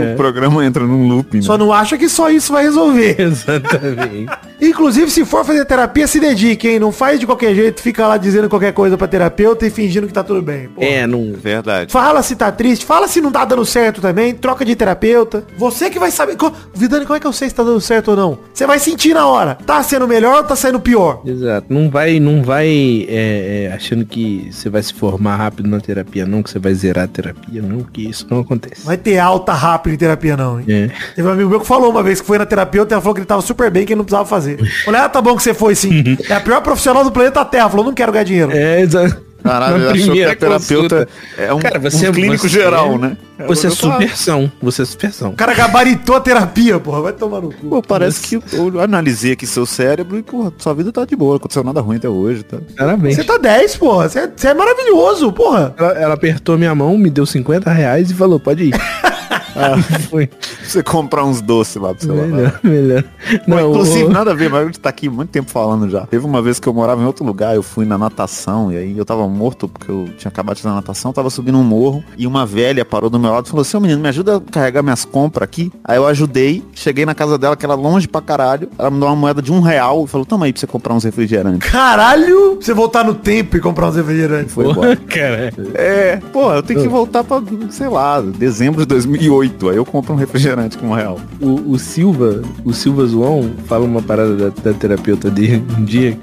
[0.00, 1.42] O programa entra num loop, né?
[1.42, 3.16] Só não acha que só isso vai resolver.
[3.20, 4.26] Exatamente.
[4.60, 6.78] Inclusive, se for fazer terapia, se dedique, hein?
[6.78, 10.12] Não faz de qualquer jeito, fica lá dizendo qualquer coisa pra terapeuta e fingindo que
[10.12, 10.68] tá tudo bem.
[10.68, 10.82] Pô.
[10.82, 11.32] É, não.
[11.34, 11.92] Verdade.
[11.92, 15.44] Fala se tá triste, fala se não tá dando certo também, troca de terapeuta.
[15.58, 16.36] Você que vai saber.
[16.36, 18.38] Co- Vidani, como é que eu sei se tá dando certo ou não?
[18.52, 19.56] Você vai sentir na hora.
[19.66, 21.22] Tá sendo melhor ou tá sendo pior?
[21.26, 21.66] Exato.
[21.72, 22.66] Não vai, não vai
[23.08, 26.72] é, é, achando que você vai se formar rápido na terapia, não, que você vai
[26.74, 28.84] zerar a terapia, não, que isso não acontece.
[28.86, 29.52] Vai ter alta
[29.84, 30.66] rápido em terapia, não, hein?
[30.68, 30.90] É.
[31.14, 33.14] Teve um amigo meu que falou uma vez que foi na terapeuta e ela falou
[33.14, 34.58] que ele tava super bem, que ele não precisava fazer.
[34.84, 36.16] Falei, ah, tá bom que você foi sim.
[36.28, 37.68] É a pior profissional do planeta Terra.
[37.68, 38.50] Falou, não quero ganhar dinheiro.
[38.52, 39.22] É, exato.
[39.42, 41.08] Caralho, Na primeira a terapeuta consulta.
[41.36, 43.16] é um, Cara, você um é- clínico você geral, é- né?
[43.46, 44.50] Você é supersão.
[44.62, 45.30] Você é supersão.
[45.30, 47.02] O cara gabaritou a terapia, porra.
[47.02, 47.66] Vai tomar no cu.
[47.68, 51.32] Pô, parece que eu analisei aqui seu cérebro e, porra, sua vida tá de boa,
[51.32, 52.56] não aconteceu nada ruim até hoje, tá?
[52.74, 53.16] Parabéns.
[53.16, 54.08] Você tá 10, porra.
[54.08, 55.74] Você é, você é maravilhoso, porra.
[55.76, 58.74] Ela, ela apertou minha mão, me deu 50 reais e falou, pode ir.
[59.56, 59.76] ah,
[60.10, 60.28] foi.
[60.62, 62.14] Você comprar uns doces lá pro seu.
[62.14, 63.04] Melhor, melhor.
[63.46, 65.88] Não, Não, inclusive, o- nada a ver, mas a gente tá aqui muito tempo falando
[65.88, 66.06] já.
[66.06, 68.96] Teve uma vez que eu morava em outro lugar, eu fui na natação, e aí
[68.98, 72.26] eu tava morto, porque eu tinha acabado de fazer natação, tava subindo um morro, e
[72.26, 75.04] uma velha parou do meu lado e falou, seu menino, me ajuda a carregar minhas
[75.04, 75.70] compras aqui?
[75.84, 79.08] Aí eu ajudei, cheguei na casa dela, que era longe pra caralho, ela me deu
[79.08, 81.70] uma moeda de um real, e falou, toma aí pra você comprar uns refrigerantes.
[81.70, 82.58] Caralho.
[82.60, 84.52] Você voltar no tempo e comprar uns refrigerantes.
[84.54, 84.96] Foi Porra, embora.
[85.08, 85.52] cara.
[85.74, 90.12] É, pô, eu tenho que voltar pra, sei lá, dezembro de 2008, aí eu compro
[90.12, 91.18] um refrigerante com um real.
[91.40, 96.16] O, o Silva, o Silva Zoão, fala uma parada da, da terapeuta dele um dia,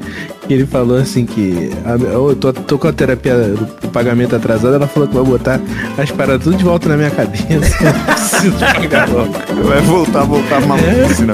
[0.47, 4.75] que ele falou assim que a- eu tô, tô com a terapia do pagamento atrasado,
[4.75, 5.59] ela falou que vai botar
[5.97, 7.75] as paradas tudo de volta na minha cabeça.
[8.05, 9.33] Preciso pagar logo.
[9.67, 10.61] Vai voltar, voltar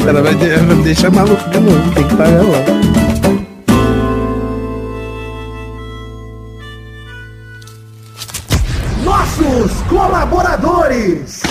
[0.09, 0.37] Ela vai, verdade.
[0.37, 2.96] de- ela vai me deixar maluco de novo, tem que pagar logo.
[9.87, 11.41] Colaboradores.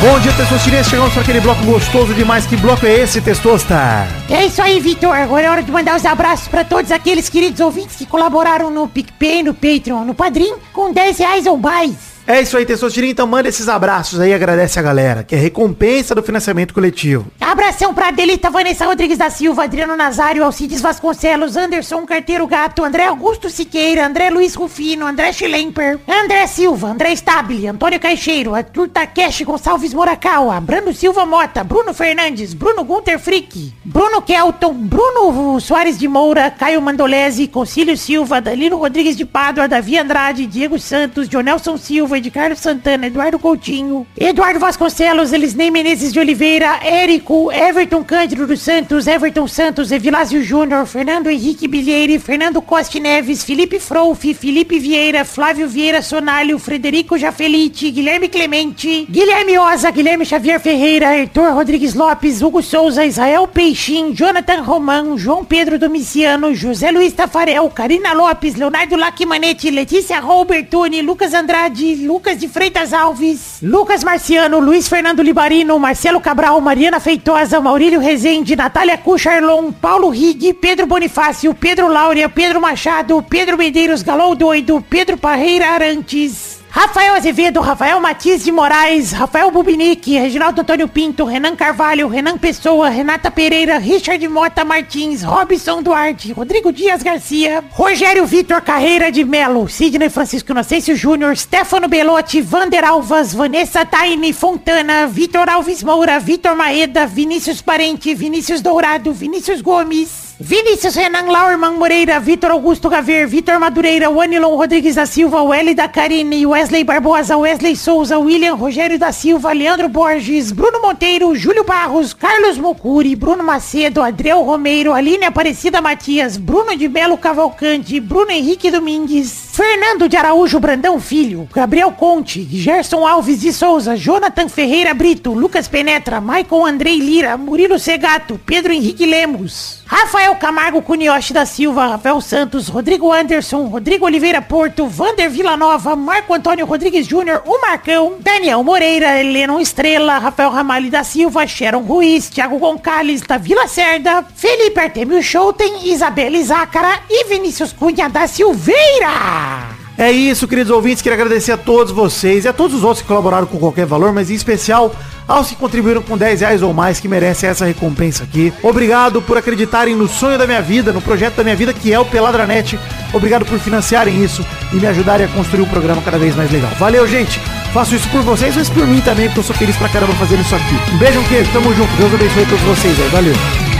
[0.00, 0.86] Bom dia, Testosterinhas.
[0.86, 2.46] Chegamos para aquele bloco gostoso demais.
[2.46, 4.08] Que bloco é esse, Testosta?
[4.30, 5.14] É isso aí, Vitor.
[5.14, 8.88] Agora é hora de mandar os abraços pra todos aqueles queridos ouvintes que colaboraram no
[8.88, 12.09] PicPay, no Patreon, no Padrim, com 10 reais ou mais.
[12.30, 13.10] É isso aí, Testosterinha.
[13.10, 17.26] Então manda esses abraços aí, agradece a galera, que é recompensa do financiamento coletivo.
[17.40, 23.06] Abração pra Adelita Vanessa Rodrigues da Silva, Adriano Nazário, Alcides Vasconcelos, Anderson Carteiro Gato, André
[23.06, 29.42] Augusto Siqueira, André Luiz Rufino, André Schlemper, André Silva, André Stabile, Antônio Caixeiro, Arthur Takeshi
[29.42, 36.06] Gonçalves Morakawa, Brando Silva Mota, Bruno Fernandes, Bruno Gunter Frick, Bruno Kelton, Bruno Soares de
[36.06, 42.19] Moura, Caio Mandolese, Concílio Silva, Danilo Rodrigues de Pádua, Davi Andrade, Diego Santos, Jonelson Silva,
[42.20, 48.60] de Carlos Santana, Eduardo Coutinho, Eduardo Vasconcelos, Elisnei Menezes de Oliveira, Érico, Everton Cândido dos
[48.60, 55.24] Santos, Everton Santos, Evilásio Júnior, Fernando Henrique Bilheire, Fernando Costa Neves, Felipe Frouf, Felipe Vieira,
[55.24, 62.42] Flávio Vieira Sonalho, Frederico Jafelite, Guilherme Clemente, Guilherme Oza, Guilherme Xavier Ferreira, Arthur Rodrigues Lopes,
[62.42, 68.96] Hugo Souza, Israel Peixim, Jonathan Romão, João Pedro Domiciano, José Luiz Tafarel, Karina Lopes, Leonardo
[68.96, 76.20] Lacimanetti, Letícia Robertoni, Lucas Andrade, Lucas de Freitas Alves, Lucas Marciano, Luiz Fernando Libarino, Marcelo
[76.20, 83.22] Cabral, Mariana Feitosa, Maurílio Rezende, Natália Cucharlon, Paulo Rig, Pedro Bonifácio, Pedro Laura, Pedro Machado,
[83.22, 86.59] Pedro Medeiros Galou Doido, Pedro Parreira Arantes.
[86.72, 92.88] Rafael Azevedo, Rafael Matias de Moraes, Rafael Bubinique, Reginaldo Antônio Pinto, Renan Carvalho, Renan Pessoa,
[92.88, 99.68] Renata Pereira, Richard Mota Martins, Robson Duarte, Rodrigo Dias Garcia, Rogério Vitor Carreira de Melo,
[99.68, 106.54] Sidney Francisco Inocêncio Júnior, Stefano Belotti, Vander Alvas, Vanessa Taine Fontana, Vitor Alves Moura, Vitor
[106.54, 113.58] Maeda, Vinícius Parente, Vinícius Dourado, Vinícius Gomes, Vinícius Renan Laurman Moreira, Vitor Augusto Gaver, Vitor
[113.58, 119.12] Madureira, Wanilon Rodrigues da Silva, Welly da Carine, Wesley Barbosa, Wesley Souza, William Rogério da
[119.12, 125.82] Silva, Leandro Borges, Bruno Monteiro, Júlio Barros, Carlos Mocuri, Bruno Macedo, Adriel Romeiro, Aline Aparecida
[125.82, 132.48] Matias, Bruno de Belo Cavalcante, Bruno Henrique Domingues, Fernando de Araújo Brandão Filho, Gabriel Conte,
[132.50, 138.72] Gerson Alves de Souza, Jonathan Ferreira Brito, Lucas Penetra, Michael Andrei Lira, Murilo Segato, Pedro
[138.72, 145.28] Henrique Lemos, Rafael Camargo Cunioche da Silva, Rafael Santos, Rodrigo Anderson, Rodrigo Oliveira Porto, Vander
[145.28, 151.46] Villanova, Marco Antônio Rodrigues Júnior, o Marcão, Daniel Moreira, Helena Estrela, Rafael Ramalho da Silva,
[151.46, 158.08] Sharon Ruiz, Thiago Gonçalves da Vila Cerda, Felipe Artemio Schouten, Isabela Izácara e Vinícius Cunha
[158.08, 159.49] da Silveira.
[159.98, 161.02] É isso, queridos ouvintes.
[161.02, 164.12] Queria agradecer a todos vocês e a todos os outros que colaboraram com qualquer valor,
[164.12, 164.94] mas em especial
[165.28, 168.52] aos que contribuíram com 10 reais ou mais, que merecem essa recompensa aqui.
[168.62, 172.00] Obrigado por acreditarem no sonho da minha vida, no projeto da minha vida, que é
[172.00, 172.78] o Peladranet.
[173.12, 176.70] Obrigado por financiarem isso e me ajudarem a construir um programa cada vez mais legal.
[176.78, 177.38] Valeu, gente!
[177.72, 180.40] Faço isso por vocês, mas por mim também, porque eu sou feliz pra caramba fazendo
[180.40, 180.74] isso aqui.
[180.92, 181.92] Um beijo, um queijo, tamo junto.
[181.96, 183.08] Deus abençoe todos vocês aí.
[183.10, 183.79] Valeu!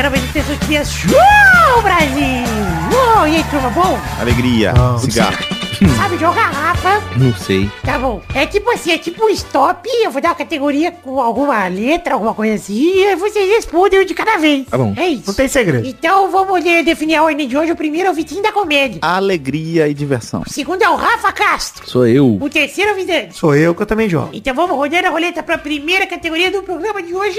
[0.00, 2.46] Galera, vai ter Testosterinha Show, Brasil!
[2.90, 4.00] Uou, e aí, turma, bom?
[4.18, 5.59] Alegria, cigarro.
[5.96, 7.00] Sabe jogar, Rafa?
[7.16, 7.70] Não sei.
[7.84, 8.20] Tá bom.
[8.34, 12.14] É tipo assim, é tipo um stop, eu vou dar uma categoria com alguma letra,
[12.14, 14.66] alguma coisa assim, e aí vocês respondem um de cada vez.
[14.66, 14.92] Tá bom.
[14.96, 15.24] É isso.
[15.26, 15.86] Não tem segredo.
[15.86, 17.72] Então vamos de- definir a ordem de hoje.
[17.72, 18.98] O primeiro é o Vitinho da Comédia.
[19.02, 20.42] Alegria e diversão.
[20.46, 21.88] O segundo é o Rafa Castro.
[21.88, 22.36] Sou eu.
[22.40, 23.36] O terceiro é o Vidante.
[23.38, 24.30] Sou eu que eu também jogo.
[24.32, 27.38] Então vamos rodando a roleta para a primeira categoria do programa de hoje.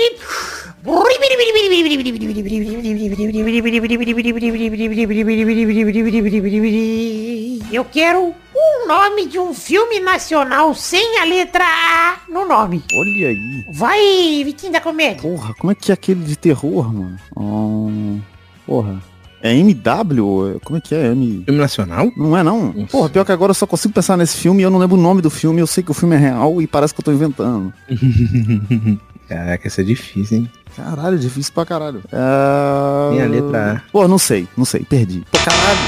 [7.71, 12.83] Eu quero um nome de um filme nacional sem a letra A no nome.
[12.93, 13.65] Olha aí.
[13.73, 15.21] Vai, Vitinho da Comédia.
[15.21, 17.17] Porra, como é que é aquele de terror, mano?
[17.37, 18.21] Hum,
[18.65, 19.01] porra.
[19.43, 20.59] É MW?
[20.63, 21.07] Como é que é?
[21.07, 21.43] M...
[21.45, 22.11] Filme nacional?
[22.15, 22.71] Não é não?
[22.71, 22.91] Nossa.
[22.91, 25.01] Porra, pior que agora eu só consigo pensar nesse filme e eu não lembro o
[25.01, 25.59] nome do filme.
[25.59, 27.73] Eu sei que o filme é real e parece que eu tô inventando.
[29.27, 30.51] Caraca, isso é difícil, hein?
[30.75, 32.01] Caralho, difícil pra caralho.
[32.11, 33.15] É...
[33.15, 33.91] Tem a letra A.
[33.91, 35.23] Pô, não sei, não sei, perdi.
[35.31, 35.79] Pô, caralho.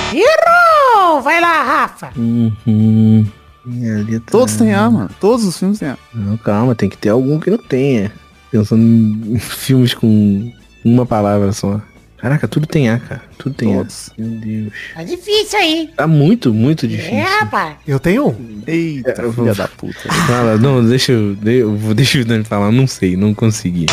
[1.22, 2.12] Vai lá, Rafa.
[2.18, 3.26] Uhum.
[3.66, 5.10] Minha letra Todos têm A, mano.
[5.20, 5.98] Todos os filmes têm A.
[6.14, 8.12] Não, calma, tem que ter algum que não tenha.
[8.52, 10.52] Pensando em filmes com
[10.84, 11.80] uma palavra só.
[12.18, 13.22] Caraca, tudo tem A, cara.
[13.38, 14.10] Tudo tem Todos.
[14.18, 14.22] A.
[14.22, 14.74] Meu Deus.
[14.94, 15.90] Tá difícil aí.
[15.96, 17.16] Tá muito, muito difícil.
[17.16, 17.76] É, rapaz.
[17.86, 18.62] Eu tenho um.
[18.66, 20.00] Eita, É, vou- filha da puta.
[20.28, 21.36] Fala, não, deixa eu.
[21.36, 23.88] de- eu vou- Deixa o Dani falar, não sei, não consegui.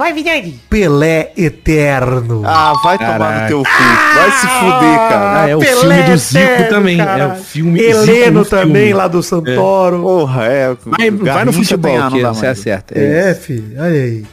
[0.00, 0.58] Vai, Vidante.
[0.70, 2.42] Pelé Eterno.
[2.46, 3.48] Ah, vai tomar no Caraca.
[3.48, 3.68] teu cu.
[4.14, 5.42] Vai se fuder, cara.
[5.42, 6.96] Ah, é o Pelé filme do Zico Eterno, também.
[6.96, 7.22] cara.
[7.22, 8.94] É o filme Heleno Zico no também, filme.
[8.94, 10.00] lá do Santoro.
[10.00, 10.76] Porra, é.
[10.86, 12.98] Vai, vai no futebol, que você acerta.
[12.98, 13.30] É.
[13.30, 13.74] É, filho.
[13.78, 14.24] Olha aí.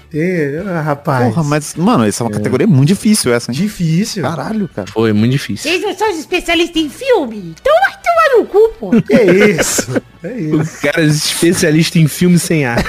[0.74, 1.26] Ah, rapaz.
[1.34, 3.58] Porra, mas, mano, essa é uma categoria muito difícil essa, hein?
[3.58, 4.24] Difícil.
[4.24, 4.88] Caralho, cara.
[4.90, 5.70] Foi muito difícil.
[5.70, 7.54] Vocês não são especialistas em filme?
[7.62, 8.92] Então vai tomar no cu, pô.
[9.02, 10.02] Que isso?
[10.30, 10.82] É O isso.
[10.82, 12.84] cara é especialista em filme sem ar.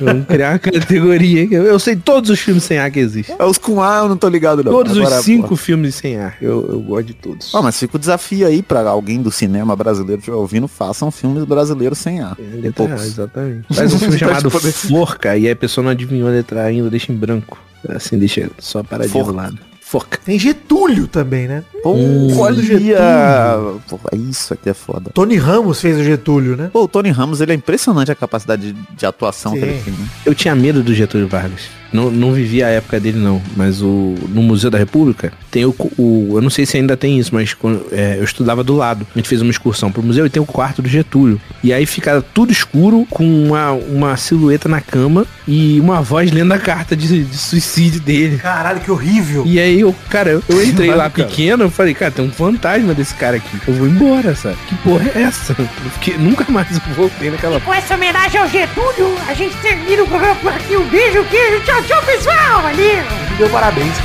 [0.00, 1.46] Vamos criar uma categoria.
[1.50, 3.34] Eu, eu sei todos os filmes sem ar que existem.
[3.38, 4.72] É os com A eu não tô ligado, não.
[4.72, 5.56] Todos Agora, os cinco pô.
[5.56, 6.36] filmes sem ar.
[6.40, 7.54] Eu, eu gosto de todos.
[7.54, 11.10] Ah, mas fica o desafio aí pra alguém do cinema brasileiro que estiver ouvindo, façam
[11.10, 12.36] filmes brasileiros sem A.
[12.38, 13.66] É, letra A, exatamente.
[13.74, 16.88] Faz um filme Pra chamado Forca e aí a pessoa não adivinhou a letra ainda,
[16.90, 17.58] deixa em branco.
[17.88, 19.30] Assim, deixa só a paradinha Forca.
[19.32, 19.58] do lado.
[19.90, 20.18] Forca.
[20.24, 21.64] Tem Getúlio também, né?
[21.82, 22.38] Pô, Hum.
[22.38, 22.62] olha!
[22.62, 23.82] Getúlio.
[23.88, 25.10] Pô, isso aqui é foda.
[25.12, 26.70] Tony Ramos fez o Getúlio, né?
[26.72, 29.58] Pô, o Tony Ramos, ele é impressionante a capacidade de, de atuação Sim.
[29.58, 29.92] que ele tem.
[29.92, 30.06] né?
[30.24, 31.62] Eu tinha medo do Getúlio Vargas.
[31.92, 33.40] Não, não vivi a época dele, não.
[33.56, 37.18] Mas o, no Museu da República tem o, o- Eu não sei se ainda tem
[37.18, 39.06] isso, mas quando, é, eu estudava do lado.
[39.14, 41.40] A gente fez uma excursão pro museu e tem o quarto do Getúlio.
[41.62, 46.52] E aí fica tudo escuro, com uma, uma silhueta na cama e uma voz lendo
[46.52, 48.38] a carta de, de suicídio dele.
[48.38, 49.42] Caralho, que horrível.
[49.46, 51.28] E aí, eu, cara, eu, entrei lá Cara.
[51.28, 53.58] pequeno, eu falei, cara, tem um fantasma desse cara aqui.
[53.66, 54.56] Eu vou embora, sabe?
[54.68, 55.54] Que porra é essa?
[55.94, 60.34] Fiquei, nunca mais voltei naquela Com essa homenagem ao Getúlio, a gente termina o programa
[60.36, 60.76] por aqui.
[60.76, 61.60] Um beijo, queijo.
[61.64, 62.62] Tchau, tchau, pessoal.
[62.62, 63.04] Valeu.
[63.30, 63.96] Me deu parabéns.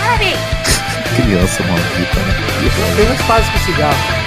[0.00, 0.38] Parabéns.
[1.16, 2.94] Criança maldita, né?
[2.96, 4.25] Tem muito fácil com cigarro.